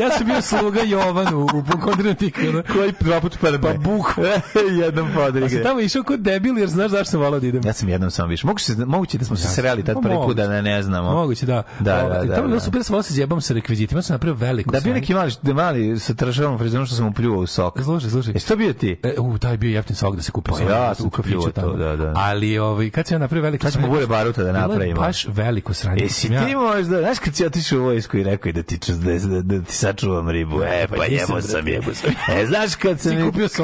[0.00, 2.44] ja sam bio sluga Jovan u, u pokondiranu tikvu.
[2.72, 3.60] Koji dva puta padne.
[3.60, 4.20] Pa buku.
[4.80, 5.62] Jednom Pa sam podrige.
[5.62, 7.62] tamo išao kod debil jer znaš zašto sam volao da idem.
[7.64, 8.46] Ja sam jednom samo više.
[8.46, 11.10] Moguće, se- moguće da smo se sreli tad Pa prvi put da ne, ne znamo.
[11.12, 11.62] Moguće, da.
[11.80, 12.60] Da, da, O, da, Tamo da.
[12.60, 14.80] super da sam volao da se zjebam sa rekvizitima, ja sam napravio veliko Da bio
[14.82, 14.94] sranje.
[14.94, 17.80] neki mali, da mali sa tršavom frizonom što sam mu pljuvao u sok.
[17.80, 18.32] Slušaj, slušaj.
[18.32, 18.96] Jesi to bio ti?
[19.02, 20.50] E, u, taj bio jeftin sok da se kupi.
[20.50, 21.72] Pa ja u sam kafiću kupio to, tamo.
[21.74, 22.12] da, da.
[22.16, 24.68] Ali ovaj, kad sam ja napravio veliko Kad ćemo sranje, bure baruta da bilo je
[24.68, 25.00] napravimo?
[25.00, 26.02] baš veliko sranje.
[26.02, 28.78] Jesi Sam ja- ti možda, znaš kad si otišao u vojsku i rekao da ti,
[28.88, 31.74] da, da, da ti sačuvam ribu, e, pa pa jebo sam je.
[31.74, 32.10] jebo sam.
[32.32, 33.12] E, znaš kad sam,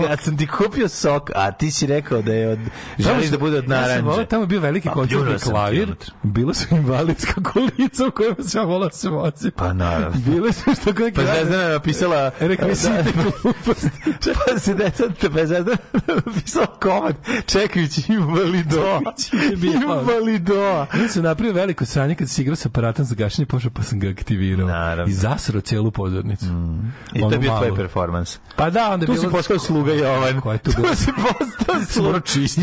[0.06, 2.58] kad sam ti kupio sok, a ti si rekao da je od,
[2.98, 4.28] želiš da bude od Ja sam volao, naranđe.
[4.28, 8.88] tamo je bio veliki koncertni klavir, bilo su invalidska kolica u kojima sam ja volao
[8.88, 9.50] da se vozim.
[9.56, 10.20] Pa naravno.
[10.26, 12.30] Bile su što neki Pa Zvezdana je napisala...
[12.40, 13.04] rekvizite
[14.46, 15.76] Pa se deca, pa Zvezdana
[16.26, 17.16] napisala komad,
[17.46, 19.00] čekajući invalido.
[19.74, 20.86] Invalido.
[21.02, 24.00] Ja sam napravio veliko sranje kad si igrao sa aparatom za gašenje, pošao pa sam
[24.00, 24.66] ga aktivirao.
[24.66, 25.10] Naravno.
[25.10, 26.46] I zasrao celu pozornicu.
[27.12, 28.38] I to je bio tvoj performans.
[28.56, 29.24] Pa da, onda je Tu bilo...
[29.24, 30.40] si postao sluga Jovan.
[30.58, 30.88] Tu bilo?
[30.88, 32.20] Tu si postao sluga.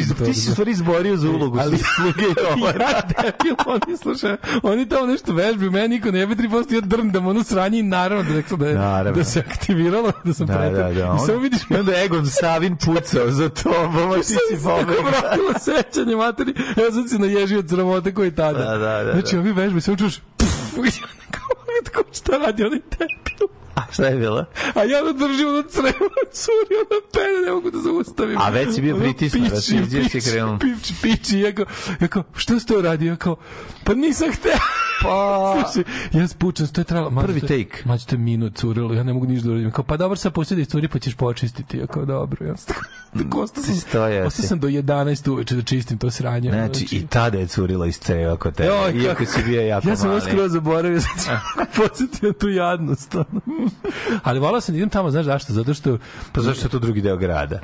[0.09, 0.25] To.
[0.25, 2.25] Ti si u stvari izborio za ulogu Ali- sluge
[2.79, 7.27] ja debil, oni slušaju, oni tamo nešto vežbaju, meni niko ne jebe 3%, ja drndam
[7.27, 9.11] ono sranje i naravno da, rekao da, je, Naravno.
[9.13, 10.83] da se aktiviralo, da sam Da, pretrao.
[10.83, 10.99] da, da.
[10.99, 14.33] I On- samo vidiš I onda Egon Savin pucao za tobom, a ti si
[14.63, 15.03] Tako pobegao.
[15.03, 16.53] vratilo sećanje materi.
[16.77, 18.59] Ja sam se naježio od sramote koji tada.
[18.61, 19.41] Da, da, da, Znači, da.
[19.41, 21.55] ovi vežbe, samo čuš, puf, i ja nekako,
[21.85, 23.47] tako, šta radi onaj debil?
[23.75, 24.45] A šta je bilo?
[24.75, 28.37] A ja da držim ono crevo, curi, ono pene, ne mogu da zaustavim.
[28.37, 30.57] A već si bio Ono pritisnut, da si piči, izđeš i piči, krenuo.
[30.59, 31.65] Piči, piči, ja kao,
[32.01, 33.09] ja kao, što si to radio?
[33.09, 33.35] Ja kao,
[33.83, 34.57] pa nisam hteo.
[35.01, 35.63] Pa...
[35.63, 35.83] Slušaj,
[36.13, 37.09] ja spučam, to je trebalo...
[37.09, 37.83] mađo, Prvi take.
[37.85, 39.71] Mađo, to je minut curilo, ja ne mogu ništa da uradim.
[39.71, 41.77] Kao, pa dobro, sad pusti da iscuri, pa ćeš počistiti.
[41.77, 42.75] Ja kao, dobro, ja sam
[43.15, 43.75] tako, ostao sam,
[44.23, 46.49] ostao sam do 11 uveče da čistim to sranje.
[46.51, 48.69] Znači, i tada je curila iz creva kod tebe.
[48.69, 50.19] Joj, Iako kako- si bio jako Ja sam mali.
[50.19, 51.29] ovo skroz zaboravio, sad ću
[51.77, 53.15] podsjetiti na tu jadnost.
[54.23, 55.53] Ali volao sam da idem tamo, znaš zašto?
[55.53, 55.97] Zato što...
[56.31, 57.59] Pa zašto je to drugi deo grada?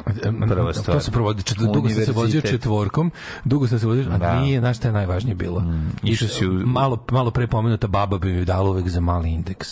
[0.48, 0.98] Prva stvar.
[0.98, 3.12] To se provodi, čet, dugo sam se vozio četvorkom,
[3.46, 4.40] dugo sam se vozio, a Da.
[4.42, 5.64] nije, znaš šta je najvažnije bilo?
[6.04, 9.68] išao si u- malo, malo pre pomenuta baba bi mi dala uvek za mali indeks.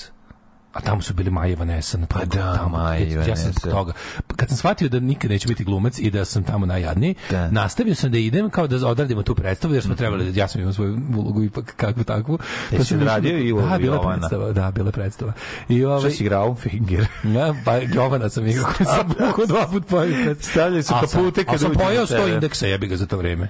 [0.73, 3.51] A tamo su bili Maja na Pa da, tamo, Maja Ja sam Vanessa.
[3.51, 3.93] zbog toga.
[4.35, 7.49] Kad sam shvatio da nikad neću biti glumac i da sam tamo najjadniji, Da.
[7.51, 10.73] nastavio sam da idem kao da odradimo tu predstavu, jer smo trebali, ja sam imao
[10.73, 12.37] svoju ulogu ipak kakvu takvu.
[12.77, 14.17] Pa sam odradio da- i ulogu Da, bila Jovana?
[14.17, 15.33] predstava, da, bila predstava.
[15.69, 16.55] I ovaj, si igrao?
[16.55, 17.07] Finger.
[17.37, 20.35] Ja, pa Jovana sam igrao sam bukao dva put pojio.
[20.35, 22.33] Stavljali su kapute kad a sam pojao na 100 tebe.
[22.33, 23.47] indeksa, jebi ga za to vreme.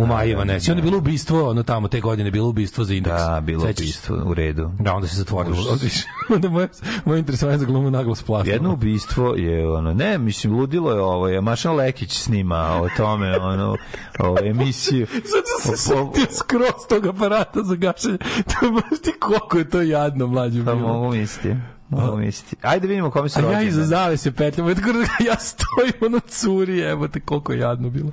[0.00, 0.70] U Maji Vanesi.
[0.70, 3.16] Onda je bilo ubistvo, ono tamo, te godine bilo ubistvo za indeks.
[3.16, 3.82] Da, bilo Sećaš se?
[3.84, 4.70] ubistvo u redu.
[4.78, 5.56] Da, onda se zatvorilo.
[5.62, 5.84] Onda,
[6.34, 6.68] onda moje,
[7.04, 8.52] moje interesovanje za glumu naglo splasno.
[8.52, 13.38] Jedno ubistvo je ono, ne, mislim, ludilo je ovo, je Mašan Lekić snima o tome,
[13.38, 13.76] ono,
[14.20, 15.06] o emisiju.
[15.62, 18.18] Sad se O- o- setio skroz tog aparata za gašenje.
[18.50, 20.64] To baš ti koliko je to jadno, mlađe.
[20.64, 21.56] Pa mogu misliti.
[21.90, 22.56] Mogu misliti.
[22.62, 24.80] Ajde vidimo kome se A ja iza zavese petljam, ja da
[25.30, 28.10] ja stojim ono curi, evo te koliko je jadno bilo.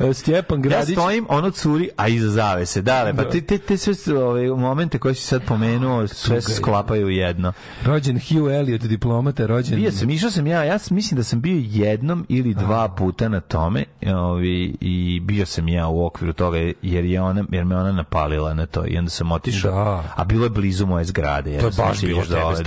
[0.00, 2.82] E, Stjepan Ja Gradić, stojim, ono curi, a iza zavese.
[2.82, 7.08] Dale, pa te, te, te sve ove, momente koje si sad pomenuo, sve se sklapaju
[7.08, 7.52] jedno.
[7.84, 9.76] rođen Hugh Elliot, diplomata, rođen...
[9.76, 13.40] Bio sam, išao sam ja, ja mislim da sam bio jednom ili dva puta na
[13.40, 13.84] tome
[14.14, 18.54] ovi, i bio sam ja u okviru toga jer, je ona, jer me ona napalila
[18.54, 20.04] na to i onda sam otišao, Da.
[20.16, 21.58] a bilo je blizu moje zgrade.
[21.58, 22.62] To je baš bilo tebe dole,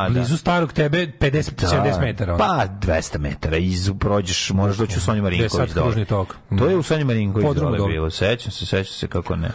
[0.00, 1.66] je da, blizu starog tebe 50, da.
[1.68, 2.34] 70 metara.
[2.34, 2.38] ono.
[2.38, 5.86] Pa 200 metara, izu prođeš, možeš doći u Sonju Marinković dole.
[5.86, 6.36] kružni tok.
[6.58, 9.50] To je u Sonju Marinković dole bilo, sećam se, sećam se kako ne.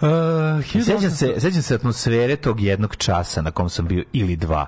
[0.00, 4.36] Uh, 1800 Sećam se, sećam se atmosfere tog jednog časa na kom sam bio ili
[4.36, 4.66] dva.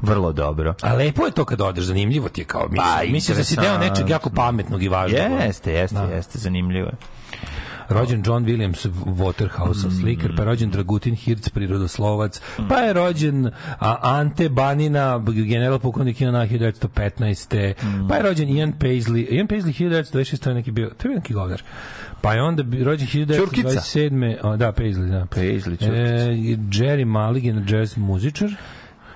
[0.00, 0.74] Vrlo dobro.
[0.82, 2.84] A lepo je to kad odeš, zanimljivo ti je kao misliš.
[2.96, 5.20] Pa, misliš da si deo nečeg jako pametnog i važnog.
[5.20, 6.02] Jeste, jeste, Da.
[6.02, 6.94] jeste, zanimljivo je.
[7.92, 13.96] Rođen John Williams Waterhouse, slikar, pa je rođen Dragutin Hirc, prirodoslovac, pa je rođen a,
[14.02, 17.74] Ante Banina, general pukovnik na 1915.
[18.08, 20.38] Pa je rođen Ian Paisley, Ian Paisley 1926.
[20.42, 21.62] to je neki bio, to je bio neki govnar.
[22.20, 24.36] Pa je onda rođen 1927.
[24.42, 25.26] O, da, Paisley, da.
[25.26, 25.92] Paisley, E, Ćurkica.
[26.84, 28.50] Jerry Mulligan, jazz muzičar.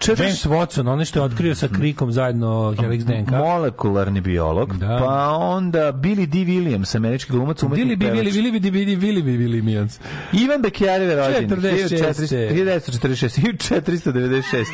[0.00, 3.30] James Watson, on što je otkrio sa krikom zajedno Helix DNK.
[3.30, 4.98] Molekularni biolog, Da.
[4.98, 6.38] pa onda Billy D.
[6.40, 8.18] Williams, američki glumac, umetnik, Bili bi, pevač.
[8.18, 9.98] bili, bili bi, bili, bili bi, bili Mijans.
[10.34, 12.50] Ivan Bekjareve rođen 46..
[12.50, 13.56] 1946
[13.92, 14.64] 1496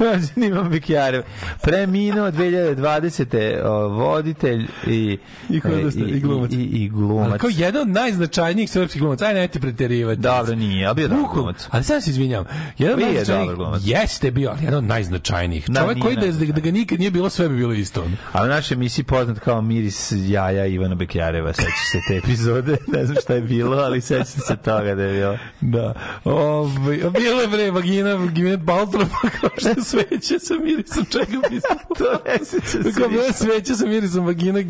[0.00, 1.22] rođen Ivan Bekjarev
[1.62, 3.26] preminuo 2020
[3.64, 5.18] o, voditelj i
[5.50, 6.52] I hodosta, i glumac.
[6.52, 10.20] i, i Ali glumac kao jedan od najznačajnijih srpskih glumaca, aj nemojte preterivati.
[10.20, 12.44] dobro nije a bio dobar glumac Ali sad se izvinjam.
[12.78, 15.64] Jedan od najznačajnijih, jeste bio, ali jedan od najznačajnijih.
[15.68, 18.06] Da, nije koji da, da ga nikad nije bilo, sve bi bilo isto.
[18.32, 23.06] a u našoj emisiji poznat kao miris jaja Ivana Bekjareva seća se te epizode ne
[23.06, 25.94] znam šta je bilo ali seća se toga da je bilo Da.
[26.24, 29.08] Ovaj, a bilo je bre vagina, vagina Baltrop,
[29.40, 31.60] kao što sveće sa mirisom čega bi
[31.98, 34.60] to ne seća se Kao bilo sveće sa mirisom vagina,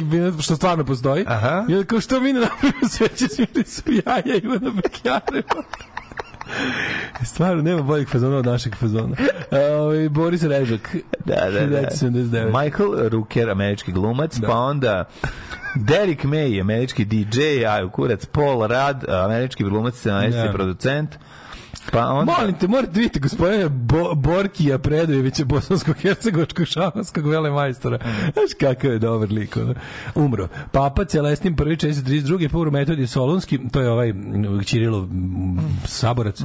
[0.40, 1.24] što stvarno postoji.
[1.28, 1.64] Aha.
[1.68, 5.62] I kao što mi ne napravimo sveće sa mirisom jaja Ivana Bekjareva.
[7.24, 9.16] Stvarno, nema boljeg fazona od našeg fazona.
[9.80, 11.82] Ovaj Boris Režak, da, da, da.
[11.82, 12.62] 1979.
[12.64, 15.04] Michael Rooker, američki glumac, pa onda
[15.74, 20.52] Derek May, američki DJ, a kurac Paul Rudd, američki glumac, scenarist i Da.
[20.52, 21.18] producent.
[21.90, 22.32] Pa onda...
[22.38, 27.98] Molim te, morate vidjeti gospodine Bo, Borkija Predojevića, bosanskog hercegovačkog šamanskog velemajstora.
[28.22, 29.56] Znaš kakav je dobar lik.
[29.56, 29.74] Ono.
[30.14, 30.48] Umro.
[30.72, 32.48] Papa Celestin prvi 432.
[32.48, 36.42] Pavro Metodij Solunski, to je ovaj mm, Ćirilov mm, saborac,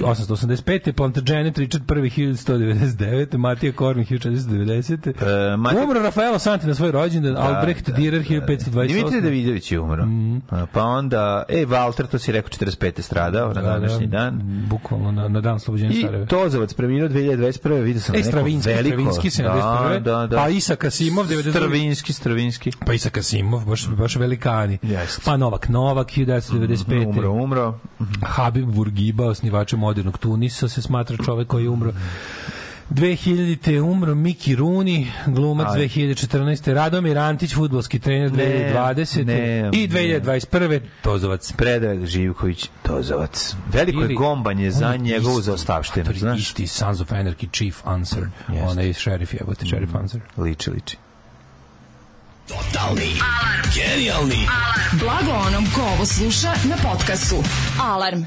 [0.00, 0.92] 885.
[0.92, 3.36] Plantagenet Richard prvi 1199.
[3.36, 5.08] Matija Korvin 1490.
[5.08, 8.46] E, Matija- Umro Rafaelo Santi na svoj rođendan, Albrecht da, Dürer da, da.
[8.46, 8.86] 1528.
[8.86, 10.06] Dimitri Davidović je umro.
[10.50, 13.00] A, Pa onda, e, Walter, to si rekao, 45.
[13.00, 14.40] stradao na današnji dan.
[14.74, 16.26] Bukvalno na, na dan slobođenja I Sarajeva.
[16.26, 17.82] Tozovac preminuo 2021.
[17.82, 19.12] Vidio sam E, neko Stravinski, veliko.
[19.12, 19.92] Stravinski, 71.
[19.92, 20.36] Da, da, da.
[20.36, 21.50] Pa Isak Asimov, 92.
[21.50, 22.72] Stravinski, Stravinski.
[22.86, 24.78] Pa Isak Asimov, baš, baš velikani.
[24.82, 25.22] Jeste.
[25.24, 27.08] Pa Novak Novak, 1995.
[27.08, 27.78] Umro, umro.
[28.22, 31.92] Habib Burgiba, osnivača modernog Tunisa, se smatra čovek koji je umro.
[32.90, 33.80] 2000.
[33.80, 35.78] umro Miki Runi, glumac Aj.
[35.78, 36.74] 2014.
[36.74, 39.24] Radomir Antić, futbolski trener Ne, 2020.
[39.24, 40.80] ne, I 2021.
[41.02, 41.52] Tozovac.
[41.52, 43.54] Predrag Živković, Tozovac.
[43.72, 46.40] Veliko je Ili- gombanje on za je njegovu isti, zaostavštinu, to je znaš?
[46.40, 48.24] Isti Sons of Anarchy Chief Answer.
[48.48, 48.64] Jeste.
[48.64, 50.20] Onaj šerif jebote, šerif Answer.
[50.36, 50.96] Liči, liči.
[52.48, 53.10] Totalni.
[53.74, 54.46] Genijalni.
[54.92, 57.36] Blago onom ko ovo sluša na podcastu.
[57.82, 58.24] Alarm.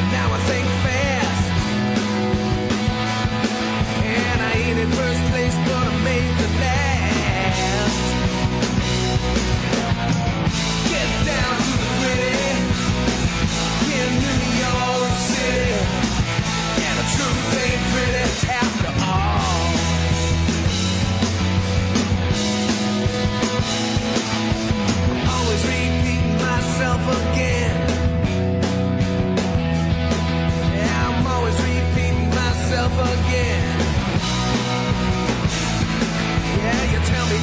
[0.00, 0.79] But now I think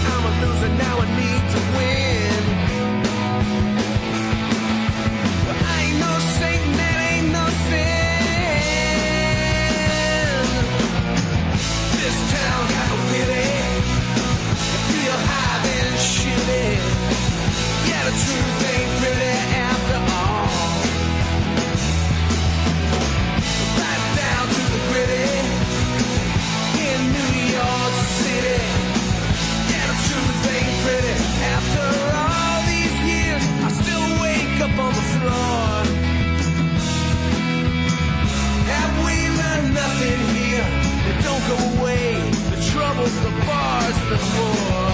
[0.10, 2.07] I'm a loser, now I need to win.
[43.08, 44.87] The troubles, the bars, the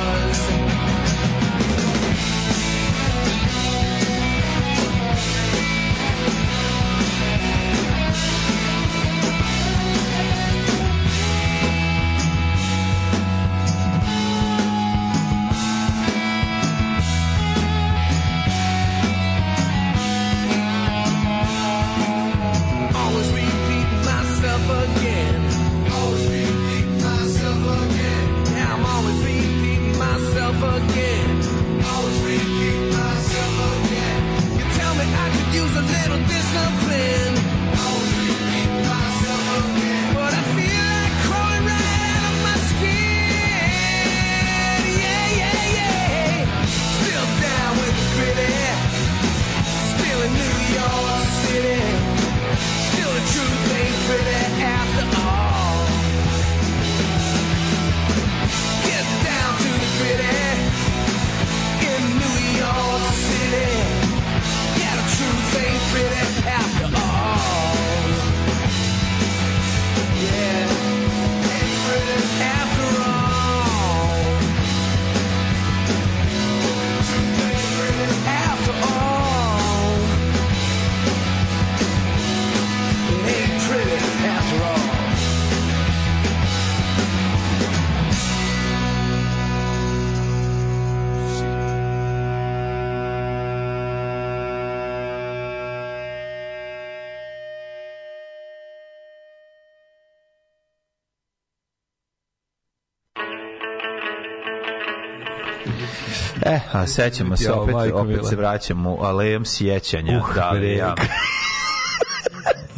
[106.88, 110.18] Sećamo se opet, opet se vraćamo alejom sjećanja.
[110.18, 110.95] Uh, da, ja.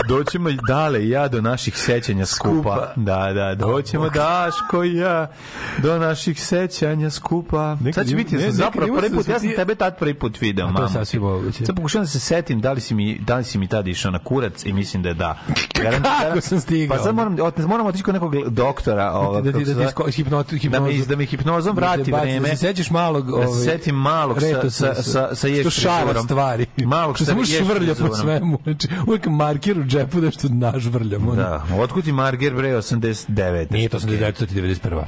[0.07, 2.51] Doćemo dale i ja do naših sećanja skupa.
[2.53, 2.93] Skupa.
[2.95, 5.31] Da, da, doćemo Daško i ja
[5.77, 7.75] do naših sećanja skupa.
[7.75, 10.13] Nekad Sad će biti, ne, sam zapravo prvi put, da ja sam tebe tad prvi
[10.13, 11.65] put video, A to je sasvim moguće.
[11.65, 14.11] Sad pokušavam da se setim da li si mi, da li si mi tad išao
[14.11, 15.37] na kurac i mislim da je da.
[15.73, 16.97] Garant- Kako sam stigao?
[16.97, 19.11] Pa sad moram, ot- moram otići kod nekog doktora.
[19.11, 22.11] Ovak, da ti, da ti sko- hipnot, da mi, da mi hipnozom Da te vrati
[22.11, 22.49] baci, vreme.
[22.49, 23.39] Da se sećaš malog...
[23.39, 26.65] Da se setim malog sa, sa, sa, sa ješ što šara stvari.
[26.77, 28.59] Malog što sa samo ješ švrlja po svemu.
[28.63, 31.35] Znači, uvijek markir u džepu da što nažvrljamo.
[31.35, 33.71] Da, otkud ti Marger bre 89?
[33.71, 35.03] Nije to 89, to ti 91.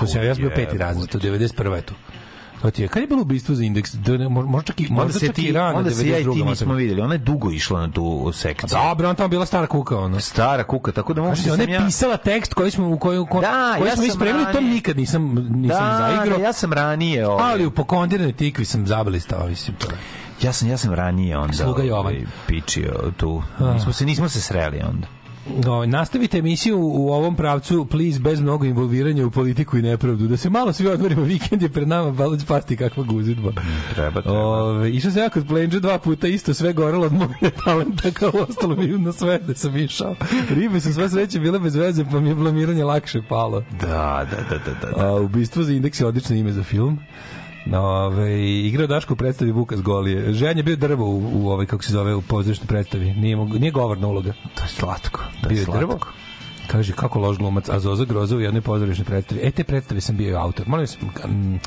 [0.00, 1.74] To sam ja, ja sam bio peti razred, to 91.
[1.74, 1.94] je to.
[2.62, 3.92] To ti je, kad je bilo ubistvo za indeks?
[3.94, 6.44] Da možda čak i, možda čak i ti, rano, onda se ja i ti 92.
[6.50, 7.02] nismo vidjeli.
[7.02, 8.68] Ona je dugo išla na tu sekciju.
[8.68, 10.20] Da, bre, on tamo bila stara kuka, ono.
[10.20, 11.84] Stara kuka, tako da mogu Kažete, ona sam je ja...
[11.86, 14.96] pisala tekst koji smo u koju ko, Da, koji ja smo sam ispremili, to nikad
[14.96, 16.38] nisam nisam Da, zaigrao.
[16.38, 17.28] da, ja sam ranije...
[17.28, 19.86] Ovaj, Ali u pokondiranoj tikvi sam zabalistao, mislim to.
[19.90, 19.96] je.
[20.42, 22.00] Ja sam ja sam ranije onda Sluga Jovan.
[22.00, 23.42] ovaj, pičio tu.
[23.74, 25.06] Nismo se nismo se sreli onda.
[25.64, 30.26] No, nastavite emisiju u ovom pravcu, please, bez mnogo involviranja u politiku i nepravdu.
[30.26, 33.52] Da se malo svi odmorimo, vikend je pred nama, baloć pasti kakva guzidba.
[33.94, 34.38] Treba, treba.
[34.38, 37.30] Ove, išao sam ja kod Plenđa dva puta, isto sve gorelo od mog
[37.64, 40.14] talenta, kao ostalo mi na sve da sam išao.
[40.50, 43.62] Ribe su sve sreće bile bez veze, pa mi je blamiranje lakše palo.
[43.80, 44.96] Da, da, da, da, da.
[44.96, 45.06] da.
[45.06, 46.98] A, ubistvo za indeks je odlično ime za film.
[47.72, 50.32] Ove, igrao Daško u predstavi Vuka z Golije.
[50.32, 53.14] Žejan je bio drvo u, u ovaj, kako se zove, u pozorišnoj predstavi.
[53.14, 54.32] Nije, mog, nije govorna uloga.
[54.54, 55.20] To je slatko.
[55.42, 55.78] To Bio je je slatko.
[55.80, 55.98] drvo.
[56.66, 59.40] Kaže, kako loš glumac, a Zoza Groza u jednoj pozorišnoj predstavi.
[59.44, 60.68] E, te predstave sam bio i autor.
[60.68, 61.60] Molim vas, m,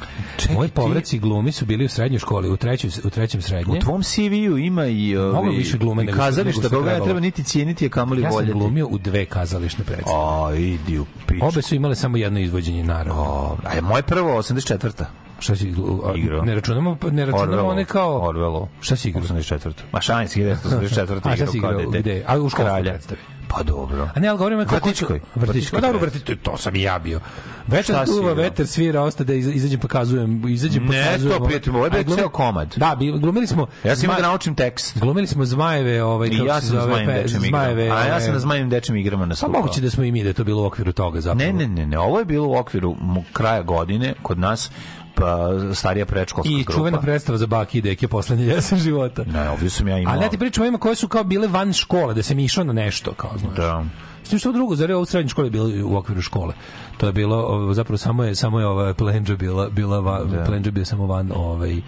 [0.53, 3.77] moji povraci glumi su bili u srednjoj školi, u, trećoj, u trećem srednje.
[3.77, 7.43] U tvom CV-u ima i Mnogo ovi, više glume i kazališta, toga ne treba niti
[7.43, 8.53] cijeniti, a kamoli ja sam voljeti.
[8.53, 10.17] glumio u dve kazališne predstave.
[10.17, 11.45] A, idi u piču.
[11.45, 13.21] Obe su imale samo jedno izvođenje, naravno.
[13.21, 15.05] O, a je moje prvo 84.
[15.39, 15.73] Šta si
[16.15, 16.41] Igrao.
[16.41, 17.69] Ne računamo, ne računamo Orwello.
[17.69, 18.21] one kao...
[18.21, 18.67] Orwello.
[18.81, 19.23] Šta si igrao?
[19.23, 19.71] 84.
[19.91, 21.19] Ma si 1984.
[21.29, 21.89] A šta si igrao.
[21.89, 22.23] Gde?
[22.27, 22.91] A u Kralja.
[22.91, 23.19] predstavi.
[23.47, 24.09] Pa dobro.
[24.15, 24.75] A ne, ali govorimo kako...
[24.75, 25.19] Vrtićkoj.
[25.35, 25.41] Vrtićkoj.
[25.47, 26.21] Vrtićkoj Dobro, predstavi.
[26.21, 27.19] vrtićkoj, to sam i ja bio.
[27.67, 31.37] Vetar duva, vetar svira, ostade, da iz- izađem pokazujem, izađem Ne, pokazujem.
[31.37, 32.73] to, prijatelj, ovo je bio ceo komad.
[32.77, 33.67] Da, bi- glumili smo...
[33.83, 34.99] Ja sam imao da naučim tekst.
[34.99, 37.83] Glumili smo zmajeve, ovaj, kako ja se na zove, zmajim zmajeve.
[37.83, 39.61] A ja ovaj, sam na zmajim dečim igrama Pa nastupao.
[39.61, 41.51] moguće da smo i mi, da to bilo u okviru toga zapravo.
[41.51, 42.95] Ne, ne, ne, ne, ovo je bilo u okviru
[43.33, 44.71] kraja godine kod nas
[45.15, 46.73] pa starija predškolska I grupa.
[46.73, 49.23] čuvena predstava za baki i deke poslednje jesen života.
[49.23, 50.13] Ne, ovdje sam ja imao.
[50.13, 52.63] Ali ja ti pričam o ovima koje su kao bile van škole, da sam išao
[52.63, 53.55] na nešto, kao znaš.
[53.55, 53.85] Da.
[54.23, 56.53] S tim što drugo, zar je ovo u srednjoj školi bilo u okviru škole.
[56.97, 57.37] To je bilo,
[57.73, 61.81] zapravo samo je, samo je ova plenđa bila, bila va, plenđa bio samo van ovaj,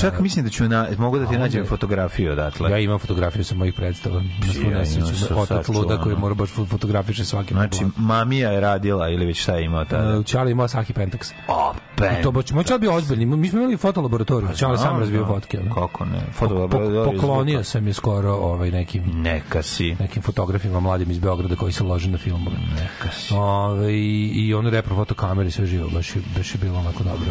[0.00, 2.70] Čak mislim da ću na, mogu da ti nađem onda- fotografiju odatle.
[2.70, 4.20] Ja imam fotografiju sa mojih predstava.
[4.20, 5.34] Na svu nesreću.
[5.36, 9.54] Otac luda koji mora baš fo- fotografiše svaki Znači, mamija je radila ili već šta
[9.54, 10.22] je imao tada?
[10.22, 11.32] Čali imao Sahi Pentax.
[11.48, 11.72] O,
[12.20, 13.26] I to baš, moj čal bio ozbiljni.
[13.26, 14.48] Mi smo imali fotolaboratoriju.
[14.48, 15.26] Čali sam znam, razvio da.
[15.26, 15.58] fotke.
[15.60, 15.74] ono.
[15.74, 16.20] Kako ne?
[16.28, 17.64] Po- Fotolaboratoriju Poklonio zvuka.
[17.64, 19.94] sam je skoro ovaj, nekim Neka si.
[19.94, 22.56] nekim fotografima mladim iz Beograda koji se lože na filmove.
[22.56, 23.34] Neka si.
[23.34, 23.92] Ove,
[24.26, 27.30] i, ono repro fotokamere sve živo, baš je, baš je bilo onako dobro.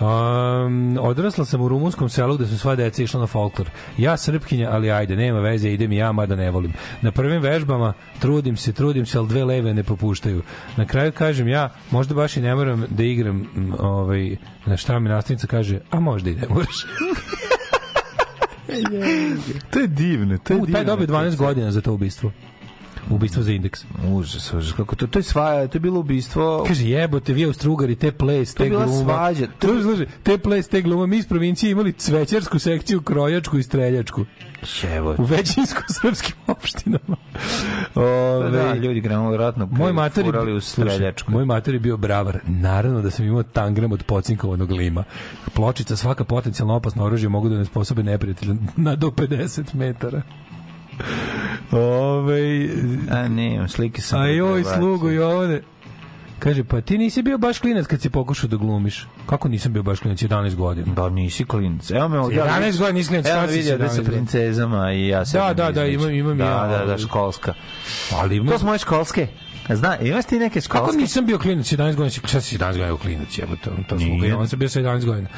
[0.00, 3.70] Um, odrasla sam u rumunskom selu gde su sva deca išla na folklor.
[3.98, 6.72] Ja srpkinja, ali ajde, nema veze, idem i ja, mada ne volim.
[7.02, 10.42] Na prvim vežbama trudim se, trudim se, ali dve leve ne popuštaju.
[10.76, 13.46] Na kraju kažem ja, možda baš i ne moram da igram,
[13.78, 14.36] ovaj,
[14.66, 16.86] na šta mi nastavnica kaže, a možda i ne moraš.
[19.70, 22.32] To je divno, to je U, taj dobio 12 godina za to ubistvo.
[23.10, 23.84] Ubistvo za indeks.
[24.06, 24.72] Užas, užas.
[24.72, 26.64] Kako to, to je sva, to je bilo ubistvo...
[26.68, 29.02] Kaže jebote vi Austrugari te ples, To je te bila gluma.
[29.04, 29.46] svađa.
[29.58, 31.06] To je služi, te ples, te gluma.
[31.06, 34.24] Mi iz provincije imali cvećarsku sekciju, krojačku i streljačku.
[34.86, 35.14] Evo.
[35.18, 37.16] U većinsko srpskim opštinama.
[37.94, 41.32] Pa Ove, da, ljudi gremo vjerojatno Moj mater je, u streljačku.
[41.32, 42.38] moj mater je bio bravar.
[42.46, 45.04] Naravno da sam imao tangram od pocinkovanog lima.
[45.54, 50.22] Pločica, svaka potencijalno opasna oružje mogu da ne sposobe neprijatelja na do 50 metara.
[51.72, 52.68] Ove,
[53.10, 54.20] A ne, slike sam...
[54.20, 54.78] a joj, prebacio.
[54.78, 55.60] slugu Jovane.
[56.38, 59.06] Kaže, pa ti nisi bio baš klinac kad si pokušao da glumiš.
[59.26, 60.94] Kako nisam bio baš klinac, 11 godina?
[60.94, 61.90] Da, nisi klinac.
[61.90, 62.42] Evo me ovdje.
[62.42, 65.70] 11 godina nisi klinac, Evo vidio da 17 sa princezama i ja se Da, da,
[65.70, 67.54] da, imam- imam da, ja, Da, da, školska.
[68.14, 68.52] Ali ima...
[68.52, 69.26] To su moje školske.
[69.70, 71.00] Zna, imaš ti neke Kako školske?
[71.00, 72.10] nisam bio klinac 11 godina?
[72.10, 73.38] Šta si 11 godina bio klinac?
[73.38, 74.20] Jebote, to, to Nije.
[74.20, 74.38] sluga.
[74.38, 75.28] On sam bio sa 11 godina.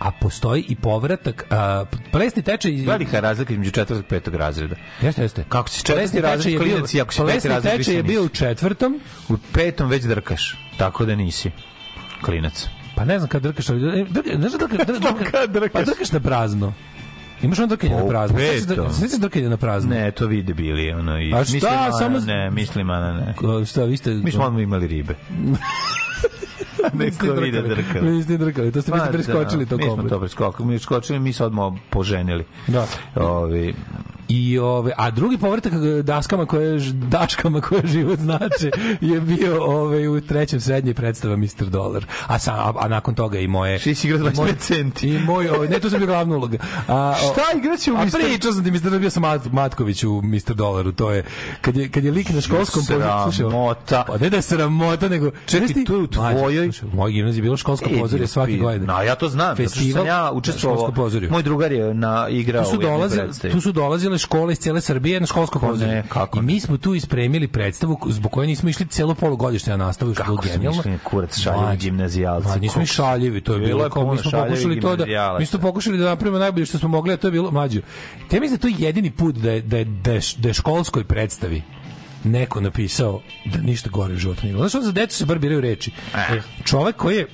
[0.00, 2.72] A postoji i povratak, a, plesni tečaj...
[2.72, 4.76] Velika je razlika između četvrtog i petog razreda.
[5.02, 5.44] Jeste, jeste.
[5.48, 8.22] Kako si četvrti Plesni razred klinac i ako si peti plesni razred tečaj je bio
[8.24, 11.50] u četvrtom, U petom već drkaš, tako da nisi
[12.22, 12.66] klinac.
[12.96, 14.06] pa ne znam kad drkaš, ali...
[14.10, 15.72] Drka, znaš da drka, drka, kad drkaš?
[15.72, 16.72] Pa drkaš na prazno.
[17.42, 18.36] Imaš on drkanje na U prazno.
[18.38, 18.92] petom.
[18.92, 19.90] Sveći drkanje na prazno.
[19.90, 21.60] Ne, to vi debili, ono i A šta, mislim,
[22.00, 23.34] samo- ne, mislim ana ne.
[23.34, 24.10] Ko- Šta, vi ste...
[24.10, 25.14] Mi smo odmah imali ribe.
[26.94, 27.50] niste drkali.
[27.52, 28.00] drkali.
[28.02, 30.08] Vi niste drkali, to ste vi ste Pa, preskočili da, to Mi smo kombi.
[30.08, 32.44] to preskočili, mi skočili, mi se odmah poženili.
[32.66, 32.86] Da.
[33.16, 33.74] Ovi,
[34.30, 38.70] I ove, a drugi povratak eh, daskama koje dačkama koje život znači
[39.00, 41.46] je bio ovaj u trećem srednje predstava Mr.
[41.60, 42.06] Dollar.
[42.26, 45.08] A sa a, a nakon toga i moje Ši si igrao i moj- 25 centi.
[45.08, 46.58] I moj ovaj ne to sam bio glavna uloga.
[46.88, 48.10] A o- Šta igraće u A Mr.
[48.12, 48.98] pričao sam ti Mr.
[48.98, 50.54] bio sam Mat, Matković u Mr.
[50.54, 51.24] Dollaru, to je
[51.60, 54.04] kad je kad je lik na školskom pozorju Sramota.
[54.06, 58.26] Pa ne da sramota, nego Čekaj, je u tvojoj- mojoj gimnaziji bilo školsko E, pozorje
[58.26, 58.86] svake godine.
[58.86, 60.92] No, ja to znam, zato što Festival sam ja na učestvovao.
[61.30, 62.78] Moj drugar je na igrao tu su,
[63.16, 63.54] predstavi.
[63.54, 65.66] tu su dolazile škole iz cele Srbije na školsko Pa
[66.08, 70.14] kako I mi smo tu ispremili predstavu zbog koje nismo išli celo polugodište na nastavu,
[70.14, 70.80] što je Kako genijalno.
[70.80, 74.18] išli, kurac, šaljivi gimnazijalci, mlađe, nismo i kako- šaljivi, to je Bilo bilo kao, mi
[74.18, 75.04] smo pokušali to da,
[75.38, 77.80] mi smo pokušali da napravimo najbolje što smo mogli, a to je bilo mlađe.
[78.28, 80.54] Te mislim da to je jedini put da je, da je, da je, da je
[80.54, 81.62] školskoj predstavi
[82.24, 84.56] neko napisao da ništa gore u životu nije.
[84.56, 85.90] Znaš, ono za decu se bar biraju reči.
[86.30, 87.26] E, čovek koji je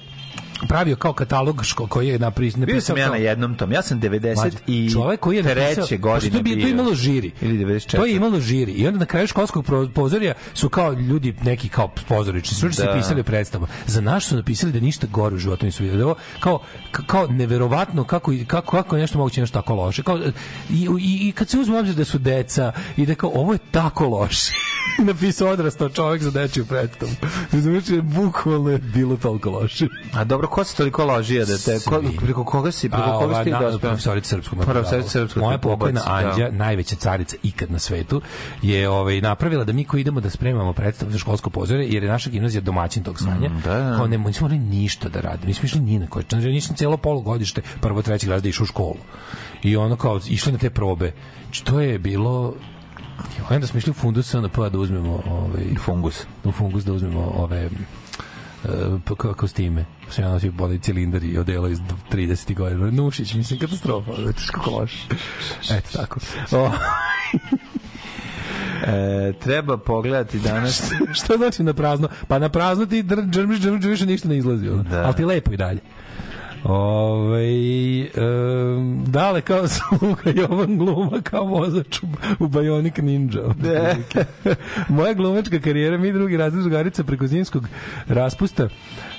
[0.68, 3.72] pravio kao katalog ško, koji je napisao Bio sam ja na jednom tom.
[3.72, 7.30] Ja sam 90 Mlađe, i čovek koji je treće godine to, bi, to imalo žiri.
[7.40, 7.96] Ili 94.
[7.96, 8.72] To je imalo žiri.
[8.72, 9.64] I onda na kraju školskog
[9.94, 12.94] pozorja su kao ljudi, neki kao pozorični stručnjaci Da.
[12.96, 13.66] pisali predstavu.
[13.86, 16.60] Za naš su napisali da ništa gore u životu nisu ovo kao,
[16.92, 20.02] ka- kao neverovatno kako, kako, kako nešto moguće nešto tako loše.
[20.02, 20.18] Kao,
[20.70, 23.58] i, i, I kad se uzme obzir da su deca i da kao ovo je
[23.70, 24.52] tako loše.
[25.08, 27.10] napisao odrastao čovjek za dečiju predstavu.
[27.52, 29.86] Znači, bukvalno je bilo toliko loše.
[30.14, 31.80] A dobro, ko se toliko ložija da te...
[31.84, 33.78] Ko, preko koga si, preko A, koga si ti dospeo?
[33.90, 36.12] Profesorica srpskog Profesorica srpskog Moja pokojna da.
[36.12, 38.20] Anđa, najveća carica ikad na svetu,
[38.62, 42.10] je ovaj, napravila da mi koji idemo da spremamo predstavu za školsko pozore, jer je
[42.10, 43.96] naša gimnazija domaćin tog sanja, Mm, da, da.
[43.96, 46.24] kao ne, nismo morali ništa da radimo, nismo išli ni na koje.
[46.28, 48.96] Znači, nisam cijelo polugodište, prvo treći razda išao u školu.
[49.62, 51.12] I ono kao, išli na te probe.
[51.44, 52.54] Znači, to je bilo
[53.38, 56.24] I onda smo išli u fundus SNP da uzmemo ovaj, Fungus.
[56.44, 57.70] u fungus da uzmemo ove
[58.66, 58.72] e,
[59.04, 59.84] p- k- kostime.
[60.10, 61.78] Sve ono svi boli cilindar i odela iz
[62.12, 62.54] 30.
[62.54, 62.90] godina.
[62.92, 64.12] Nušić, mislim, katastrofa.
[64.14, 65.06] Znači, kako loše.
[65.70, 66.20] Eto, tako.
[66.52, 66.70] O,
[68.82, 70.82] E, treba pogledati danas...
[71.18, 72.08] šta znači na prazno?
[72.28, 74.68] Pa na prazno ti dr- džrmiš, džrmiš, džrmiš, a ništa ne izlazi.
[74.90, 75.02] Da.
[75.04, 75.80] Ali ti lepo i dalje.
[76.68, 82.06] Ove, um, dale kao sluga Jovan gluma kao vozač u,
[82.38, 83.40] u Bionic Ninja.
[83.40, 84.24] otprilike.
[84.88, 87.68] Moja glumačka karijera, mi drugi razred drugarica preko zimskog
[88.08, 88.68] raspusta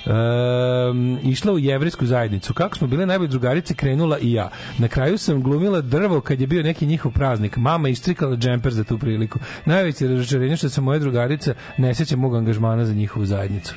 [0.06, 2.54] um, išla u jevrijsku zajednicu.
[2.54, 4.50] Kako smo bile najbolje drugarice, krenula i ja.
[4.78, 7.56] Na kraju sam glumila drvo kad je bio neki njihov praznik.
[7.56, 9.38] Mama istrikala džemper za tu priliku.
[9.64, 13.74] Najveće razočarenje što se moja drugarica ne seća mog angažmana za njihovu zajednicu.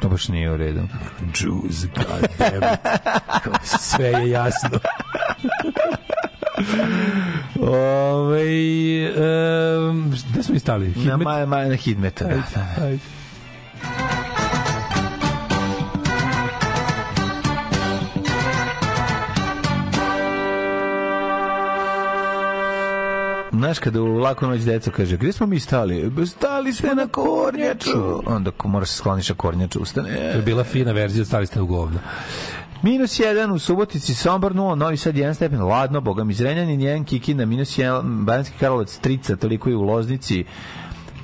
[0.00, 0.80] To baš nije u redu.
[1.40, 2.80] Jews, god damn it.
[3.80, 4.78] Sve je jasno.
[7.60, 8.40] Ove,
[9.90, 10.88] um, gde smo i stali?
[10.88, 11.18] Na, Hidmet?
[11.20, 12.34] ma, ma, na Hidmeta, da.
[12.54, 12.84] da.
[12.84, 12.98] Ajde.
[23.58, 26.12] Znaš, kada u laku noć deca kaže, gde smo mi stali?
[26.26, 28.22] Stali ste na kornjaču.
[28.26, 30.14] Onda ko moraš se skloniš, a kornjača ustane.
[30.14, 31.98] To je bila fina verzija, stali ste u govno.
[32.82, 37.04] Minus 1 u Subotici, Sombor 0, Novi Sad 1 stepen, ladno, Boga mi Zrenjanin 1,
[37.04, 40.44] Kikinda minus 1, Banjski Karlovac 3, toliko i u Loznici,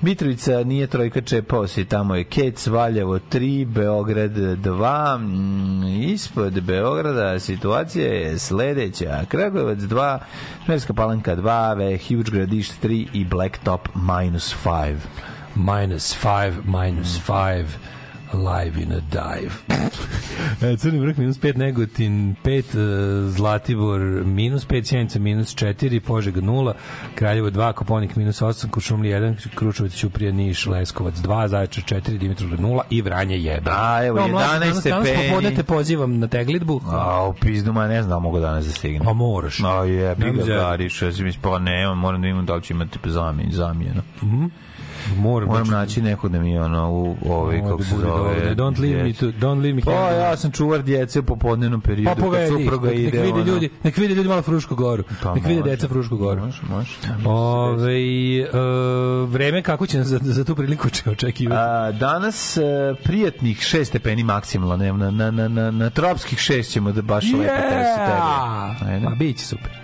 [0.05, 7.39] Mitrovica nije trojka čepao se, tamo je Kec, Valjevo 3, Beograd 2, mm, ispod Beograda
[7.39, 9.24] situacija je sledeća.
[9.28, 10.18] Kragujevac 2,
[10.64, 14.97] Smerska palanka 2, Ve, Huge Gradiš 3 i Blacktop minus 5.
[15.55, 17.64] Minus 5, minus 5
[18.35, 19.52] live in a dive.
[20.62, 22.65] E, Crni vrh minus 5, Negotin 5,
[23.28, 26.73] Zlatibor minus 5, Sjenica minus 4, Požega 0,
[27.15, 32.61] Kraljevo 2, Koponik minus 8, Kušumli 1, Kručevac, Ćuprija, Niš, Leskovac 2, Zaječar 4, Dimitrovgrad
[32.61, 33.61] 0 i Vranje 1.
[33.66, 35.28] A, evo, 11 Danas stepeni.
[35.28, 36.81] popodne te pozivam na teglitbu.
[36.86, 39.09] A, u pizdu, ma ne znam, mogu danas da stignem.
[39.09, 39.61] A moraš.
[39.61, 42.62] A je, bi ga gariš, ja si mislim, pa nema, moram da imam da li
[42.62, 44.02] će imati zamjen, zamjenu.
[45.16, 48.55] Moram, Moram znači, naći nekog da mi ono u ovaj kako da se zove.
[48.56, 52.05] Don't leave me to, don't leave me Pa ja sam čuvar djece u popodnevnom periodu
[52.09, 53.18] Pa kad povedi, supruga nek, ide.
[53.18, 53.44] nek vide ono.
[53.52, 55.05] ljudi, nek vide ljudi malo Frušku goru.
[55.22, 56.40] Pa nek vide deca Frušku goru.
[56.40, 56.90] Može, može.
[57.24, 57.94] Ove,
[58.39, 58.47] e,
[59.26, 61.60] vreme kako će nas za, za tu priliku če- očekivati?
[61.60, 62.60] A, danas e,
[63.05, 67.44] prijatnih 6 stepeni maksimalno, na, na, na, na, na tropskih 6 ćemo da baš lepo
[67.44, 68.90] te se tebi.
[68.93, 69.09] Ajde.
[69.09, 69.84] Ma, bit će super.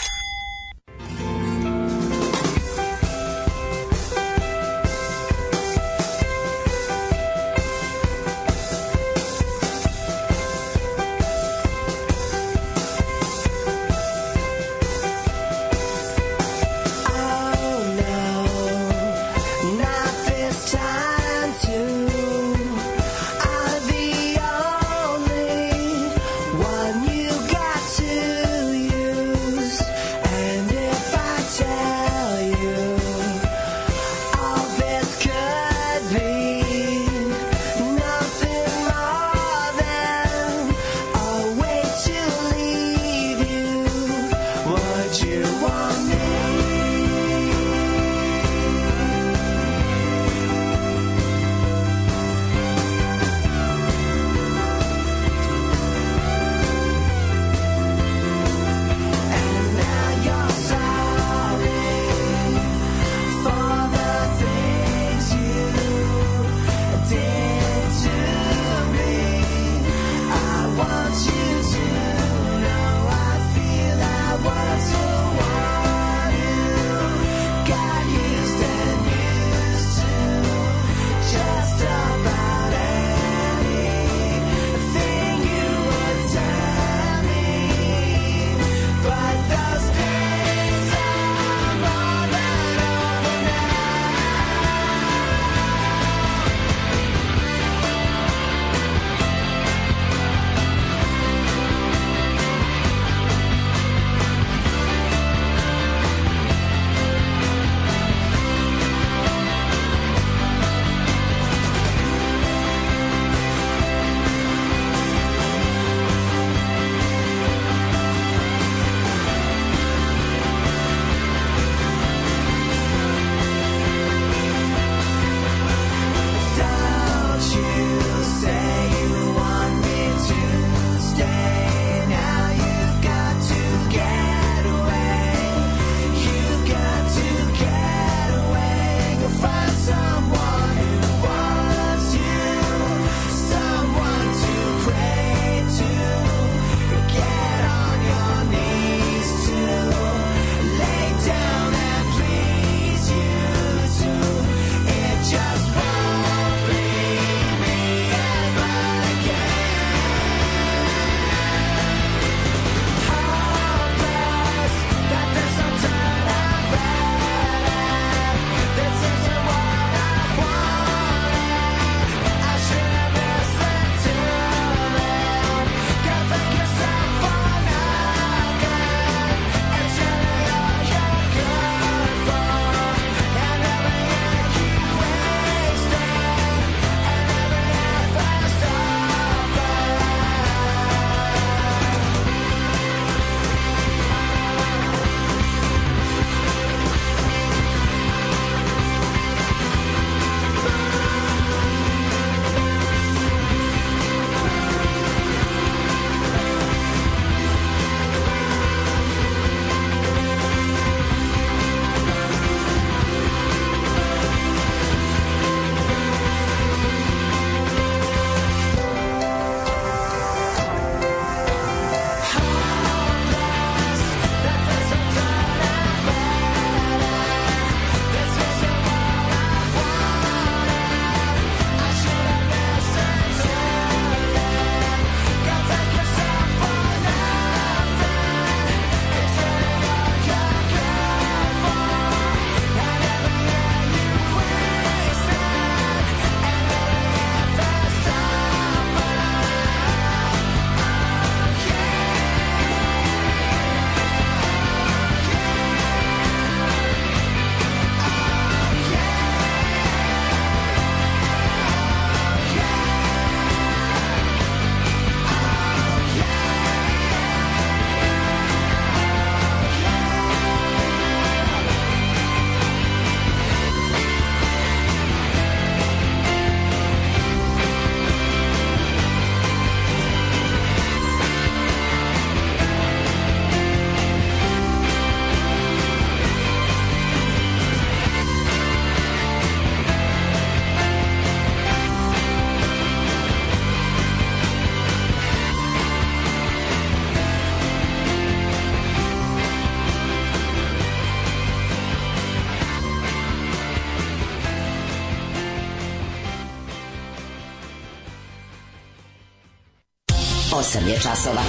[311.21, 311.41] časova.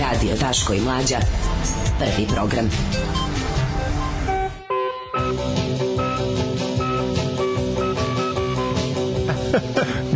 [0.00, 1.18] Radio Daško i Mlađa.
[1.98, 2.70] Prvi program.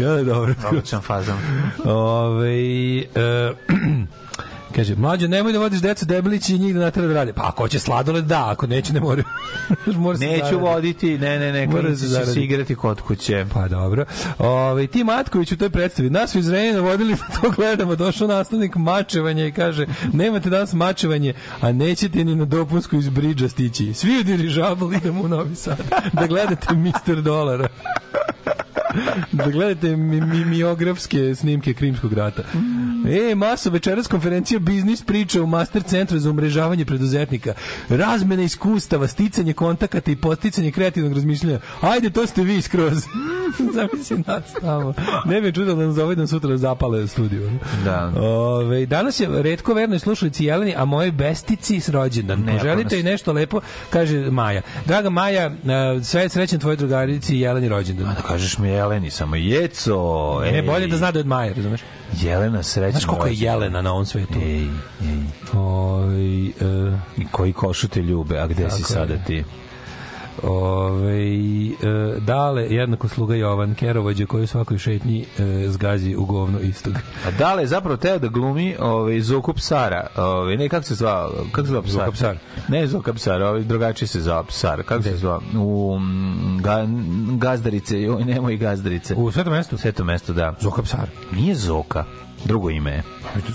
[0.01, 0.55] Ja, dobro.
[0.71, 1.39] Odličan fazon.
[1.85, 3.05] Ove, e,
[4.75, 7.33] kaže, mlađo, nemoj da vodiš decu debelići i njih da natera da rade.
[7.33, 9.01] Pa ako hoće sladoled, da, ako neće, ne.
[9.01, 9.23] Mora
[10.20, 13.47] Neću voditi, ne, ne, ne, Mora se će se igrati kod kuće.
[13.53, 14.05] Pa dobro.
[14.39, 18.28] Ove, ti Matković u toj predstavi, nas su iz Renjina vodili da to gledamo, došao
[18.28, 23.95] nastavnik mačevanja i kaže, nemate danas mačevanje, a nećete ni na dopunsku iz Bridža stići.
[23.95, 25.78] Svi u dirižabl idemo u Novi Sad
[26.12, 27.69] da gledate Mister Dolara.
[29.32, 32.43] da gledate mi, mi, miografske snimke Krimskog rata.
[33.09, 37.55] E, maso večeras konferencija biznis priča u Master centru za umrežavanje preduzetnika.
[37.89, 41.61] Razmena iskustava, sticanje kontakata i posticanje kreativnog razmišljanja.
[41.81, 43.05] Ajde, to ste vi skroz.
[43.75, 44.95] Zamisli nas tamo.
[45.25, 47.51] Ne bi čudilo da nas ovaj dan sutra zapale studiju.
[47.85, 48.12] Da.
[48.16, 52.41] Ove, danas je redko vernoj slušalici Jeleni, a moje bestici s rođendan.
[52.41, 53.61] Ne, Poželite ako i nešto lepo,
[53.91, 54.62] kaže Maja.
[54.87, 55.53] Draga Maja, e,
[56.05, 58.07] sve srećan tvoj drugarici Jeleni rođendan.
[58.07, 60.41] Da kažeš mi Jeleni, samo jeco.
[60.41, 60.62] Ne, ej.
[60.62, 61.81] bolje da zna da je od Maje, razumeš?
[62.23, 62.91] Jelena srećna.
[62.91, 63.35] Znaš koliko je.
[63.35, 64.35] Jelena na ovom svetu?
[64.43, 64.69] Ej, ej.
[65.55, 66.53] Oj, e,
[67.16, 69.25] I koji košu te ljube, a gde si Tako sada je.
[69.25, 69.45] ti?
[70.43, 76.61] Ove, e, dale, jednako sluga Jovan, kerovođe koji u svakoj šetnji e, zgazi u govno
[76.61, 76.94] istog.
[77.27, 80.06] A Dale je zapravo teo da glumi ovaj Zoku Psara.
[80.16, 81.93] Ovaj ne kako se zvao, kako se zvao Psar?
[81.93, 82.36] Zoka Psar.
[82.69, 84.82] Ne Zoka Psar, ovaj drugačije se zvao Psar.
[84.82, 85.40] Kako se zvao?
[85.59, 85.98] U
[86.61, 86.86] ga,
[87.39, 89.15] Gazdarice, joj nemoj Gazdarice.
[89.15, 89.77] U svetom mestu?
[89.77, 90.55] Sveto mesto, da.
[90.61, 91.09] Zoka Psar.
[91.32, 92.05] Nije Zoka.
[92.44, 93.02] Drugo ime je.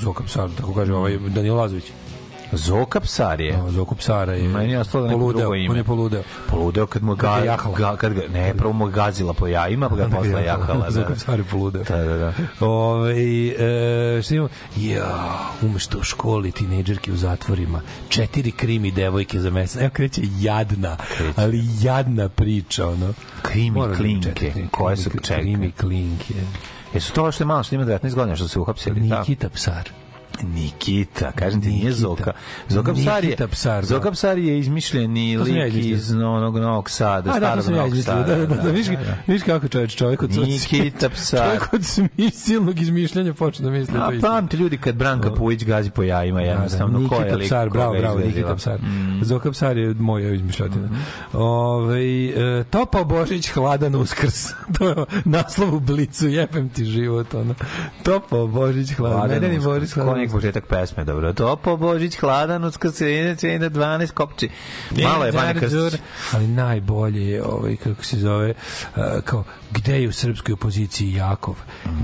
[0.01, 1.91] Zoka Psar, tako kaže ovaj Danilo Lazović.
[2.53, 3.57] Zoka Psar je.
[3.57, 5.71] No, Zoku Psara je Meni je ostalo neko poludeo, drugo ime.
[5.71, 6.23] On je poludeo.
[6.49, 7.77] Poludeo kad mu ga ga, jahala.
[7.77, 10.85] ga, kad ga, ne, prvo mu gazila po jajima, pa ga posle jahala.
[10.85, 10.91] Da.
[10.91, 11.83] Zoka Psar je poludeo.
[11.83, 12.33] Da, da, da.
[12.65, 14.49] Ove, e, šta imamo?
[14.77, 19.81] Ja, umešto u školi, tinejdžerke u zatvorima, četiri krimi devojke za mesec.
[19.81, 20.97] Evo kreće jadna,
[21.35, 23.13] ali jadna priča, ono.
[23.41, 25.41] Krimi Moram da klinke, četiri koje su čekaj.
[25.41, 26.33] Krimi klinke.
[26.93, 28.99] Jesu to što je malo što ima 19 godina što su uhapsili?
[28.99, 29.19] Da.
[29.19, 29.89] Nikita Psar.
[30.43, 31.91] Nikita, kažem ti, nije.
[31.91, 32.31] Zoka.
[32.67, 33.87] Zoka Psar je, Psar, da.
[33.87, 35.95] Zoka Psar je izmišljeni sam ja lik izmislio.
[35.95, 37.97] iz onog Novog Sada, da, starog sam ja Novog.
[37.97, 38.23] Sada.
[38.23, 41.45] Da, da, da, da, viš, ga- viš kako čovječ, čovjek od Nikita Psar.
[41.45, 41.81] Čovjek od
[42.33, 47.09] silnog izmišljanja počne da misli A pamti ljudi kad Branka Pujić gazi po jajima, jednostavno,
[47.09, 48.19] ko je lik Psar, bravo, bravo?
[48.19, 48.81] Nikita Psar.
[48.81, 49.23] Mm.
[49.23, 50.89] Zoka Psar je moja izmišljotina.
[51.33, 54.47] Ove, e, Topao Božić, hladan uskrs.
[54.77, 54.95] to je
[55.25, 57.55] naslov u blicu, jebem ti život, ono.
[58.03, 59.39] Topao Božić, hladan.
[59.63, 61.33] Božić, Ko hladan nek početak pesme, dobro.
[61.33, 64.49] Topo Božić, hladan, uskrs, inače ide 12 kopči.
[65.03, 66.01] Malo je Banja Krstić.
[66.33, 68.53] Ali najbolje je ovaj kako se zove
[68.95, 71.55] uh, kao gde je u srpskoj opoziciji Jakov?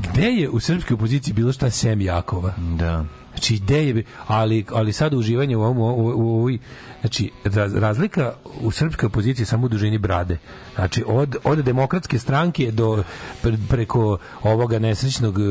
[0.03, 2.53] Gde je u srpskoj opoziciji bilo šta sem Jakova?
[2.57, 3.05] Da.
[3.31, 6.59] Znači ideje ali, ali sad uživanje u ovom, u, u, u, ovoj-
[7.05, 10.37] znači raz, razlika u srpskoj opoziciji samo u dužini brade.
[10.75, 13.03] Znači od, od demokratske stranke do
[13.41, 15.43] pre, preko ovoga nesrećnog eh,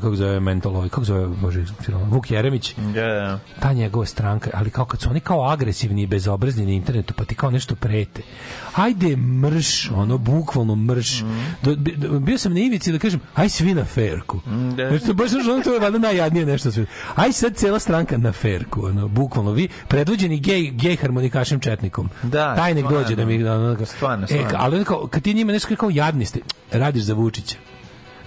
[0.00, 1.64] kako zove mental ovaj, kako zove bože
[2.10, 3.38] Vuk Jeremić Da, da.
[3.60, 7.24] ta njegova stranka, ali kao kad su oni kao agresivni i bezobrazni na internetu, pa
[7.24, 8.22] ti kao nešto prete.
[8.74, 11.22] Ajde mrš, ono, bukvalno mrš.
[11.76, 14.40] Bi- do- bio sam na ivici da kažem, aj svi na ferku.
[14.76, 14.88] da.
[14.88, 16.86] Znači, to baš ono, to je najjadnije nešto sve.
[17.14, 19.52] Aj sad cela stranka na ferku, ono, bukvalno.
[19.52, 22.08] Vi, predvođeni gej, gej harmonikašem četnikom.
[22.22, 23.00] Da, Taj nek stvarno.
[23.00, 23.44] dođe da mi...
[23.44, 24.50] Ono, kao- Stvarno, E, stvarno.
[24.54, 26.40] ali kao, kad ti njima nešto kao jadni ste,
[26.72, 27.56] radiš za Vučića.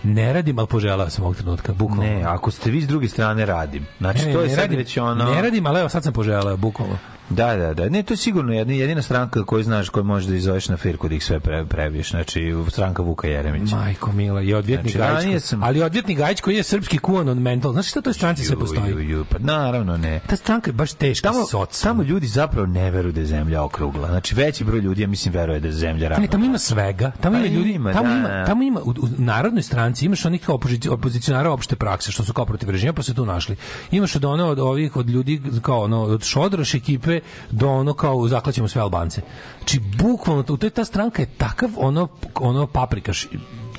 [0.04, 2.04] Ne radim, ali poželao sam ovog trenutka, bukvalno.
[2.04, 3.86] Ne, ako ste vi s druge strane radim.
[3.98, 5.26] Znači, Ne, to je ne sad radim, već ono...
[5.26, 6.98] Ne radim, ali evo sad sam poželao, bukvalno.
[7.30, 7.90] Da, da, da.
[7.90, 11.10] Ne, to je sigurno jedna, jedina stranka koju znaš koju možeš da izoveš na firku
[11.10, 12.10] da ih sve pre, prebiješ.
[12.10, 13.76] Znači, stranka Vuka Jeremića.
[13.76, 15.44] Majko Mila, i odvjetnik Znači, Gajić.
[15.44, 17.72] sam- Ali odvjetnik Gajić koji je srpski QAnon mental.
[17.74, 18.92] Znaš šta to je stranci sve postoji?
[18.92, 20.20] Ju, ju, pa naravno ne.
[20.20, 21.82] Ta stranka je baš teška Tamo, soc.
[21.82, 24.08] tamo ljudi zapravo ne veruju da je zemlja okrugla.
[24.08, 26.28] Znači, veći broj ljudi, ja mislim, veruje da je zemlja Ne, ravna.
[26.28, 27.12] tamo ima svega.
[27.12, 28.46] Tamo Pa ima ljudi, ima, tamo da, ima, da.
[28.46, 32.34] tamo ima u, u narodnoj stranci imaš onih kao opozici- opozicionara opšte prakse što su
[32.34, 33.56] kao protiv režima pa se tu našli.
[33.92, 37.17] Imaš od ono od ovih od ljudi kao ono od Šodroš ekipe
[37.52, 39.22] do ono kao zaklaćemo sve Albance.
[39.58, 43.28] Znači bukvalno to, ta stranka je takav ono ono paprikaš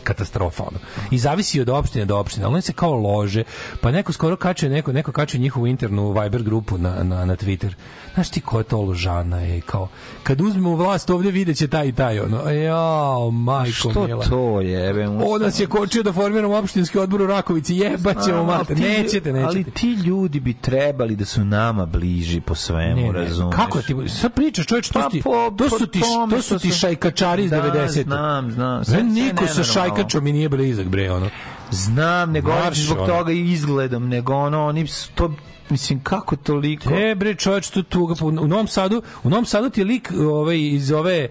[0.08, 0.78] katastrofa ono.
[1.10, 3.44] I zavisi od opštine do opštine, ali oni se kao lože.
[3.80, 7.74] Pa neko skoro kače neko neko kače njihovu internu Viber grupu na na na Twitter.
[8.18, 9.88] Znaš ti ko je to ložana je kao
[10.22, 12.50] kad uzmemo vlast ovdje videće taj i taj ono.
[12.50, 14.24] Jao, majko Što mila.
[14.24, 14.90] to je?
[14.90, 17.76] Ebe, On nas je kočio da formiramo opštinski odbor u Rakovici.
[17.76, 18.74] Jebaćemo A, mate.
[18.74, 19.46] ti- Nećete, nećete.
[19.46, 23.56] Ali ti ljudi bi trebali da su nama bliži po svemu, Ne, ne, razumeš?
[23.56, 26.00] Kako ti sad pričaš, čoveče, to Pa ti po- to su ti
[26.30, 28.02] to su što ti šajkačari iz Da, 90.
[28.04, 28.84] znam, znam.
[28.84, 31.30] Sve Sve- sve niko sa šajkačom mi nije blizak bre ono.
[31.70, 35.30] Znam, nego zbog toga i izgledom, nego ono, oni to,
[35.70, 36.94] mislim, kako toliko...
[36.94, 40.92] E bre čovječ to tuga u Novom Sadu u Novom Sadu ti lik ovaj iz
[40.92, 41.28] ove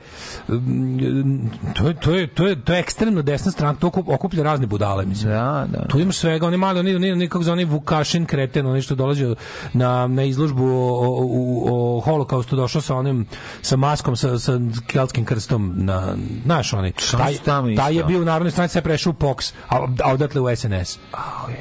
[0.50, 4.44] mm, to je to je to je to je ekstremno desna stranka to okup- okuplja
[4.44, 5.88] razne budale mislim Da, da.
[5.88, 9.36] tu imaš svega oni mali oni oni oni kako zvani Vukašin kreten oni što dolazi
[9.74, 11.26] na na izložbu o, o,
[11.70, 13.26] o, o holokaustu došao sa onim
[13.62, 16.16] sa maskom sa sa keltskim krstom na
[16.46, 17.38] naš oni taj,
[17.76, 20.56] taj je bio u narodnoj stranici sad je prešao u POX a, a odatle u
[20.56, 20.98] SNS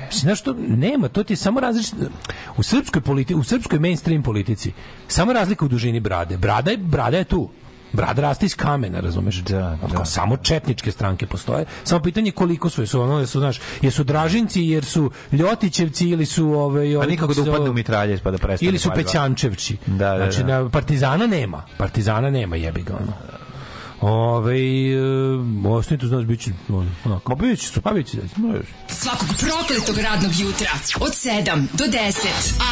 [0.07, 1.97] Mislim, znaš što, nema, to ti samo različito.
[2.57, 4.73] U srpskoj, politi, u srpskoj mainstream politici,
[5.09, 6.37] samo razlika u dužini brade.
[6.37, 7.49] Brada je, brada je tu.
[7.93, 9.37] Brada raste iz kamena, razumeš?
[9.37, 10.05] Da, da.
[10.05, 11.65] Samo četničke stranke postoje.
[11.85, 16.27] Samo pitanje je koliko su, jesu ono, jesu, znaš, jesu Dražinci, jer su Ljotićevci ili
[16.27, 18.69] su ove, Pa ovi, nikako kako da upadnu mitralje pa da prestane.
[18.69, 18.91] ili su.
[18.95, 19.77] Pećančevci.
[19.87, 20.63] Da, da, znači, da.
[20.63, 21.63] Na, partizana nema.
[21.77, 23.13] Partizana nema, jebi ga, ono.
[24.09, 27.31] Ove, e, ostani tu, znaš, bit će, ono, onako.
[27.31, 28.63] Ma bit će su, Pa bit će, može.
[28.89, 30.71] Svakog prokletog radnog jutra
[31.01, 32.27] od 7 do 10.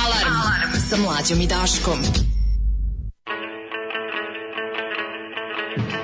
[0.05, 0.81] Alarm, Alarm.
[0.89, 1.99] sa mlađom i Daškom.
[5.77, 6.04] I'm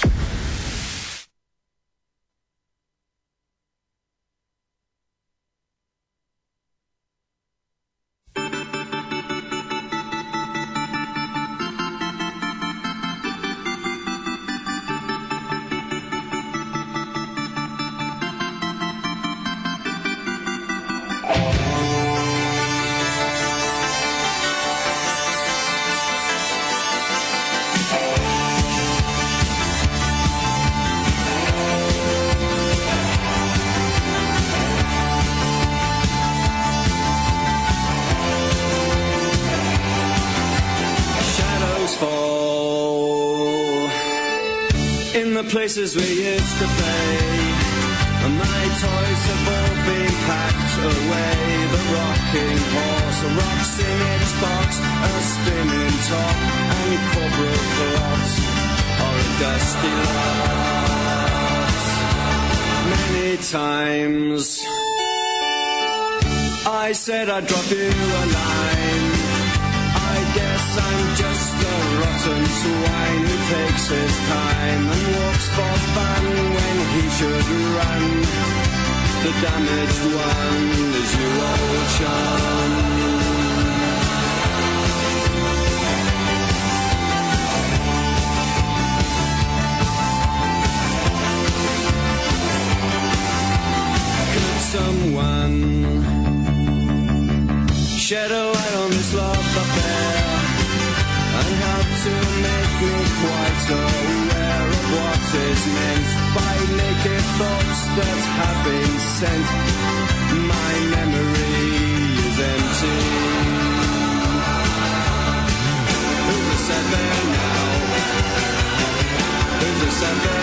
[120.11, 120.40] Sunday.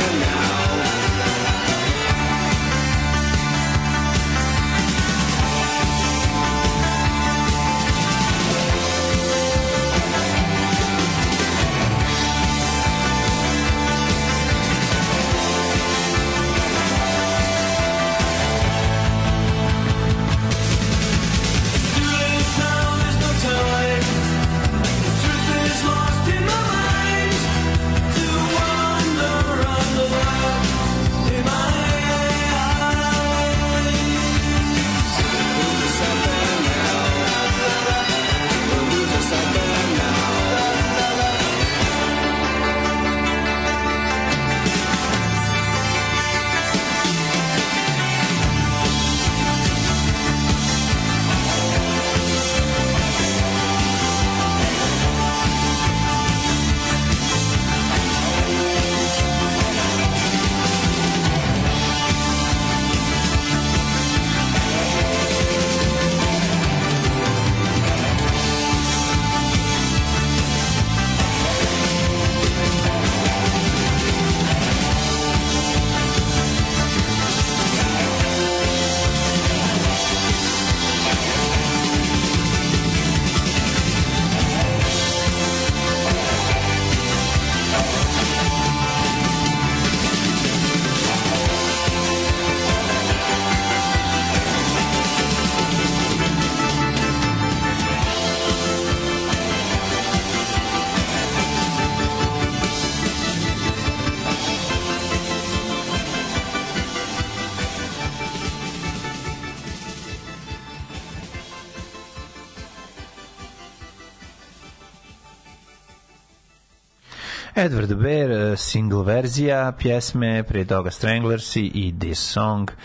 [117.59, 122.71] Edward Bear, eh, single verzija pjesme, prije toga Stranglersi i This Song.
[122.71, 122.77] Uh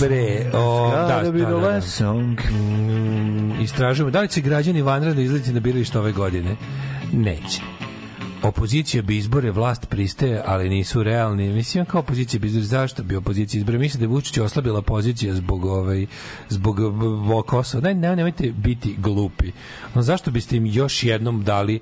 [0.00, 1.80] bre, o, da, da, da, da.
[1.80, 2.40] Song.
[2.50, 6.56] Mm, istražujemo, da li će građani vanredno izlaziti na biralište ove godine?
[7.12, 7.60] Neće.
[8.42, 11.52] Opozicija bi izbore, vlast pristaje, ali nisu realni.
[11.52, 13.78] Mislim, kao opozicija bi izbore, zašto bi opozicija izbore?
[13.78, 16.06] Mislim da je Vučić oslabila pozicija zbog, ovaj,
[16.48, 16.76] zbog
[17.46, 17.80] Kosova.
[17.80, 19.52] Daj, ne, nemojte biti glupi.
[19.94, 21.80] No, zašto biste im još jednom dali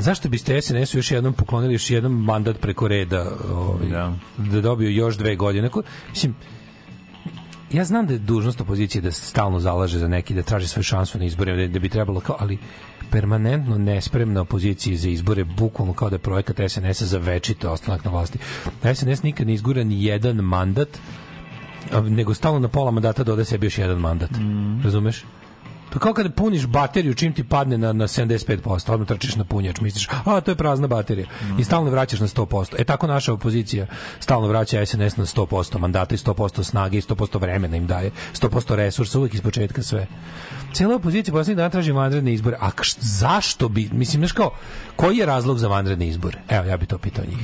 [0.00, 4.14] Zašto biste SNS-u još jednom poklonili još jedan mandat preko reda ovaj, Da.
[4.36, 5.68] da dobiju još dve godine?
[5.68, 6.34] Ko, mislim,
[7.72, 11.18] ja znam da je dužnost opozicije da stalno zalaže za neki, da traži svoju šansu
[11.18, 12.58] na izborima, da, da bi trebalo kao, ali
[13.10, 18.10] permanentno nespremna opozicija za izbore, bukvalno kao da je projekat SNS-a za večito ostanak na
[18.10, 18.38] vlasti.
[18.94, 20.98] SNS nikad ne izgura ni jedan mandat,
[22.02, 24.30] nego stalno na pola mandata doda sebi još jedan mandat.
[24.84, 25.24] Razumeš?
[25.90, 29.80] To kao kada puniš bateriju čim ti padne na, na 75%, odmah trčiš na punjač,
[29.80, 31.26] misliš, a to je prazna baterija.
[31.58, 32.74] I stalno vraćaš na 100%.
[32.78, 33.86] E tako naša opozicija
[34.20, 38.74] stalno vraća SNS na 100% mandata i 100% snage i 100% vremena im daje, 100%
[38.74, 40.06] resursa, uvek iz početka sve.
[40.72, 42.56] Cijela opozicija poslednjih dana traži vanredne izbore.
[42.60, 44.50] A kš- zašto bi, mislim, znaš kao,
[44.96, 46.38] koji je razlog za vanredne izbore?
[46.48, 47.38] Evo, ja bih to pitao njih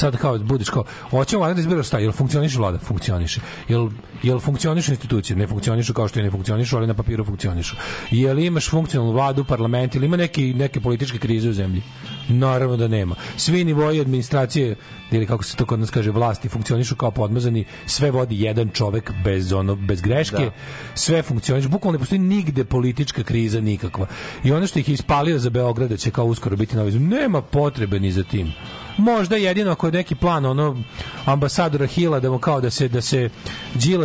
[0.00, 3.88] sad kao budeš kao hoćemo vanredne izbore šta jel funkcioniše vlada funkcioniše jel
[4.22, 7.76] jel funkcionišu institucije ne funkcionišu kao što i ne funkcionišu ali na papiru funkcionišu
[8.10, 11.82] jel imaš funkcionalnu vladu parlament ili ima neki neke političke krize u zemlji
[12.28, 13.14] Naravno da nema.
[13.36, 14.76] Svi nivoji administracije
[15.10, 19.12] ili kako se to kod nas kaže vlasti funkcionišu kao podmazani, sve vodi jedan čovek
[19.24, 20.36] bez ono bez greške.
[20.36, 20.50] Da.
[20.94, 24.06] Sve funkcioniše, bukvalno ne postoji nigde politička kriza nikakva.
[24.44, 27.06] I ono što ih je ispalio za Beograd da će kao uskoro biti novi izbori,
[27.06, 28.52] nema potrebe ni za tim.
[28.98, 30.82] Možda jedino ako je neki plan ono
[31.24, 33.30] ambasadora Hila da mu kao da se da se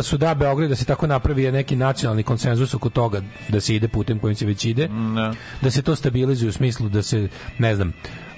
[0.04, 3.88] Đilasu da Beograd da se tako napravi neki nacionalni konsenzus oko toga da se ide
[3.88, 5.34] putem kojim se već ide Da.
[5.62, 7.28] da se to stabilizuje u smislu da se,
[7.58, 7.92] ne znam,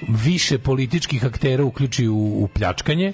[0.09, 3.13] više političkih aktera uključi u, u pljačkanje,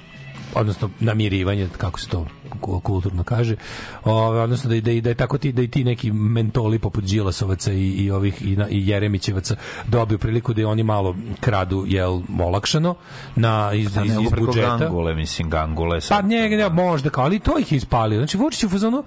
[0.55, 2.27] odnosno namirivanje, kako se to
[2.61, 3.57] ku- kulturno kaže,
[4.05, 7.73] Ove, odnosno da, da, da je tako ti, da i ti neki mentoli poput Đilasovaca
[7.73, 9.57] i, i ovih i, na, i Jeremićevaca
[9.89, 12.95] dobiju priliku da oni malo kradu jel olakšano
[13.37, 14.77] na iz, Da iz, iz budžeta.
[14.79, 15.97] Gangule, mislim, Gangule.
[15.97, 16.25] Pa sad.
[16.25, 18.19] njega ne, možda kao, ali to ih je ispalio.
[18.19, 19.05] Znači, Vučić u fazonu,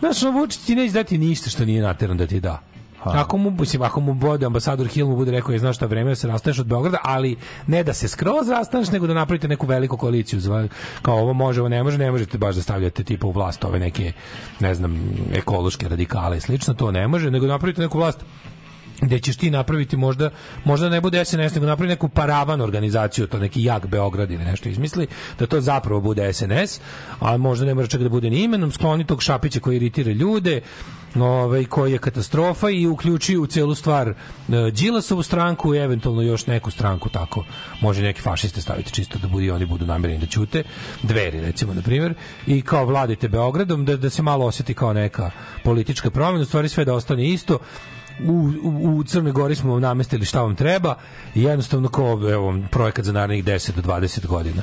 [0.00, 2.62] znaš, ono, Vučić ti neće dati ništa što nije nateran da ti da.
[3.12, 6.10] Ako mu, mislim, ako mu bude ambasador Hill mu bude rekao, je, znaš šta vreme
[6.10, 9.66] da se rastaneš od Beograda, ali ne da se skroz rastaneš, nego da napravite neku
[9.66, 10.40] veliku koaliciju.
[10.40, 10.68] Zva-
[11.02, 13.78] Kao ovo može, ovo ne može, ne možete baš da stavljate tipa u vlast ove
[13.78, 14.12] neke,
[14.60, 15.00] ne znam,
[15.34, 18.24] ekološke radikale i slično, to ne može, nego napravite neku vlast
[19.00, 20.30] gde ćeš ti napraviti možda
[20.64, 24.68] možda ne bude SNS nego napravi neku paravan organizaciju to neki jak Beograd ili nešto
[24.68, 25.06] izmisli
[25.38, 26.80] da to zapravo bude SNS
[27.20, 30.60] a možda ne mora čak da bude ni imenom skloni tog Šapića koji iritira ljude
[31.22, 34.14] ovaj koji je katastrofa i uključi u celu stvar e,
[34.72, 37.44] Đilasovu stranku i eventualno još neku stranku tako.
[37.80, 40.62] Može neki fašiste staviti čisto da budu i oni budu namereni da ćute.
[41.02, 42.14] Dveri recimo na primjer
[42.46, 45.30] i kao vladite Beogradom da, da se malo osjeti kao neka
[45.64, 47.58] politička promjena u stvari sve da ostane isto
[48.24, 50.94] u, u, u Crnoj Gori smo vam namestili šta vam treba
[51.34, 54.62] i jednostavno kao evo projekat za narednih 10 do 20 godina.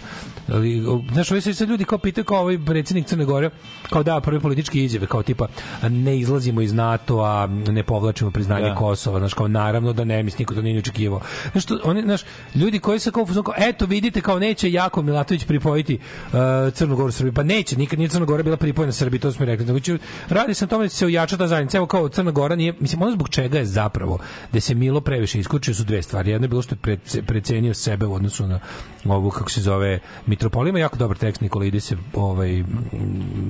[0.53, 3.49] Ali, znaš, ovi se ljudi kao pitaju kao ovaj predsjednik Crne Gore
[3.89, 5.47] kao da prvi politički izjave kao tipa
[5.89, 8.75] ne izlazimo iz NATO-a, ne povlačimo priznanje Da.
[8.75, 11.21] Kosova, znaš kao naravno da ne, mislim niko to nije ni očekivao.
[11.51, 12.21] Znaš, to, oni, znaš,
[12.55, 16.39] ljudi koji se kao, kao eto vidite kao neće Jako Milatović pripojiti uh,
[16.73, 19.81] Crnu Goru Srbiji, pa neće, nikad nije Crna Gora bila pripojena Srbiji, to smo rekli.
[19.81, 19.97] Će,
[20.29, 21.77] radi se o tome da se ojača ta zajednica.
[21.77, 24.19] Evo kao Crna Gora nije, mislim, ono zbog čega je zapravo
[24.53, 26.31] da se Milo previše iskučio su dve stvari.
[26.31, 28.59] Jedna je bilo što je prece- precenio sebe u odnosu na
[29.05, 30.69] ovu, kako se zove, Mitropolija.
[30.69, 32.63] Ima jako dobar tekst Nikolidise, ovaj,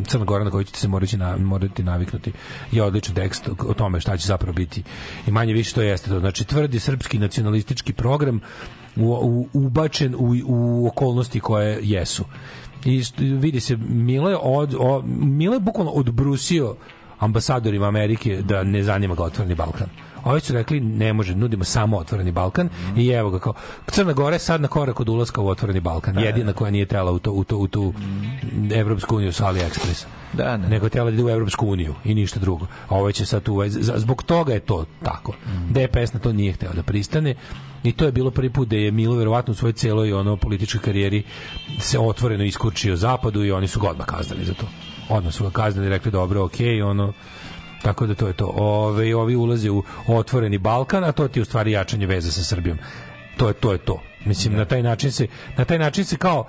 [0.08, 2.32] Crna Gora na koju ćete se morati, na, morati naviknuti.
[2.72, 4.84] Je odličan tekst o, tome šta će zapravo biti.
[5.28, 6.20] I manje više to jeste to.
[6.20, 8.40] Znači, tvrdi srpski nacionalistički program
[8.96, 12.26] u, u, ubačen u, u okolnosti koje jesu.
[12.86, 15.04] I vidi se, Milo je, od, o,
[15.54, 16.76] je bukvalno odbrusio
[17.24, 19.88] ambasadorima Amerike da ne zanima ga otvoreni Balkan.
[20.24, 23.54] Ovi su rekli ne može, nudimo samo otvoreni Balkan i evo ga kao
[23.88, 26.20] Crna Gora je sad na korak od ulaska u otvoreni Balkan.
[26.20, 27.94] Jedina koja nije tela u to u to u tu
[28.72, 30.06] Evropsku uniju sa AliExpressa.
[30.34, 30.68] Da, ne.
[30.70, 32.66] Nego je tela da ide u Evropsku uniju i ništa drugo.
[32.90, 35.34] A ovo će sad tu za- zbog toga je to tako.
[35.70, 37.36] DPS na to nije hteo da pristane
[37.84, 40.82] i to je bilo prvi put da je Milo verovatno u svojoj celoj ono političkoj
[40.82, 41.24] karijeri
[41.80, 44.66] se otvoreno iskurčio zapadu i oni su ga odmah kaznili za to.
[45.10, 47.14] Odmah su ga kaznili rekli dobro, okej, ono
[47.84, 48.46] tako da to je to.
[48.56, 52.44] Ove, ovi ulaze u otvoreni Balkan, a to ti je u stvari jačanje veze sa
[52.44, 52.78] Srbijom.
[53.38, 54.02] To je to je to.
[54.26, 55.28] Mislim na taj način se
[55.58, 56.48] na taj način se kao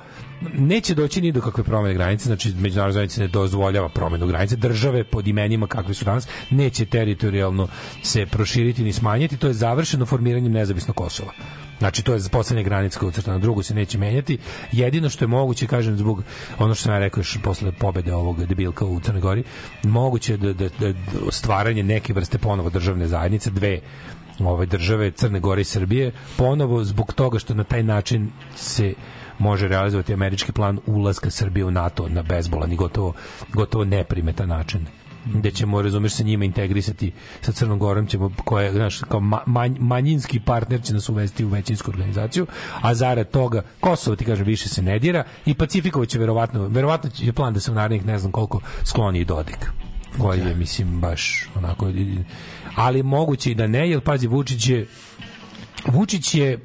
[0.54, 5.04] neće doći ni do kakve promene granice, znači međunarodna zajednica ne dozvoljava promenu granice, države
[5.04, 7.68] pod imenima kakve su danas neće teritorijalno
[8.02, 11.32] se proširiti ni smanjiti, to je završeno formiranjem nezavisnog Kosova.
[11.78, 14.38] Znači to je poslednja granica koja je ucrtana, drugo se neće menjati.
[14.72, 16.22] Jedino što je moguće, kažem zbog
[16.58, 19.44] ono što sam ja rekao još posle pobede ovog debilka u Crnoj Gori,
[19.82, 20.92] moguće je da, da, da
[21.30, 23.80] stvaranje neke vrste ponovo državne zajednice, dve
[24.40, 28.94] ove države Crne Gore i Srbije ponovo zbog toga što na taj način se
[29.38, 33.12] može realizovati američki plan ulaska Srbije u NATO na bezbolan i gotovo,
[33.52, 34.86] gotovo neprimetan način
[35.24, 39.76] gde ćemo, razumeš, sa njima integrisati sa Crnom Gorom ćemo, koja znaš, kao ma, manj,
[39.80, 42.46] manjinski partner će nas uvesti u većinsku organizaciju,
[42.80, 47.10] a zarad toga Kosovo, ti kažem, više se ne dira i Pacifikovo će verovatno, verovatno
[47.18, 49.70] je plan da se u narednih ne znam koliko skloni i Dodik
[50.18, 51.90] koji je, mislim, baš onako
[52.74, 54.86] ali moguće i da ne, jer pazi, Vučić je
[55.86, 56.58] Vučić je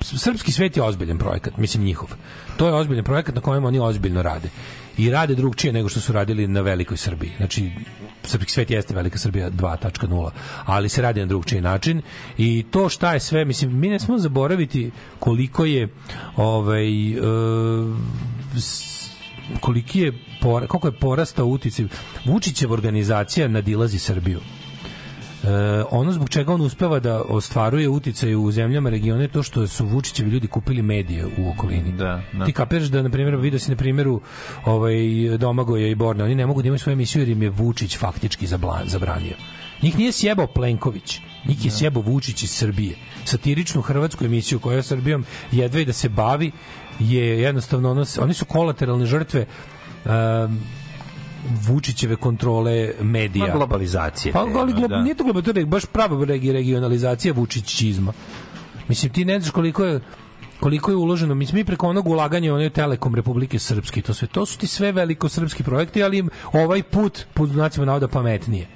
[0.00, 2.08] srpski svet je ozbiljan projekat, mislim njihov.
[2.56, 4.48] To je ozbiljan projekat na kojem oni ozbiljno rade.
[4.98, 7.32] I rade drugčije nego što su radili na velikoj Srbiji.
[7.36, 7.70] Znači,
[8.24, 10.30] srpski svet jeste velika Srbija 2.0,
[10.64, 12.02] ali se radi na drugčiji način
[12.38, 15.88] i to šta je sve, mislim, mi ne smo zaboraviti koliko je
[16.36, 16.86] ovaj
[18.56, 19.10] s-
[19.60, 20.12] koliki je
[20.42, 21.86] koliko je porastao uticaj
[22.24, 24.40] Vučićeva organizacija nadilazi Srbiju.
[25.42, 29.66] E, ono zbog čega on uspeva da ostvaruje uticaj u zemljama regiona je to što
[29.66, 31.92] su Vučićevi ljudi kupili medije u okolini.
[31.92, 32.44] Da, da.
[32.44, 34.20] Ti kapiraš da, na primjer, vidio si na primjeru
[34.64, 34.96] ovaj,
[35.38, 38.46] Domagoja i Borne, oni ne mogu da imaju svoju emisiju jer im je Vučić faktički
[38.84, 39.36] zabranio.
[39.82, 42.96] Njih nije sjebao Plenković, njih je sjebao Vučić iz Srbije.
[43.24, 46.52] Satiričnu hrvatsku emisiju koja Srbijom jedva i da se bavi
[46.98, 49.46] je jednostavno ono, oni su kolateralne žrtve
[50.04, 50.60] um,
[51.68, 53.46] Vučićeve kontrole medija.
[53.46, 55.02] Ma, globalizacije Pa, ali no, glo, da.
[55.02, 58.12] nije to globalizacija, to je baš prava regi, regionalizacija Vučićizma.
[58.88, 60.00] Mislim, ti ne znaš koliko je
[60.62, 64.28] koliko je uloženo, mislim, mi preko onog ulaganja u onaj Telekom Republike Srpske, to sve,
[64.28, 68.66] to su ti sve veliko srpski projekti, ali ovaj put, pod znacima navoda, pametnije.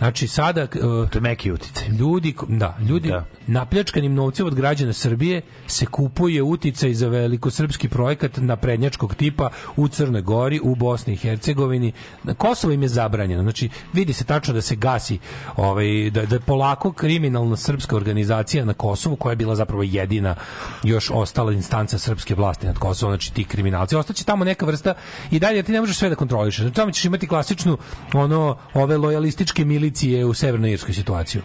[0.00, 0.62] Znači, sada...
[0.62, 1.88] Uh, to je meki uticaj.
[1.88, 3.24] Ljudi, da, ljudi Da.
[3.46, 10.22] napljačkanim novcem od građana Srbije se kupuje uticaj za velikosrpski projekat naprednjačkog tipa u Crnoj
[10.22, 11.92] Gori, u Bosni i Hercegovini.
[12.22, 13.42] Na Kosovo im je zabranjeno.
[13.42, 15.18] Znači, vidi se tačno da se gasi
[15.56, 20.34] ovaj, da, da polako kriminalna srpska organizacija na Kosovu, koja je bila zapravo jedina
[20.82, 23.96] još ostala instanca srpske vlasti nad Kosovom, znači ti kriminalci.
[23.96, 24.94] Ostaće tamo neka vrsta
[25.30, 26.60] i dalje ti ne možeš sve da kontrolišeš.
[26.60, 27.78] Znači, tamo ćeš imati klasičnu
[28.14, 31.42] ono, ove lojalističke milicije u Severnoj Irskoj situaciju.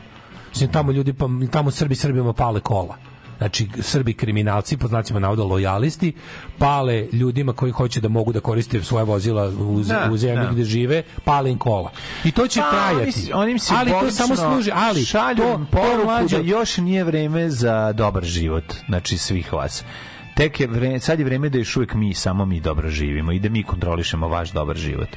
[0.50, 2.96] Mislim, tamo ljudi, pa, tamo Srbi Srbima pale kola.
[3.38, 6.14] Znači, Srbi kriminalci, po znacima navoda lojalisti,
[6.58, 10.52] pale ljudima koji hoće da mogu da koriste svoje vozila u, Da, u zemlji da.
[10.52, 11.92] gde žive, pale im kola.
[12.24, 13.32] I to će Pa, trajati.
[13.34, 17.04] oni- Oni ali to samo služi, ali šalju to, to poruku mlađo, da još nije
[17.04, 19.84] vreme za dobar život, znači svih vas.
[20.36, 23.40] Tek je vreme, sad je vreme da još uvijek mi, samo mi dobro živimo i
[23.40, 25.08] da mi kontrolišemo vaš dobar život.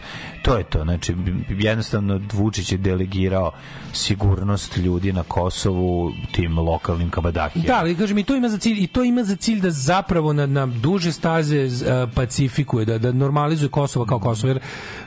[0.42, 1.14] To je to, znači
[1.48, 3.52] jednostavno Vučić je delegirao
[3.92, 7.66] sigurnost ljudi na Kosovu tim lokalnim kabadahijama.
[7.66, 10.32] Da, ali kažem i to ima za cilj i to ima za cilj da zapravo
[10.32, 14.60] na, na duže staze a, pacifikuje, da da normalizuje Kosovo kao Kosovo jer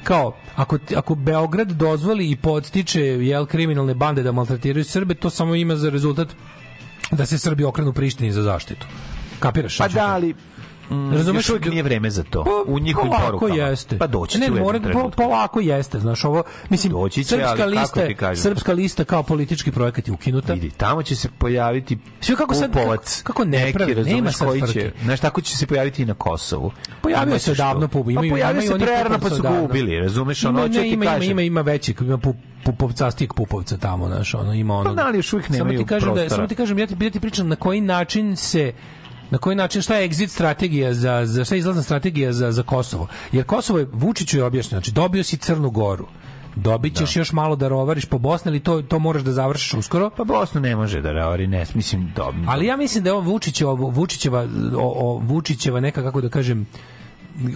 [0.04, 5.56] kao ako ako Beograd dozvoli i podstiče jel kriminalne bande da maltretiraju Srbe, to samo
[5.56, 6.28] ima za rezultat
[7.12, 8.88] da se Srbi okrenu Prištini za zaštitu.
[9.42, 9.78] Kapiraš?
[9.78, 10.34] Pa da, ali
[10.90, 11.50] mm, Razumeš?
[11.50, 12.44] uvijek nije vreme za to.
[12.44, 13.56] Pa, u njihovim porukama.
[13.56, 13.98] jeste.
[13.98, 17.30] Pa doći ne, će u jednom mora, po, polako jeste, znaš, ovo, mislim, Doći će,
[17.30, 18.02] srpska, ali lista,
[18.36, 20.54] srpska lista kao politički projekat je ukinuta.
[20.54, 24.32] Vidi, tamo će se pojaviti Sve kako sad- pupovac, kako- kako ne neki, pravi, nema
[24.32, 26.72] sad koji će, znaš, tako će se pojaviti i na Kosovu.
[27.02, 30.68] Pojavio se davno Pup, imaju- pa pojavio se prerano pa su ga ubili, razumeš, ono,
[30.68, 32.34] ne, ima, ima, ima, većeg, ima pu,
[32.66, 34.90] pupovcastijeg pupovca tamo, znaš, ono, ima ono.
[34.90, 36.30] Pa da, ali još uvijek samo nemaju ti kažem da, prostora.
[36.30, 38.74] samo ti kažem, ja ti, ja ti pričam na koji način se
[39.32, 42.64] na koji način šta je exit strategija za za šta je izlazna strategija za za
[42.64, 43.08] Kosovo?
[43.32, 46.08] Jer Kosovo je Vučiću je objašnjeno znači dobio si Crnu Goru
[46.56, 50.10] dobit ćeš još malo da rovariš po Bosni ali to to moraš da završiš uskoro.
[50.10, 53.32] Pa Bosnu ne može da ravari, ne, mislim, da, ali ja mislim da je ovo
[53.32, 54.48] Vučićeva, Vučićeva,
[54.78, 56.68] o, o, Vučićeva neka, kako da kažem,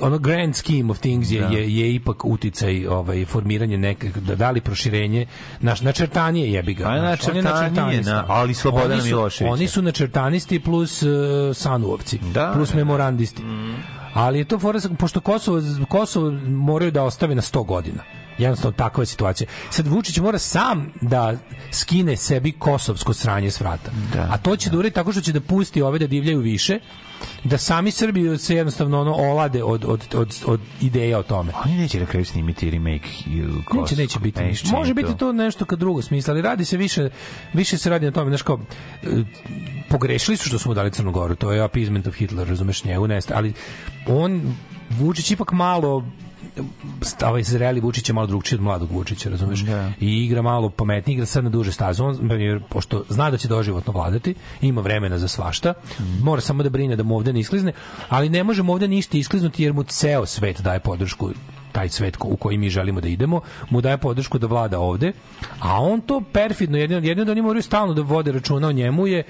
[0.02, 1.48] ono grand scheme of things je, Da.
[1.48, 5.26] je, je ipak uticaj ovaj, formiranje neke, da dali proširenje,
[5.60, 6.84] naš, načrtanje jebi ga.
[6.84, 8.14] Pa načrtanje je, načrtanista.
[8.14, 8.72] na- ali su-
[9.04, 9.54] Miloševića.
[9.54, 11.10] Oni su načrtanisti plus uh,
[11.56, 12.78] sanuovci, Da, plus da, da.
[12.78, 13.42] memorandisti.
[14.14, 18.04] Ali je to fora, pošto Kosovo, Kosovo moraju da ostave na 100 godina.
[18.38, 19.48] Jednostavno takva je situacija.
[19.70, 21.34] Sad Vučić mora sam da
[21.72, 23.92] skine sebi kosovsko sranje s vrata.
[24.14, 26.80] Da, A to će da uredi tako što će da pusti ove da divljaju više,
[27.44, 31.52] da sami Srbi se jednostavno ono olade od, od, od, od ideja o tome.
[31.66, 33.82] Oni neće na kraju snimiti remake ili Kosovo.
[33.82, 34.68] Neće, neće biti ništa.
[34.68, 37.10] neće Može biti to nešto kad drugo smisla, ali radi se više,
[37.54, 38.60] više se radi na tome, znaš kao,
[39.04, 39.08] e,
[39.90, 43.08] pogrešili su što su mu dali Crnu Goru, to je appeasement of Hitler, razumeš njegu,
[43.08, 43.54] neste, ali
[44.08, 44.56] on,
[44.90, 46.04] Vučić ipak malo
[47.26, 49.64] ovaj zreli Vučić je malo drugčiji od mladog Vučića, razumeš?
[50.00, 52.04] I igra malo pametnije, igra sad na duže staze.
[52.04, 55.74] On, jer, pošto zna da će doživotno vladati, ima vremena za svašta,
[56.22, 57.74] mora samo da brine da mu ovde ne isklizne,
[58.10, 61.32] ali ne može mu ovde ništa iskliznuti jer mu ceo svet daje podršku
[61.72, 65.12] taj svet u koji mi želimo da idemo, mu daje podršku da vlada ovde,
[65.60, 69.08] a on to perfidno, jedino, jedino da oni moraju stalno da vode računa o njemu
[69.08, 69.24] je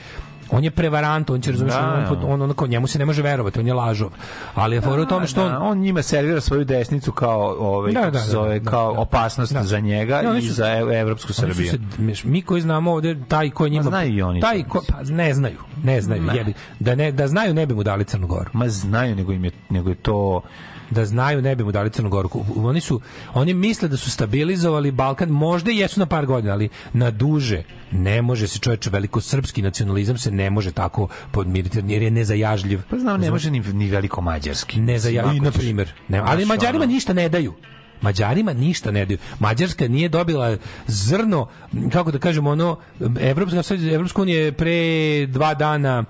[0.52, 2.10] on je prevarant, on će razumjeti, Da.
[2.14, 4.10] on, on, onako, njemu se ne može verovati, on je lažov.
[4.56, 7.92] Ali je fora u tome što on, Da, on njima servira svoju desnicu kao ovaj
[7.92, 9.00] Da, da, da, zove da, kao da.
[9.00, 9.64] opasnost Da.
[9.64, 11.72] za njega Da, i su- za evropsku Srbiju.
[11.72, 11.80] se-
[12.24, 13.84] mi koji znamo ovde, taj ko njima...
[13.84, 16.36] znaju i oni taj ko, pa ne znaju, ne znaju, Ne.
[16.36, 16.54] jebi.
[16.80, 18.50] Da, ne, da znaju ne bi mu dali Crnu Goru.
[18.54, 20.42] Ma znaju, nego im je, nego je to
[20.90, 22.30] da znaju ne bi mu dali Crnu Goru.
[22.56, 23.02] Oni su
[23.34, 27.64] oni misle da su stabilizovali Balkan, možda i jesu na par godina, ali na duže
[27.92, 32.82] ne može se čoveče veliko srpski nacionalizam se ne može tako podmiriti jer je nezajažljiv.
[32.90, 34.80] Pa znam, ne može ni, ni veliko mađarski.
[34.80, 35.94] Ne za Mislim, i ako na primjer.
[36.08, 37.54] Ne, ali Mađarima ono- ništa ne daju.
[38.02, 39.18] Mađarima ništa ne daju.
[39.40, 40.58] Mađarska nije dobila
[40.88, 41.48] zrno,
[41.92, 42.78] kako da kažemo, ono,
[43.20, 46.04] Evropska, Evropska unija je pre dva dana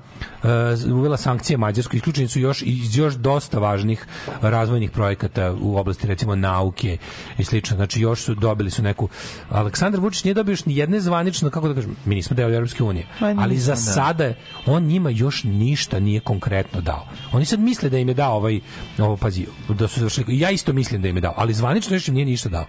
[0.44, 0.50] uh,
[0.94, 4.06] uvela sankcije Mađarskoj, isključeni su još iz još dosta važnih
[4.42, 6.98] razvojnih projekata u oblasti recimo nauke
[7.38, 7.76] i slično.
[7.76, 9.10] Znači još su dobili su neku
[9.50, 12.84] Aleksandar Vučić nije dobio još ni jedne zvanično, kako da kažem, mi nismo deo Evropske
[12.84, 13.76] unije, nismo, ali za da.
[13.76, 14.34] sada
[14.66, 17.08] on njima još ništa nije konkretno dao.
[17.32, 18.60] Oni sad misle da im je dao ovaj
[19.00, 20.40] ovo pazi, da su završili.
[20.40, 22.66] Ja isto mislim da im je dao, ali zvanično još im nije ništa dao.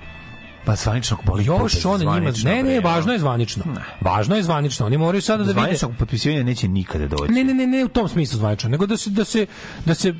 [0.64, 3.64] Pa zvanično boli Još on njima, zvanično, ne, ne, važno je zvanično.
[4.00, 4.86] Važno je zvanično.
[4.86, 5.60] Oni moraju sada da vide.
[5.60, 7.32] Zvaničnog potpisivanja neće nikada doći.
[7.32, 9.46] Ne, ne, ne, ne u tom smislu zvanično, nego da se da se
[9.84, 10.14] da se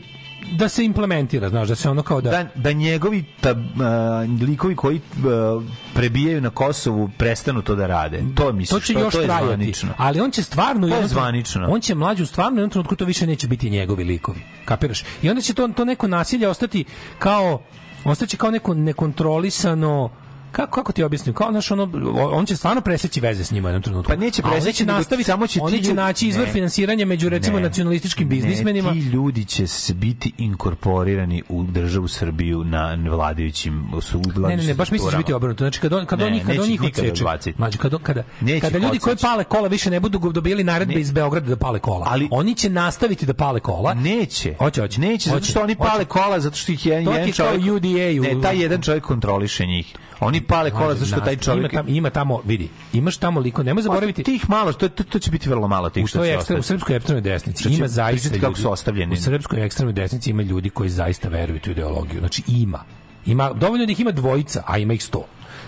[0.53, 4.77] da se implementira, znaš, da se ono kao da da, da njegovi ta, a, likovi
[4.77, 5.61] koji a,
[5.95, 8.23] prebijaju na Kosovu prestanu to da rade.
[8.35, 9.47] To misliš, to će to, još to je trajati.
[9.47, 9.91] zvanično.
[9.97, 11.67] Ali on će stvarno To je zvanično.
[11.71, 14.41] On će mlađu stvarno jednom trenutku to više neće biti njegovi likovi.
[14.65, 15.05] Kapiraš?
[15.23, 16.85] I onda će to to neko nasilje ostati
[17.19, 17.63] kao
[18.11, 20.11] ostaće kao neko nekontrolisano
[20.57, 21.35] kako, kako ti objasnim?
[21.35, 21.91] Kao naš ono,
[22.33, 24.09] on će stvarno preseći veze s njima u jednom trenutku.
[24.09, 26.53] Pa neće oni preseći, će nastaviti, samo će ti oni će ljudi- naći izvor Ne.
[26.53, 27.63] finansiranja među recimo Ne.
[27.63, 28.93] nacionalističkim biznismenima.
[28.93, 34.75] Ti ljudi će se biti inkorporirani u državu Srbiju na vladajućim su Ne, ne, ne,
[34.75, 35.65] baš mislim da biti obrnuto.
[35.65, 37.25] Znači kad on kad Ne, on kad neće on ih njih nikada odseče.
[37.25, 37.57] odbaciti.
[37.57, 38.23] Znači kad kada
[38.61, 42.07] kada ljudi koji pale kola više ne budu dobili naredbe iz Beograda da pale kola.
[42.09, 43.95] Ali oni će nastaviti da pale kola.
[43.95, 44.55] Neće.
[44.59, 45.01] Hoće, hoće.
[45.01, 45.89] Neće, zato Hoće, što oni hoće.
[45.91, 47.63] pale kola, zato što ih jedan, jedan čovjek...
[47.63, 48.23] UDA-u.
[48.37, 49.95] Ne, taj jedan čovjek kontroliše njih.
[50.21, 51.73] Oni pale kola zato što taj čovjek...
[51.73, 54.23] ima tamo, ima tamo vidi, imaš tamo liko, nemoj zaboraviti.
[54.23, 56.63] Tih malo, to, to, to će biti vrlo malo tih što toj će ekstra, u
[56.63, 59.15] srpskoj ekstremnoj desnici Što ima zaista pričati kako ljudi- su ostavljeni.
[59.15, 62.21] U srpskoj ekstremnoj desnici ima ljudi koji zaista veruju u tu ideologiju.
[62.21, 62.85] Znači ima.
[63.27, 65.25] Ima dovoljno da ih ima dvojica, a ima ih sto.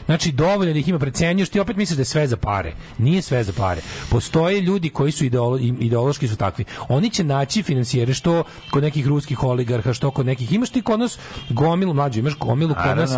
[0.09, 2.73] Znači dovoljno da ih ima precenjuješ ti opet misliš da je sve za pare.
[2.99, 3.81] Nije sve za pare.
[4.11, 6.65] Postoje ljudi koji su ideolo, ideološki su takvi.
[6.89, 11.01] Oni će naći finansijere što kod nekih ruskih oligarha, što kod nekih imaš ti kod
[11.01, 11.19] nas
[11.51, 13.11] gomilu mlađu, imaš gomilu kod nas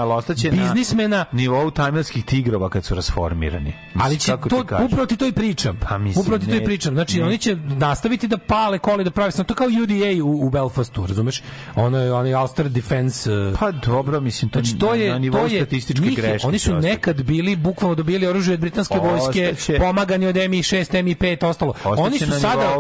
[0.50, 3.72] biznismena na nivou tajmerskih tigrova kad su rasformirani.
[3.94, 5.78] Mislim, Ali će to, ti upravo ti to i pričam.
[5.88, 6.94] Pa mislim, upravo ti to i pričam.
[6.94, 7.24] Znači, ne.
[7.24, 9.32] oni će nastaviti da pale kole, da pravi.
[9.46, 11.42] To kao UDA u, u Belfastu, razumeš?
[11.76, 13.30] Ono je onaj Ulster Defense...
[13.60, 16.48] Pa dobro, mislim, to, Znači, to je, na nivou to je, statističke njih greške.
[16.48, 16.79] Oni su.
[16.80, 21.74] Nekad bili, bukvalno dobili oružje od britanske vojske, pomagani od MI6, MI5, ostalo.
[21.84, 22.76] Oni su sada,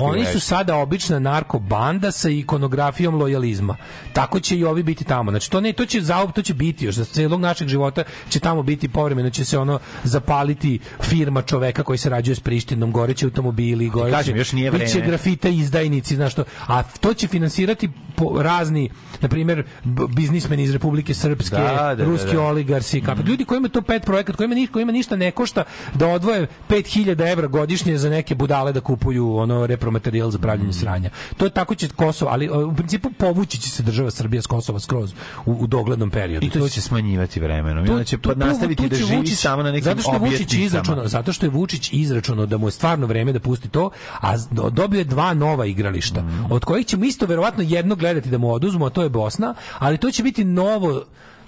[0.00, 3.76] oni su sada obična narkobanda sa ikonografijom lojalizma.
[4.12, 5.30] Tako će i ovi biti tamo.
[5.30, 8.40] Znači, to, ne, to će zaop, to će biti još za celog našeg života će
[8.40, 13.26] tamo biti povremeno će se ono zapaliti firma čoveka koji se rađuje s Prištinom, goreće
[13.26, 15.06] automobili, goreće, kažem, još nije biće vreme.
[15.06, 18.90] grafita izdajnici, znaš što, a to će finansirati po, razni,
[19.20, 19.64] na primjer,
[20.08, 22.42] biznismeni iz Republike Srpske, Da, da, da, ruski da.
[22.42, 25.64] oligarsi, kap, ljudi koji imaju to pet projekat, kojima, ni, kojima ništa ne košta
[25.94, 30.40] da odvoje 5000 evra godišnje za neke budale da kupuju ono repromaterijal za Mm.
[30.40, 31.10] pravljenje sranja.
[31.36, 34.80] To je tako će Kosovo, ali u principu povući će se država Srbija s Kosova
[34.80, 35.12] skroz
[35.46, 36.46] u, u doglednom periodu.
[36.46, 37.84] I to će se smanjivati vremenom.
[37.84, 39.84] I To- onda će to- to- nastaviti to da će živi Vučić- samo na nekim
[39.84, 43.40] zato što Vučić izračunao, zato što je Vučić izračunao da mu je stvarno vreme da
[43.40, 43.90] pusti to,
[44.20, 44.36] a
[44.70, 46.46] dobio je dva nova igrališta, Mm.
[46.50, 49.98] od kojih ćemo isto verovatno jedno gledati da mu oduzmu, a to je Bosna, ali
[49.98, 51.04] to će biti novo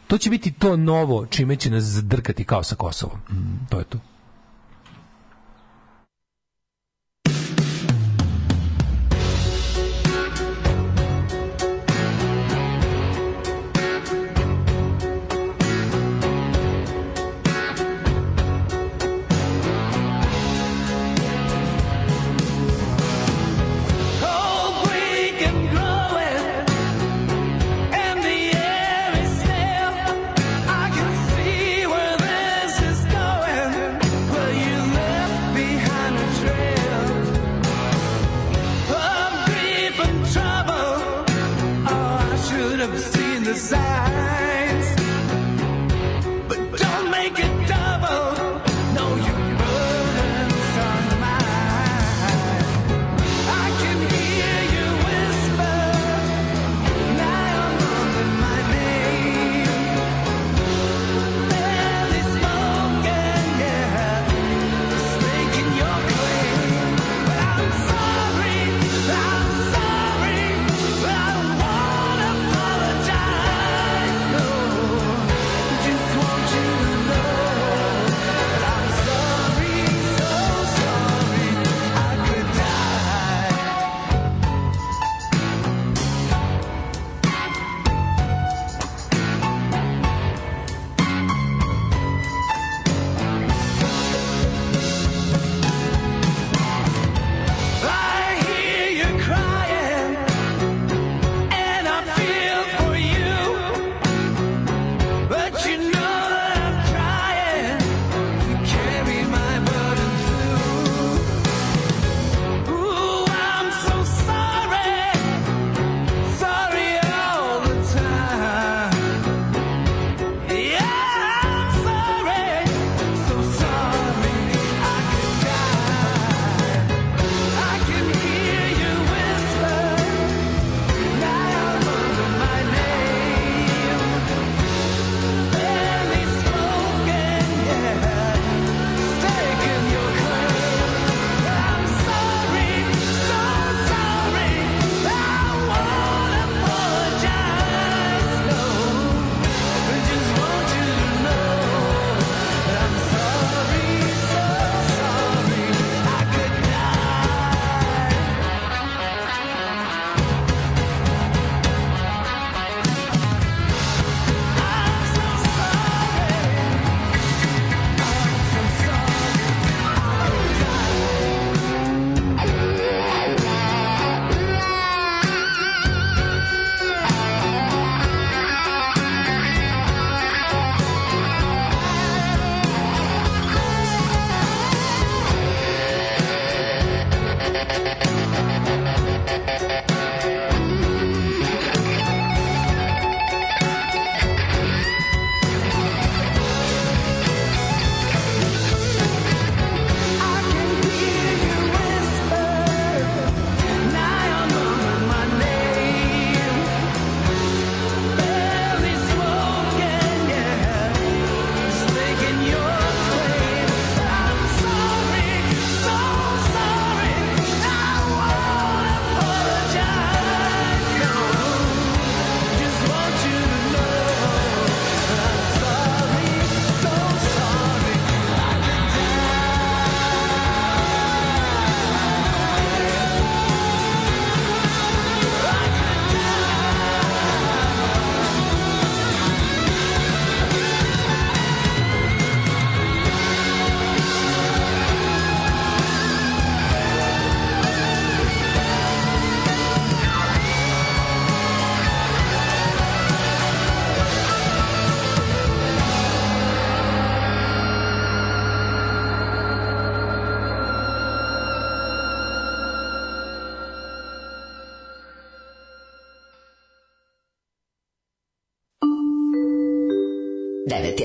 [0.09, 3.18] to će biti to novo čime će nas zadrkati kao sa Kosovom.
[3.30, 3.66] Mm.
[3.70, 3.98] To je to.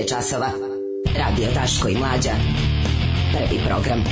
[0.04, 0.50] Je časova.
[1.18, 2.30] Radio Daško i Mlađa.
[3.32, 4.04] Prvi program.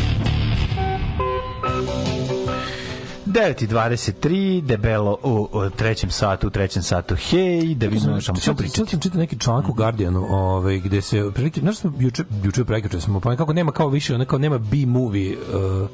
[3.26, 8.78] 9.23, debelo u, u trećem satu, u trećem satu, hej, da vidimo što ćemo pričati.
[8.78, 12.64] Sad sam čitao neki članak u Guardianu, ovaj, gde se, prilike, znaš smo juče, juče
[12.64, 15.88] prekjuče smo, pa kako nema kao više, onako nema B-movie, uh,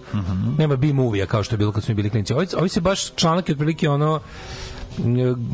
[0.58, 2.34] nema B-movie-a kao što je bilo kad smo bili klinici.
[2.34, 4.20] Ovi, ovi se baš članak je otprilike ono,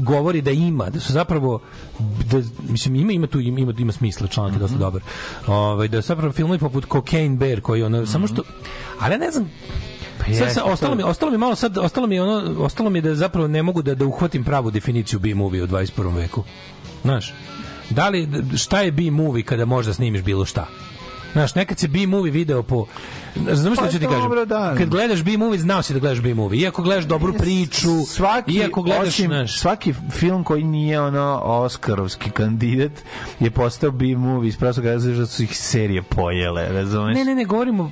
[0.02, 1.60] govori da ima, da su zapravo
[2.30, 5.02] da mislim ima ima tu ima ima, smisla članak je dosta dobar.
[5.46, 8.42] Ovaj da zapravo filmovi poput Cocaine Bear koji ono samo što
[9.00, 9.50] ali ja ne znam
[10.18, 13.14] Sad, jeste, sad, ostalo mi ostalo mi malo sad ostalo mi ono ostalo mi da
[13.14, 16.14] zapravo ne mogu da da uhvatim pravu definiciju B-movie u 21.
[16.14, 16.44] veku.
[17.02, 17.34] Znaš,
[17.90, 20.66] da li šta je B-movie kada možda snimiš bilo šta?
[21.34, 22.86] Znaš, nekad se B-movie video po...
[23.36, 24.48] Znaš što Pa ću ti kažem?
[24.48, 24.74] da.
[24.78, 26.60] Kad gledaš B-movie, znao si da gledaš B-movie.
[26.60, 29.08] Iako gledaš dobru priču, svaki, iako gledaš...
[29.08, 32.92] osim, znaš, svaki film koji nije ono Oskarovski kandidat
[33.40, 37.16] je postao B-movie iz prostog razloga što su ih serije pojele, razumeš?
[37.16, 37.90] Ne, ne, ne, govorimo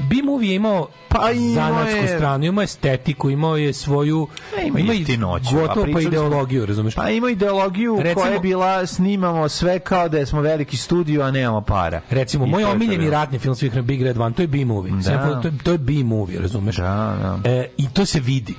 [0.00, 4.28] B-movie je imao Pa zanatsku je- stranu, imao estetiku, imao je svoju
[4.66, 6.94] ima, ima i jeftinoću, gotovo pa ideologiju, razumeš?
[6.94, 11.30] Pa ima ideologiju Recimo- koja je bila snimamo sve kao da smo veliki studio, a
[11.30, 12.00] nemamo para.
[12.10, 14.92] Recimo, I moj omiljeni ratni film svih Big Red One, to je B-movie.
[14.94, 15.40] Da.
[15.42, 16.76] To je, to je B-movie, razumeš?
[16.76, 16.84] Da,
[17.42, 17.50] da.
[17.50, 18.54] E, I to se vidi.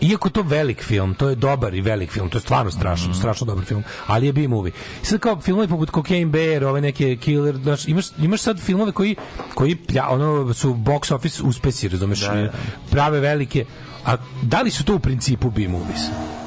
[0.00, 3.18] Iako to velik film, to je dobar i velik film, to je stvarno strašno, Mhm.
[3.18, 4.72] strašno dobar film, ali je B-movie.
[5.02, 9.16] Sad kao filmovi poput Cocaine Bear, ove neke Killer, znaš, imaš, imaš sad filmove koji,
[9.54, 12.52] koji plja, ono, su box office uspesi, razumeš, Da, da.
[12.90, 13.64] prave velike,
[14.04, 16.00] a da li su to u principu B-movies?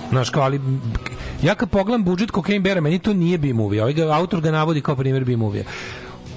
[0.09, 0.61] Znaš, kao, ali
[1.43, 4.81] ja kad pogledam budžet Cocaine Beara, meni to nije B-movie, ovaj ga, autor ga navodi
[4.81, 5.65] kao primjer B-movie.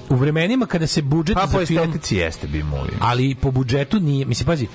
[0.09, 2.93] U vremenima kada se budžet Pa po za film estetici jeste B-movie.
[2.99, 4.67] ali po budžetu nije, mislim, pazi,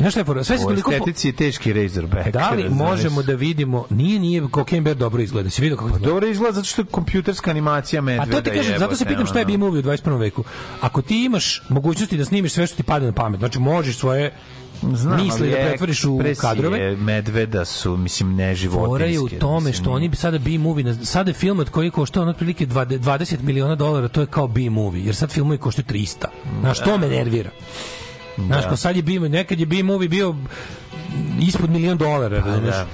[0.00, 0.44] Znaš šta je fora?
[0.44, 0.92] Sve se toliko...
[0.92, 2.30] estetici je teški Razorback.
[2.30, 6.06] Da li možemo da vidimo, nije, nije, Cocaine Bear dobro izgleda, si vidio kako izgleda?
[6.06, 8.32] Dobro izgleda zato što je kompjuterska animacija A medveda.
[8.32, 9.44] to ti kažem, zato se pitam šta je.
[9.44, 10.18] B-movie u 21.
[10.18, 10.44] veku.
[10.80, 14.32] Ako ti imaš mogućnosti da snimiš sve što ti pada na pamet, znači možeš svoje
[14.82, 18.88] Znam, misli da pretvoriš u kadrove, medveda su, mislim, ne životinske.
[18.88, 21.90] Fora je u tome mislim, što oni bi sada B-movie, sada je film od koji
[21.90, 25.86] košta ono otprilike 20 20 miliona dolara, to je kao B-movie, jer sad filmovi koštaju
[25.86, 26.26] 300.
[26.60, 27.50] Znaš, to me nervira.
[28.38, 30.34] Znaš, kao sad je B, nekad je B-movie bio
[31.40, 32.70] ispod milion dolara, razumeš?
[32.70, 32.86] da.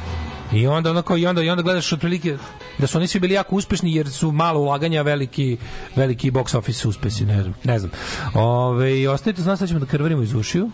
[0.52, 2.36] I onda onako i onda i onda gledaš otprilike
[2.78, 5.56] da su oni svi bili jako uspešni jer su malo ulaganja, veliki
[5.96, 7.54] veliki box office uspesi, ne znam.
[7.64, 7.90] Ne znam.
[8.34, 10.70] Ove, i ostavite znaš sad ćemo da krvarimo iz ušiju.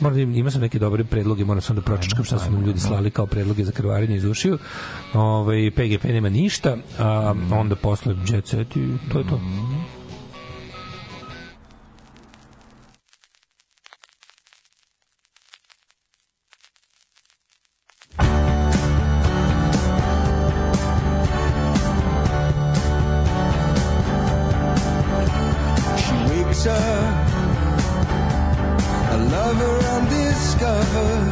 [0.00, 2.64] Moram da im- ima sam neke dobre predloge, moram sam da pročačkam šta su nam
[2.64, 4.58] ljudi slali kao predloge za krvarenje iz ušiju.
[5.14, 9.40] Ove, PGP nema ništa, a onda posle Jet Set i to je to.
[9.92, 9.95] She
[26.66, 27.32] wakes
[29.10, 31.28] a lover undiscovered,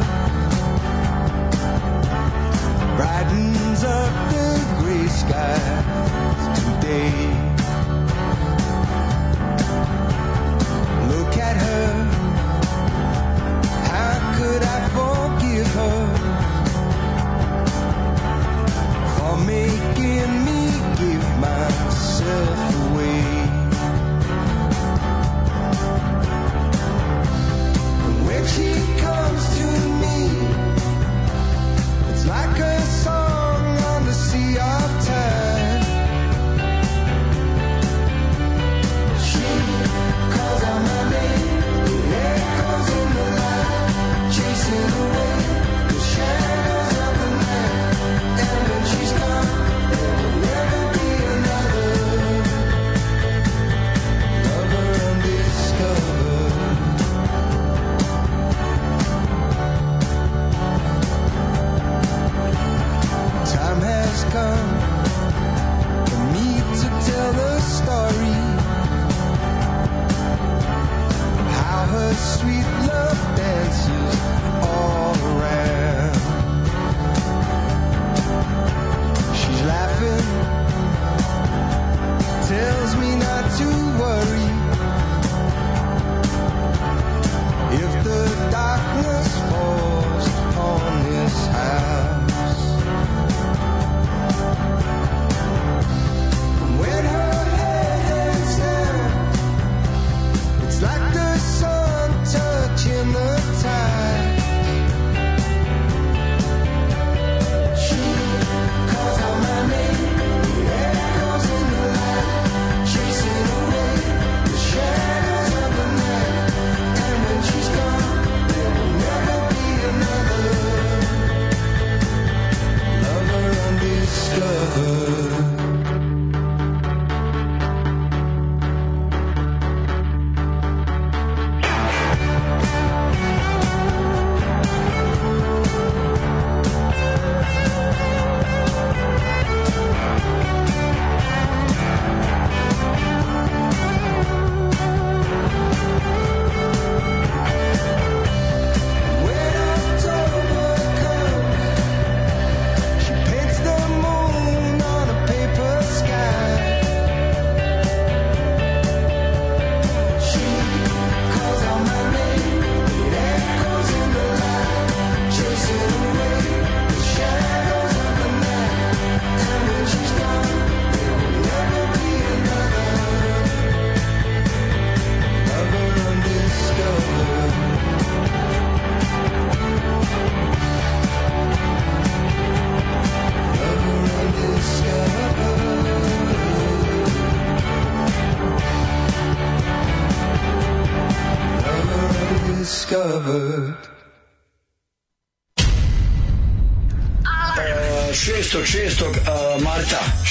[2.95, 4.47] brightens up the
[4.79, 7.13] gray skies today.
[11.09, 11.87] Look at her,
[13.91, 16.01] how could I forgive her
[19.17, 20.59] for making me
[20.99, 22.84] give myself away?
[28.35, 29.84] When she comes to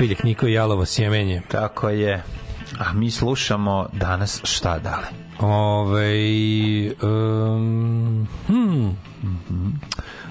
[0.00, 1.42] špiljak Niko i Jalovo sjemenje.
[1.48, 2.22] Tako je.
[2.78, 5.06] A mi slušamo danas šta dale.
[5.40, 6.14] Ove,
[7.02, 8.96] um, hmm.
[9.22, 9.72] Mm -hmm.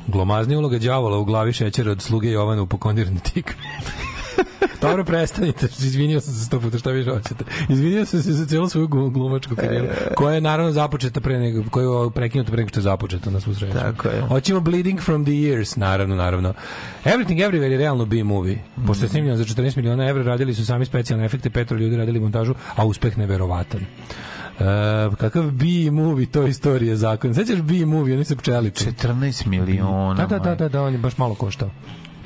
[0.07, 3.55] Glomazni uloga đavola u glavi šećera od sluge Jovana u pokondirni tikvi.
[4.81, 5.65] Dobro, prestanite.
[5.65, 7.43] Izvinio sam se sto puta, šta više hoćete.
[7.69, 11.63] Izvinio sam se za cijelu svoju glu- glumačku karijeru, koja je naravno započeta pre nego,
[11.69, 13.73] koja je prekinuta pre nego što je započeta na svu sreću.
[13.73, 14.21] Tako je.
[14.21, 16.53] Hoćemo Bleeding from the Years, naravno, naravno.
[17.05, 18.57] Everything Everywhere je realno B-movie.
[18.87, 22.19] Pošto je snimljeno za 14 miliona evra, radili su sami specijalne efekte, petro ljudi radili
[22.19, 23.81] montažu, a uspeh neverovatan.
[24.59, 24.65] Uh,
[25.15, 27.35] kakav B-movie, to istorije zakon.
[27.35, 28.91] Sećaš B-movie, oni se pčelice.
[28.91, 30.13] 14 miliona.
[30.13, 31.69] Da, da, da, da, da, on je baš malo koštao.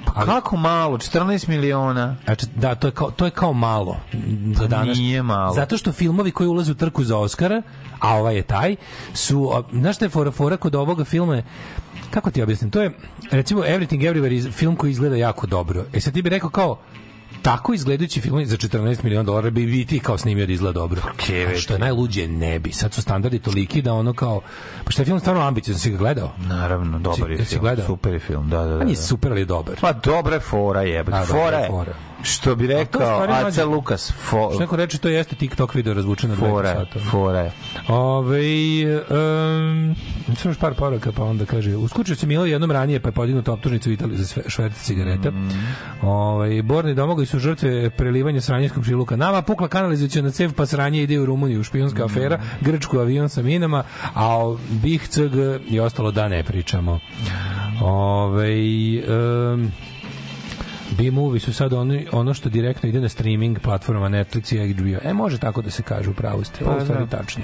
[0.05, 0.97] Pa kako malo?
[0.97, 2.15] 14 miliona.
[2.23, 3.97] Znači, da, to je kao, to je kao malo
[4.55, 4.97] za danas.
[4.97, 5.53] nije malo.
[5.53, 7.61] Zato što filmovi koji ulaze u trku za Oscara,
[7.99, 8.75] a ovaj je taj,
[9.13, 11.43] su, znaš šta je fora, fora kod ovoga filma je,
[12.09, 12.91] kako ti objasnim, to je,
[13.31, 15.85] recimo, Everything Everywhere je film koji izgleda jako dobro.
[15.93, 16.79] E sad ti bi rekao kao,
[17.41, 21.01] tako izgledajući film za 14 miliona dolara bi vi ti kao snimio da izgleda dobro.
[21.53, 22.71] A što je najluđe ne bi.
[22.71, 24.41] Sad su standardi toliki da ono kao
[24.83, 26.31] pa što je film stvarno ambiciozan, si ga gledao?
[26.39, 27.61] Naravno, dobar je Jesi film.
[27.61, 27.85] gledao?
[27.85, 28.75] Super je film, da, da, da.
[28.75, 29.01] A nije da.
[29.01, 29.75] super, ali je dobar.
[29.81, 31.03] Pa dobra je fora je.
[31.03, 31.67] Da, dobra Fora je.
[31.67, 31.93] fora.
[32.23, 36.35] Što bi rekao Aca Lukas, fo, Što neko reče, to jeste TikTok video razvučen na
[36.35, 36.99] fora je, 2 sata.
[37.09, 37.51] fora je.
[37.87, 38.39] Ove,
[38.95, 39.95] um,
[40.37, 43.53] samo još par poruka, pa onda kaže, uskučio se Milo jednom ranije, pa je podignuta
[43.53, 45.31] optužnica u Italiji za šverc cigareta.
[46.01, 49.15] Ove, Borni domogli su žrtve prelivanja sranjskog šiluka.
[49.15, 53.83] Nama pukla kanalizacijona cev, pa sranje ide u Rumuniju, špijunska afera, Grčku avion sa minama,
[54.13, 55.35] a o BiH, CG
[55.69, 56.99] i ostalo da ne pričamo.
[57.81, 58.53] Ove,
[59.53, 59.71] um,
[60.97, 65.09] B-movie su sad ono, ono što direktno ide na streaming platformama Netflix i HBO.
[65.09, 66.65] E, može tako da se kaže, u pravu ste.
[66.65, 67.43] Ovo u stvari tačno.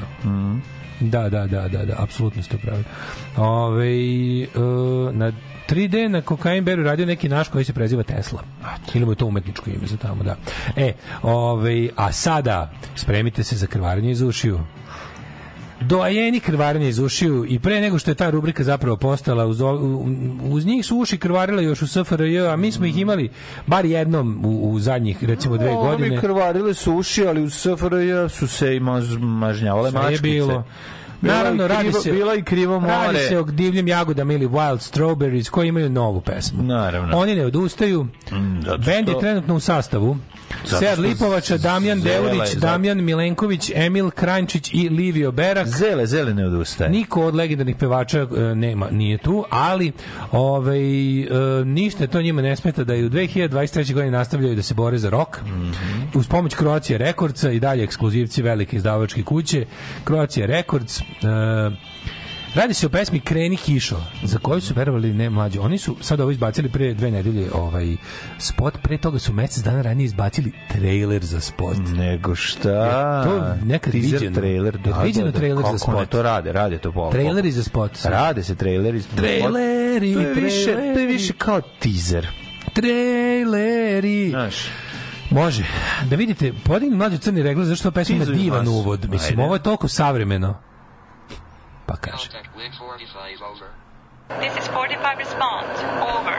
[0.99, 2.83] Da, da, da, da, da, apsolutno ste u pravu.
[3.37, 4.47] Ove, e,
[5.11, 5.31] na
[5.69, 8.43] 3D na kokain beru radio neki naš koji se preziva Tesla.
[8.93, 10.35] Ili mu je to umetničko ime za tamo, da.
[10.75, 14.59] E, ove, a sada spremite se za krvarenje iz ušiju
[15.81, 19.61] doajeni krvarenje iz ušiju i pre nego što je ta rubrika zapravo postala uz,
[20.43, 23.29] uz njih su uši krvarile još u SFRJ a mi smo ih imali
[23.67, 27.49] bar jednom u, u zadnjih recimo dve Ono godine mi krvarile su uši, ali u
[27.49, 30.21] SFRJ su se i maz, mažnjavale Sve je mačkice.
[30.23, 30.63] bilo.
[31.21, 32.93] Bila Naravno, i radi krivo- se, Bila i krivo more.
[32.93, 36.63] Radi se o divljim jagodama ili Wild Strawberries koji imaju novu pesmu.
[36.63, 37.17] Naravno.
[37.17, 38.07] Oni ne odustaju.
[38.61, 40.17] zato Bend je trenutno u sastavu.
[40.65, 45.67] Sead Lipovača, Damjan Zele, Deurić, zato- Damjan Milenković, Emil Krančić i Livio Berak.
[45.67, 46.89] Zele, zele ne odustaje.
[46.89, 49.91] Niko od legendarnih pevača e, nema, nije tu, ali
[50.31, 50.79] ovaj,
[51.21, 51.25] e,
[51.65, 53.93] ništa to njima ne smeta da i u 2023.
[53.93, 55.39] godini nastavljaju da se bore za rok.
[56.13, 59.65] Uz pomoć Croatia Recordsa i dalje ekskluzivci velike izdavačke kuće.
[60.05, 61.03] Croatia Records e,
[62.55, 65.59] Radi se o pesmi Kreni kišo, za koju su verovali ne mlađi.
[65.59, 67.95] Oni su sad ovo izbacili pre dve nedelje ovaj
[68.39, 71.77] spot, pre toga su mesec dana ranije izbacili trailer za spot.
[71.87, 72.69] Nego šta?
[72.69, 74.35] Je to nekad Teaser viđeno?
[74.35, 75.37] trailer, Je da, viđeno da, da.
[75.37, 76.09] trailer za Kako spot?
[76.09, 77.11] to rade, rade to po.
[77.11, 77.95] Traileri za spot.
[77.95, 78.09] su.
[78.09, 79.01] Rade se traileri.
[79.15, 82.27] Traileri, to je više, to je više kao teaser.
[82.73, 84.29] Traileri.
[84.29, 84.55] Znaš,
[85.31, 85.63] Može.
[86.03, 89.09] Da vidite, podigni mlađu crni regler, zašto ova pesma ima divan uvod.
[89.09, 89.43] Mislim, Ajde.
[89.43, 90.57] ovo je toliko savremeno.
[91.89, 92.29] Pa kaže.
[92.57, 93.67] Wing 45 over.
[94.43, 95.73] This is 45 response.
[96.15, 96.35] Over.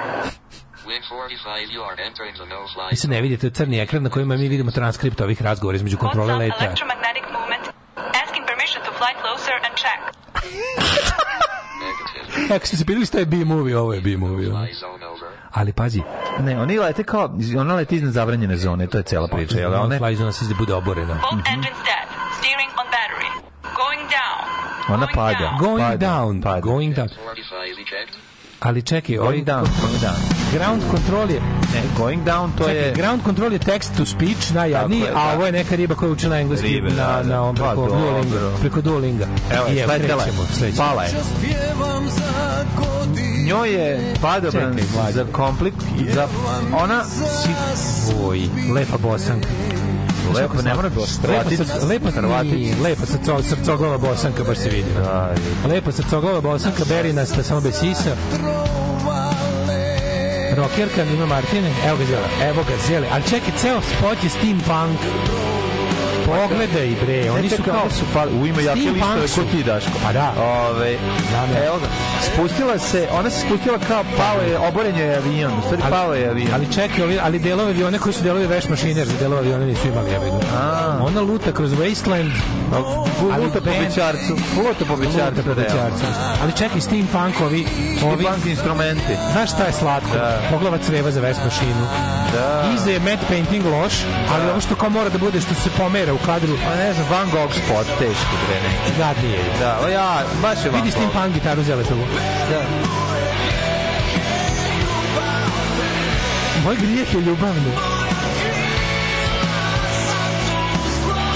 [0.87, 4.37] Wing 45, you are entering the no-fly I sad ne vidite crni ekran na kojima
[4.37, 6.65] mi vidimo transkript ovih razgovora između kontrole leta.
[6.65, 7.65] electromagnetic movement.
[8.25, 10.01] Asking permission to fly closer and check.
[11.87, 12.55] Negative.
[12.57, 14.51] Ako ste se pitali šta je B-movie, ovo je B-movie.
[15.53, 16.03] Ali pazi,
[16.41, 19.73] ne, oni lete kao, ona leti iznad zabranjene zone, to je cela priča, jel?
[19.73, 21.15] ona One, fly zona se da bude oborena.
[21.15, 22.30] Both engines dead.
[24.91, 25.39] Ona Going pada.
[25.41, 25.59] down.
[25.59, 26.61] Going pada, down, pada.
[26.63, 27.09] going down.
[27.09, 28.13] 45 eject.
[28.61, 30.19] Ali čekaj, ovaj Going down, going down.
[30.53, 31.41] ground control je
[31.75, 32.93] Ne, going down to Čekaj, je...
[32.93, 35.33] ground control je text to speech najjadniji, je, a da.
[35.35, 37.29] ovo je neka riba koja uči na engleski Ribe, na, da, da.
[37.29, 38.01] na on Pa, preko dobro.
[38.01, 38.57] Duolinga.
[38.61, 39.27] Preko Duolinga.
[39.53, 40.33] Evo je, I sletela je.
[40.77, 41.11] Pala je.
[43.47, 44.79] Njoj je padobran
[45.11, 45.75] za komplik,
[46.15, 46.29] za...
[46.75, 47.03] Ona...
[48.25, 48.41] Oj,
[48.75, 49.49] lepa bosanka.
[50.35, 54.91] Lepo, ne mora Lepa, src, lepa, nije, lepa srco, srcoglava bosanka, baš se vidi.
[54.95, 55.35] Da,
[55.69, 58.17] Lepa srcoglava bosanka, berinasta, samo bez sisa.
[60.57, 63.09] Rokerka Nima Martine, evo ga zele, evo ga zele.
[63.13, 65.01] Ali čekaj, ceo spot je steampunk.
[66.27, 67.91] Pogledaj bre, oni su kao...
[67.91, 68.81] su pali, u ime jake
[69.29, 69.41] su.
[69.41, 69.91] ko ti Daško.
[70.05, 70.33] Pa da.
[70.39, 70.97] Ove,
[71.53, 71.65] da.
[71.65, 71.87] evo ga,
[72.33, 76.29] spustila se, ona se spustila kao pao je, oboren je avion, u stvari pao je
[76.29, 76.55] avion.
[76.55, 79.89] Ali čekaj, ovi, ali delove avione koji su delovi veš mašine, za delove avione nisu
[79.89, 80.49] imali, vidim.
[81.01, 82.31] Ona luta kroz wasteland,
[83.39, 84.33] Luta po bećarcu.
[84.57, 85.39] Luta po bećarcu.
[85.39, 86.05] Luta po bećarcu.
[86.43, 87.67] Ali čekaj, steampunk ovi...
[87.97, 89.15] Steampunk instrumenti.
[89.33, 90.15] Znaš šta je slatko?
[90.15, 90.41] Da.
[90.51, 91.87] Poglava creva za vespa šinu.
[92.33, 92.71] Da.
[92.75, 93.93] Iza je matte painting loš,
[94.33, 96.57] ali ovo što kao mora da bude što se pomera u kadru.
[96.65, 98.61] Pa ne znam, Van Gogh spot, teški bre.
[98.99, 99.45] Gadnije je.
[99.61, 101.09] Da, o ja, baš je Van Vidi Gogh.
[101.11, 102.05] steampunk gitaru zeletovu.
[102.51, 102.63] Da.
[106.65, 107.73] Moj grijeh je ljubavni.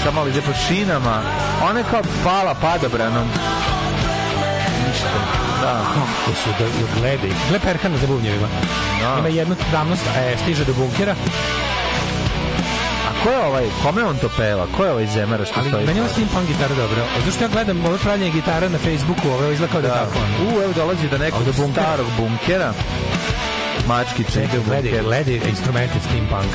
[0.03, 1.21] Samo ali ide po šinama.
[1.69, 3.27] Ona je kao pala padobranom.
[4.87, 5.44] Ništa.
[5.65, 5.81] Da.
[5.93, 6.65] Kako su da
[6.99, 7.29] gledaj.
[7.49, 8.47] Gle Perhana za bubnjevima.
[9.01, 9.15] Da.
[9.19, 11.15] Ima jednu damnost, e, stiže do bunkera.
[13.07, 14.67] A ko je ovaj, kome on to peva?
[14.77, 15.85] Ko je ovaj zemara što Ali stoji?
[15.85, 17.01] meni je ova steampunk gitara dobro.
[17.25, 19.99] Zašto ja gledam ovo pravljanje gitara na Facebooku, ovo izgleda kao da, je Da.
[19.99, 20.19] tako.
[20.45, 21.71] U, evo dolazi do nekog bunkera.
[21.85, 22.73] starog bunkera.
[23.87, 24.31] Mačkice.
[24.33, 26.51] Čekaj, gledaj, gledaj instrumente steampunk.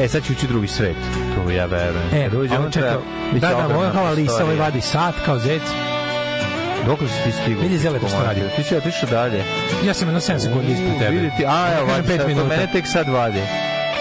[0.00, 0.96] E, sad će ući drugi svet.
[1.34, 2.08] To ja verujem.
[2.12, 2.96] E, ovo čekaj,
[3.32, 5.62] bit će da, da, ovo je kao Alisa, ovaj vadi sat, kao zec.
[6.86, 7.62] Dokle si ti stigao?
[7.62, 8.40] Vidi Zeleta što radi.
[8.56, 9.44] Ti si otišao dalje.
[9.86, 11.10] Ja sam jedno 7 sekundi ispred tebe.
[11.10, 12.48] Vidi ti, a evo, Ja kažem vadi pet sad, kod minuta.
[12.48, 13.40] mene tek sad vadi.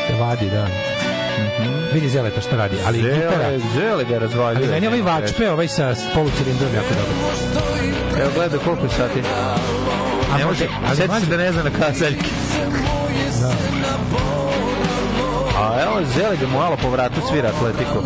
[0.08, 0.68] Te vadi, da.
[1.94, 3.38] Vidi Zeleta šta radi, ali gitara.
[3.50, 4.64] Zele, zele ga razvaljuje.
[4.64, 7.16] Ali meni ovaj vačpe, ovaj sa polucilindrom jako dobro.
[8.22, 9.20] Evo gledaj koliko je sati.
[10.34, 12.26] A Ne može, ali sjeti se da ne zna na kazaljke.
[13.42, 13.52] Da.
[15.60, 18.04] A evo Zele ga malo po vratu svira atletiku.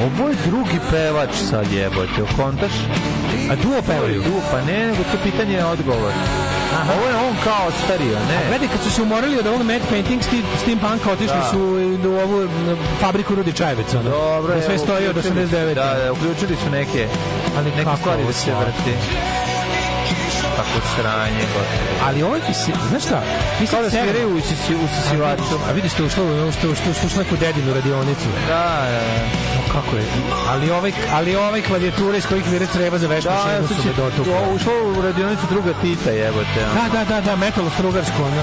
[0.00, 2.72] Ovo je drugi pevač sad jebote, kontaš?
[3.50, 4.22] A duo pevaju?
[4.22, 6.12] Duo, pa ne, nego to pitanje je odgovor.
[6.90, 8.38] Ovo je on kao ostario, ne?
[8.48, 10.22] Gledaj, kad su se umorili od ovog matte painting
[10.62, 11.48] steampunka, otišli Da.
[11.50, 11.60] su
[12.06, 12.48] u ovu
[13.00, 13.94] fabriku Rudi Čajevec.
[13.94, 14.10] Ono.
[14.10, 15.74] Dobro, Da sve evo, stoji od uključili su- 89.
[15.74, 17.08] Da, da, uključili su neke,
[17.58, 18.94] Ali neke stvari da se vrti.
[20.56, 22.06] Kako sranje, gotovo.
[22.06, 23.22] Ali ovo ti se, znaš šta?
[23.60, 25.56] Mi Kao da sviraju u usisi- usisivaču.
[25.68, 28.28] A vidiš što ušlo, što, što, što, ušlo neku dedinu radionicu.
[28.48, 28.54] Da,
[28.84, 29.49] da, da.
[29.72, 30.02] Kako je?
[30.48, 33.92] Ali ovaj, ali ovaj klavijatura iz kojih vire treba za vešku Da, šinu su me
[33.96, 34.24] dotukle.
[34.32, 36.60] to ušlo u radionicu druga Tita, jebote.
[36.74, 38.22] Da, da, da, da, metalo-strugarsko.
[38.22, 38.42] Ono.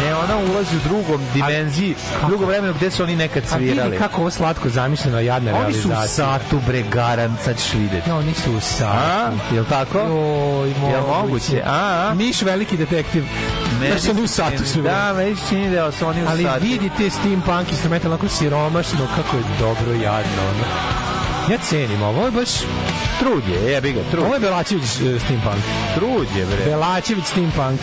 [0.00, 1.94] Ne, ona ulazi u drugom dimenziji,
[2.26, 3.98] drugo vremenu gde su oni nekad A vidi svirali.
[3.98, 6.38] kako ovo slatko zamišljeno, jadna Oni su u realizacija.
[6.38, 8.10] satu, bre, garant, sad ćeš vidjeti.
[8.10, 8.60] No, oni su u A?
[8.60, 9.54] satu.
[9.54, 9.98] Jel tako?
[10.00, 11.62] Oj, Jel moguće?
[11.66, 12.12] A?
[12.14, 13.24] Miš veliki detektiv.
[13.98, 14.82] Se oni u satu su.
[14.82, 16.64] Da, meni se čini da su oni u Ali satu.
[16.64, 20.42] vidi te steampunk instrumente, onako siromašno, kako je dobro, jadno.
[21.50, 22.48] Ja cenim ovo, je baš...
[23.20, 24.24] Trud je, jebi ga, trud.
[24.24, 25.62] Ovo je Belačević e, steampunk.
[25.94, 26.64] Trud je, bre.
[26.64, 27.80] Belačević steampunk.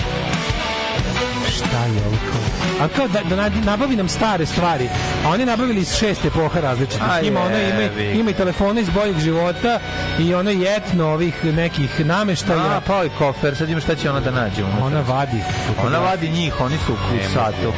[1.56, 2.42] Šta je ovo kao?
[2.86, 4.90] A kao da, da nabavi nam stare stvari,
[5.26, 7.08] a oni nabavili iz šest epoha različitih.
[7.24, 9.80] Ima ono ima, ima i telefone iz boljeg života
[10.20, 12.78] i ono jetno ovih nekih nameštaja.
[12.78, 14.86] A, pao je kofer, sad ima šta će ona da nađe unutra.
[14.86, 15.42] Ona vadi.
[15.86, 16.98] Ona vadi njih, oni su u
[17.34, 17.74] satu.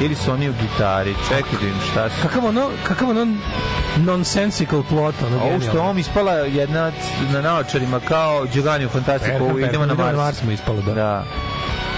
[0.00, 1.14] Ili su oni u gitari.
[1.28, 2.22] Čekaj da im šta su.
[2.22, 3.26] Kakav ono, kakav ono
[3.96, 6.92] nonsensical plot, ono A Ovo što ovom ispala jedna
[7.32, 10.38] na naočarima kao Đugani u Fantastiku, idemo na Perhan, Mars.
[10.38, 10.94] smo ispalo, da.
[10.94, 11.24] Da.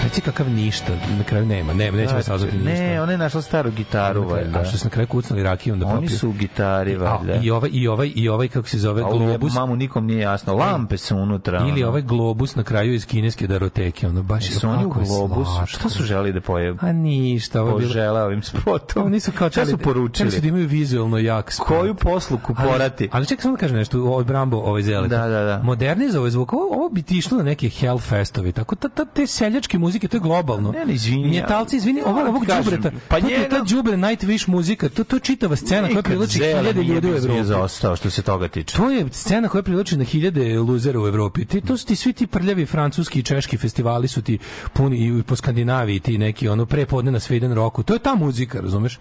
[0.06, 0.86] Reci kakav ništa,
[1.18, 2.70] na kraju nema, nema, nećemo Znači, saznati ništa.
[2.74, 4.60] Ne, ona je našla staru gitaru, Na kraju- valjda.
[4.60, 6.10] A što se na kraju kucnuli rakijom da Oni popiju.
[6.10, 7.34] su u gitari, A, valjda.
[7.34, 9.54] I ovaj, i ovaj, i ovaj, kako se zove, A ovo globus.
[9.54, 10.54] mamu nikom nije jasno.
[10.54, 11.60] Lampe su unutra.
[11.60, 11.88] Ili ono.
[11.88, 15.66] ovaj globus na kraju iz kineske daroteke, ono baš je Su oni u kako slatko.
[15.66, 16.74] Šta su želi da poje?
[16.80, 18.16] A ništa, ovo je bilo...
[18.16, 19.06] Ovim spotom.
[19.06, 20.12] Oni su kao Šta su čeli- poručili?
[20.14, 21.66] čeli su da imaju vizualno jak spot.
[21.68, 23.08] Koju posluku Ali- porati?
[23.12, 25.10] Ali čekaj samo da kažem nešto od Brambo ovaj zelet.
[25.10, 25.60] Da, da, da.
[25.60, 26.52] Modernizovao je zvuk.
[26.52, 28.52] Ovo, ovo bi ti išlo na neke Hellfestovi.
[28.52, 30.72] Tako ta, ta, te seljačke muzike, to je globalno.
[30.72, 32.90] Ne, ne, izvini, Metalci, izvini, ovo, ovog đubreta.
[33.08, 34.88] pa to je ta đubre Nightwish muzika.
[34.88, 37.44] To, to je čitava scena koja privlači hiljade ljudi u Evropi.
[37.44, 38.76] zaostao što se toga tiče.
[38.76, 41.44] To je scena koja privlači na hiljade luzera u Evropi.
[41.44, 44.38] Ti, to su ti svi ti prljavi francuski i češki festivali su ti
[44.72, 47.82] puni i po Skandinaviji ti neki ono prepodne na Sweden Rocku.
[47.82, 48.98] To je ta muzika, razumeš?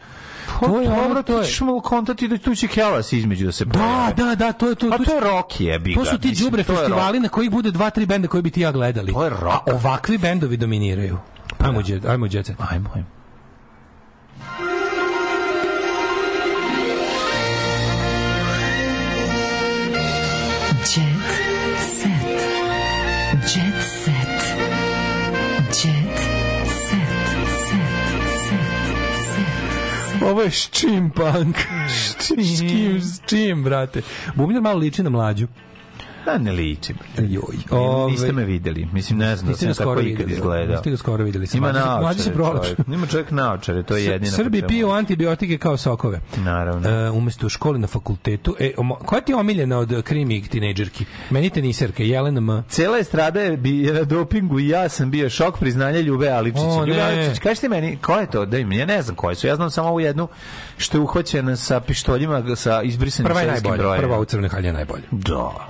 [0.60, 1.48] To je dobro, to to je.
[1.62, 4.14] malo kontati da tu će Hellas između da se Da, pojavi.
[4.18, 4.90] da, da, to je to.
[4.90, 7.30] Pa to, to je rock jebi To ga, su ti đubre to je festivali na
[7.30, 9.14] koji bude dva, tri benda koji bi ti ja gledali.
[9.14, 9.44] To je rock.
[9.46, 10.75] A ovakvi bendovi dominiraju.
[11.60, 12.56] Ajmo, dje- ajmo, djece.
[12.70, 13.08] Ajmo, ajmo.
[20.86, 21.32] Jet
[21.80, 22.42] set.
[23.44, 24.44] Jet set.
[25.74, 26.18] Jet
[26.80, 27.26] set.
[27.60, 27.90] Set.
[28.46, 28.66] Set.
[29.26, 30.22] Set.
[30.22, 31.58] Ovo je steampunk.
[31.90, 32.16] S
[32.62, 34.02] kim, s čim, brate?
[34.36, 35.48] Bubnjar malo liči na mlađu.
[36.28, 36.94] A ne liči.
[37.20, 37.58] Joj.
[37.72, 38.12] Ove...
[38.12, 38.88] Niste me videli.
[38.94, 40.34] Mislim, ne znam da Niste sam tako ikad videli.
[40.34, 40.76] izgledao.
[40.76, 41.48] Niste ga skoro videli.
[41.54, 42.16] Ima naočare.
[42.16, 42.80] se čovjek.
[42.88, 44.32] Ima čovjek naočare, to je jedino.
[44.32, 46.22] Srbi piju antibiotike kao sokove.
[46.38, 46.90] Naravno.
[46.90, 48.56] E, umesto u školi na fakultetu.
[48.60, 51.06] E, omo- koja ti je omiljena od krimi tinejdžerki?
[51.30, 52.64] Meni teniserke, Jelena M.
[52.70, 56.64] Cela estrada je bi je na dopingu i ja sam bio šok priznanja Ljube Aličića.
[56.64, 57.02] O, Ljube.
[57.02, 58.46] Aličić, kažete meni, ko je to?
[58.46, 59.48] Da im, ja ne znam koje su.
[59.48, 60.28] Ja znam samo ovu jednu
[60.78, 63.78] što je uhvaćena sa pištoljima sa izbrisanim Prva je najbolja.
[63.78, 64.02] brojem.
[64.02, 65.04] Prva u crvenoj halji je najbolja.
[65.12, 65.68] Da.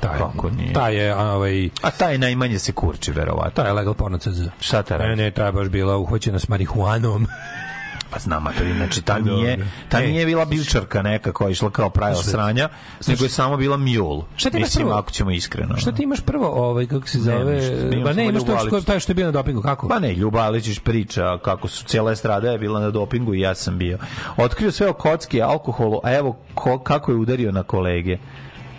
[0.00, 0.72] Ta je, Kako nije?
[0.72, 3.50] Ta je, ovaj, A taj najmanje se kurči, verovatno.
[3.52, 4.40] ta je legal porno CZ.
[4.60, 7.26] Šta ta Ne, ne, ta je baš bila uhvaćena s marihuanom.
[8.10, 10.06] Pa znam, a to je, znači, ta nije, ta E.
[10.06, 12.68] nije bila bilčarka neka koja je išla kao pravila sranja,
[13.06, 14.22] nego je samo bila mjul.
[14.36, 14.98] Šta ti imaš Mislim, prvo?
[14.98, 15.76] ako ćemo iskreno.
[15.76, 17.54] Šta ti imaš prvo, ovaj, kako se zove?
[17.54, 17.72] ništa.
[17.74, 19.88] Imam Ba ne, samo imaš to što, taj što je bio na dopingu, kako?
[19.88, 23.54] Pa ne, Ljuba Aličić priča kako su cijela estrada je bila na dopingu i ja
[23.54, 23.98] sam bio.
[24.36, 28.18] Otkrio sve o kocki alkoholu, a evo ko, kako je udario na kolege.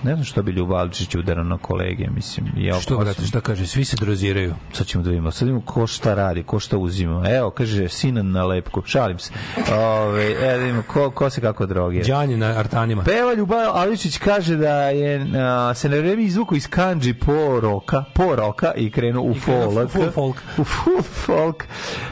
[0.04, 2.46] Ne znam što bi Ljuba Aličić udarao na kolege, mislim.
[2.58, 3.68] Ja, Što, brate, šta kaže?
[3.68, 4.54] Svi se droziraju.
[4.74, 5.32] Sad ćemo da vidimo.
[5.32, 7.30] Sad vidimo ko šta radi, ko šta uzima.
[7.30, 8.82] Evo, kaže, sinan na lepku.
[8.86, 9.34] Šalim se.
[9.74, 12.06] Ove, evo da vidimo ko, ko se kako drogira.
[12.08, 13.04] Đanje na artanima.
[13.04, 18.04] Peva Ljuba Aličić kaže da je a, se na vreme izvuku iz kanđi po roka,
[18.14, 19.86] po roka i krenuo u folk.
[19.86, 20.36] u full folk.
[20.62, 21.66] U full folk.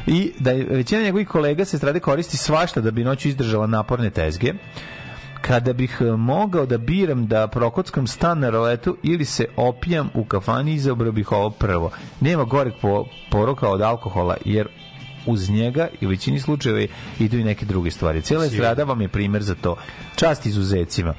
[0.07, 4.09] I da je većina njegovih kolega se strade koristi svašta da bi noću izdržala naporne
[4.09, 4.53] tezge.
[5.41, 10.25] Kada bih e, mogao da biram da prokockam stan na roletu ili se opijam u
[10.25, 11.91] kafani, izabrao bih ovo prvo.
[12.21, 14.67] Nema goreg po, poroka od alkohola, jer
[15.25, 18.21] uz njega i u većini slučajeva idu i neke druge stvari.
[18.21, 19.75] Cijela estrada vam je primer za to.
[20.15, 21.13] Čast izuzecima.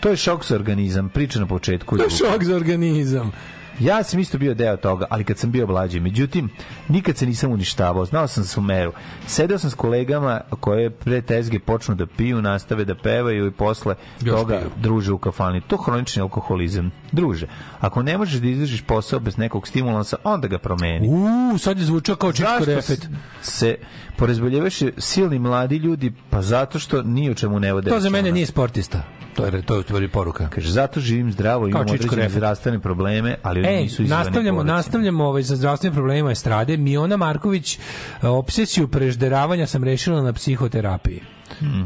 [0.00, 1.96] To je šok za organizam, priča na početku.
[1.96, 3.32] To je šok za organizam.
[3.80, 6.00] Ja sam isto bio deo toga, ali kad sam bio mlađi.
[6.00, 6.50] Međutim,
[6.88, 8.04] nikad se nisam uništavao.
[8.04, 8.92] Znao sam svu meru.
[9.26, 13.94] Sedeo sam s kolegama koje pre tezge počnu da piju, nastave da pevaju i posle
[14.20, 14.70] Još toga piju.
[14.76, 15.60] druže u kafani.
[15.60, 16.90] To hronični alkoholizam.
[17.12, 17.46] Druže,
[17.80, 21.08] ako ne možeš da izdržiš posao bez nekog stimulansa, onda ga promeni.
[21.08, 23.08] Uuu, sad je zvučao kao čičko refet.
[23.42, 23.76] se
[24.16, 26.12] porezboljevaše silni mladi ljudi?
[26.30, 29.02] Pa zato što ni o čemu ne vode To za mene nije sportista.
[29.34, 30.48] To je, to je stvari poruka.
[30.48, 34.58] Kaže, zato živim zdravo, imam Čičko određene zdravstvene probleme, ali oni E, nisu izvani nastavljamo,
[34.58, 34.74] porodice.
[34.74, 36.76] nastavljamo ovaj, sa zdravstvenim problemima estrade.
[36.76, 37.78] Miona Marković,
[38.22, 41.20] e, obsesiju prežderavanja sam rešila na psihoterapiji.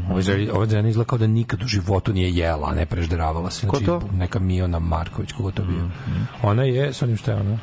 [0.09, 3.67] Ovo žena ovo žena izgleda kao da nikad u životu nije jela, ne prežderavala se.
[3.67, 4.01] Ko Znači, to?
[4.13, 5.89] Neka Miona Marković, kogo to bio.
[6.43, 7.57] Ona je, s onim što je ona?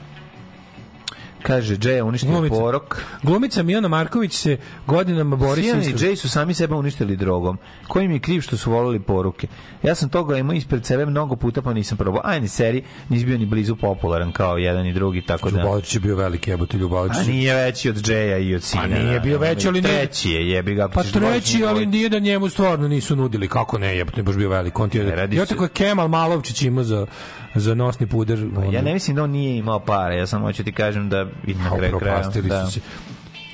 [1.42, 2.54] Kaže, Jay je uništio Glumica.
[2.54, 3.02] porok.
[3.22, 7.58] Glumica Miona Marković se godinama bori Sijan sa i Jay su sami sebe uništili drogom.
[7.88, 9.46] Koji mi je kriv što su volili poruke?
[9.82, 12.22] Ja sam toga imao ispred sebe mnogo puta pa nisam probao.
[12.24, 15.62] Ajni seri, nisi bio ni blizu popularan kao jedan i drugi, tako da...
[15.62, 17.16] Ljubalić je bio veliki, jebote Ljubalić.
[17.16, 18.82] A nije veći od Jaya i od Sina.
[18.82, 20.88] Pa nije bio veći, ali ne- Treći je, jebi ga.
[20.88, 23.48] Pa treći, ali nije da njemu stvarno nisu nudili.
[23.48, 24.78] Kako ne, jebote, je baš bio velik.
[24.78, 27.06] On ti je, ja tako je Kemal Malovčić imao za,
[27.54, 28.46] za nosni puder.
[28.54, 31.26] Pa Ja ne mislim da on nije imao pare, ja samo hoću ti kažem da
[31.46, 32.30] i na kraju kraja.
[32.42, 32.68] Da.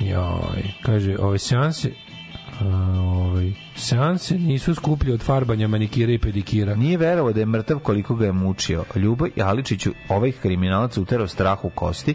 [0.01, 2.08] Joj, kaže, ove seanse a,
[2.61, 6.75] ovaj, seanse nisu skuplje od farbanja manikira i pedikira.
[6.75, 8.85] Nije verovao da je mrtav koliko ga je mučio.
[8.97, 12.15] Ljubo Aličiću ovaj kriminalac uterao strah u kosti.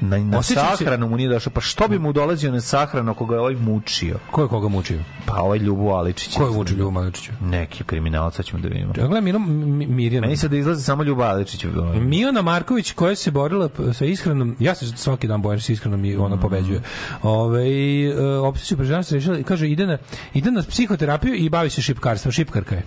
[0.00, 1.52] Na, na Osjećam se- sahranu mu nije došao.
[1.52, 4.18] Pa što bi mu dolazio na sahranu ako ga je ovaj mučio?
[4.30, 4.98] Ko je koga mučio?
[5.26, 6.36] Pa ovaj Ljubo Aličić.
[6.36, 7.32] Ko je mučio Ljubu Maličiću?
[7.42, 8.92] Neki kriminalac, sad ćemo da vidimo.
[8.92, 10.26] Ja gledam Miro, Mi- Mirjana.
[10.26, 11.64] Meni sad da izlazi samo Ljubo Aličić.
[11.66, 12.00] ovaj.
[12.00, 16.16] Miona Marković koja se borila sa ishranom, ja se svaki dan borim sa ishranom i
[16.16, 16.80] ona pobeđuje.
[17.22, 17.62] Ove,
[18.04, 19.98] e, opciju preživljavanja se rešila i kaže ide na,
[20.34, 22.82] ide na psihoterapiju i bavi se šipkarstvom, šipkarka je.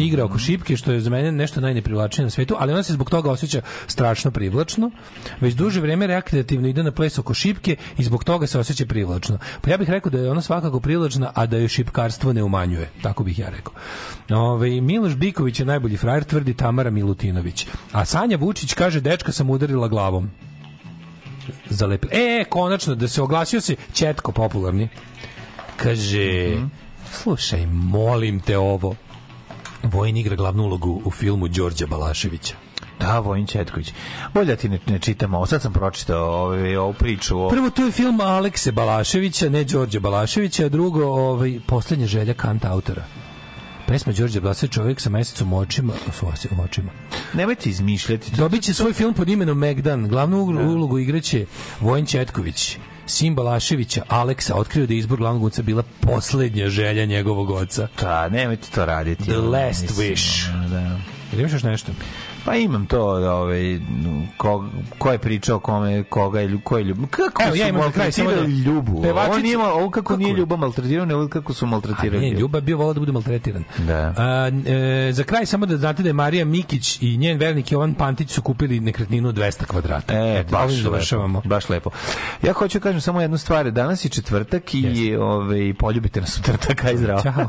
[0.00, 3.10] Igra oko šipke, što je za mene nešto najneprivlačnije na svetu, ali ona se zbog
[3.10, 4.90] toga osjeća strašno privlačno.
[5.40, 6.06] Već duže vreme
[6.52, 9.38] rekreativno ide na ples oko šipke i zbog toga se osjeća privlačno.
[9.60, 12.90] Pa ja bih rekao da je ona svakako privlačna, a da je šipkarstvo ne umanjuje.
[13.02, 13.72] Tako bih ja rekao.
[14.30, 17.66] Ove, Miloš Biković je najbolji frajer, tvrdi Tamara Milutinović.
[17.92, 20.30] A Sanja Vučić kaže, dečka sam udarila glavom.
[21.70, 22.08] Zalepi.
[22.10, 24.88] E, konačno, da se oglasio se Četko popularni.
[25.76, 26.56] Kaže,
[27.12, 28.94] slušaj, molim te ovo.
[29.82, 32.61] Vojin igra glavnu ulogu u filmu Đorđa Balaševića.
[33.02, 33.92] Da, Vojin Četković.
[34.34, 35.46] Bolje da ti ne, ne čitam ovo.
[35.46, 37.44] Sad sam pročitao ovaj, ovu priču.
[37.46, 37.50] O...
[37.50, 42.72] Prvo, to je film Alekse Balaševića, ne Đorđe Balaševića, a drugo, ovaj, poslednja želja kanta
[42.72, 43.04] autora.
[43.86, 45.92] Pesma Đorđe Balaševića, čovjek sa mesecom u očima,
[46.58, 46.90] u očima.
[47.34, 48.30] Nemojte izmišljati.
[48.36, 50.08] Dobit će svoj film pod imenom Megdan.
[50.08, 51.46] Glavnu ugl- ulogu igraće
[51.80, 52.78] Vojin Četković.
[53.06, 57.88] Sin Balaševića, Aleksa, otkrio da je izbor glavnog oca bila poslednja želja njegovog oca.
[58.00, 59.24] Da, nemojte to raditi.
[59.24, 60.68] The last Mislim, wish.
[60.68, 61.00] Da.
[61.32, 61.92] Jel imaš još nešto?
[62.44, 63.80] Pa imam to, ovaj,
[64.36, 64.64] ko,
[64.98, 67.06] ko je pričao kome, koga je, ko je ljubav.
[67.06, 69.02] Kako Evo, ja su imam za kraj samo da- maltretirali ljubu?
[69.02, 70.38] Pevačica- Ovo, nije, ma- ovo kako, nije Kako?
[70.38, 72.20] ljubav maltretirao, nego kako su maltretirali.
[72.22, 73.64] Ne, Ljuba je bio volao da bude maltretiran.
[73.78, 74.14] Da.
[74.16, 74.50] A,
[75.08, 78.30] e, za kraj samo da znate da je Marija Mikić i njen vernik Jovan Pantić
[78.30, 80.14] su kupili nekretninu od 200 kvadrata.
[80.14, 81.42] E, Eto, baš lepo, završavamo.
[81.44, 81.90] baš lepo.
[82.42, 83.70] Ja hoću da kažem samo jednu stvar.
[83.72, 86.84] Danas je četvrtak i ovaj, poljubite nas u trtak.
[86.84, 87.22] Aj zdravo.
[87.22, 87.32] Ćao.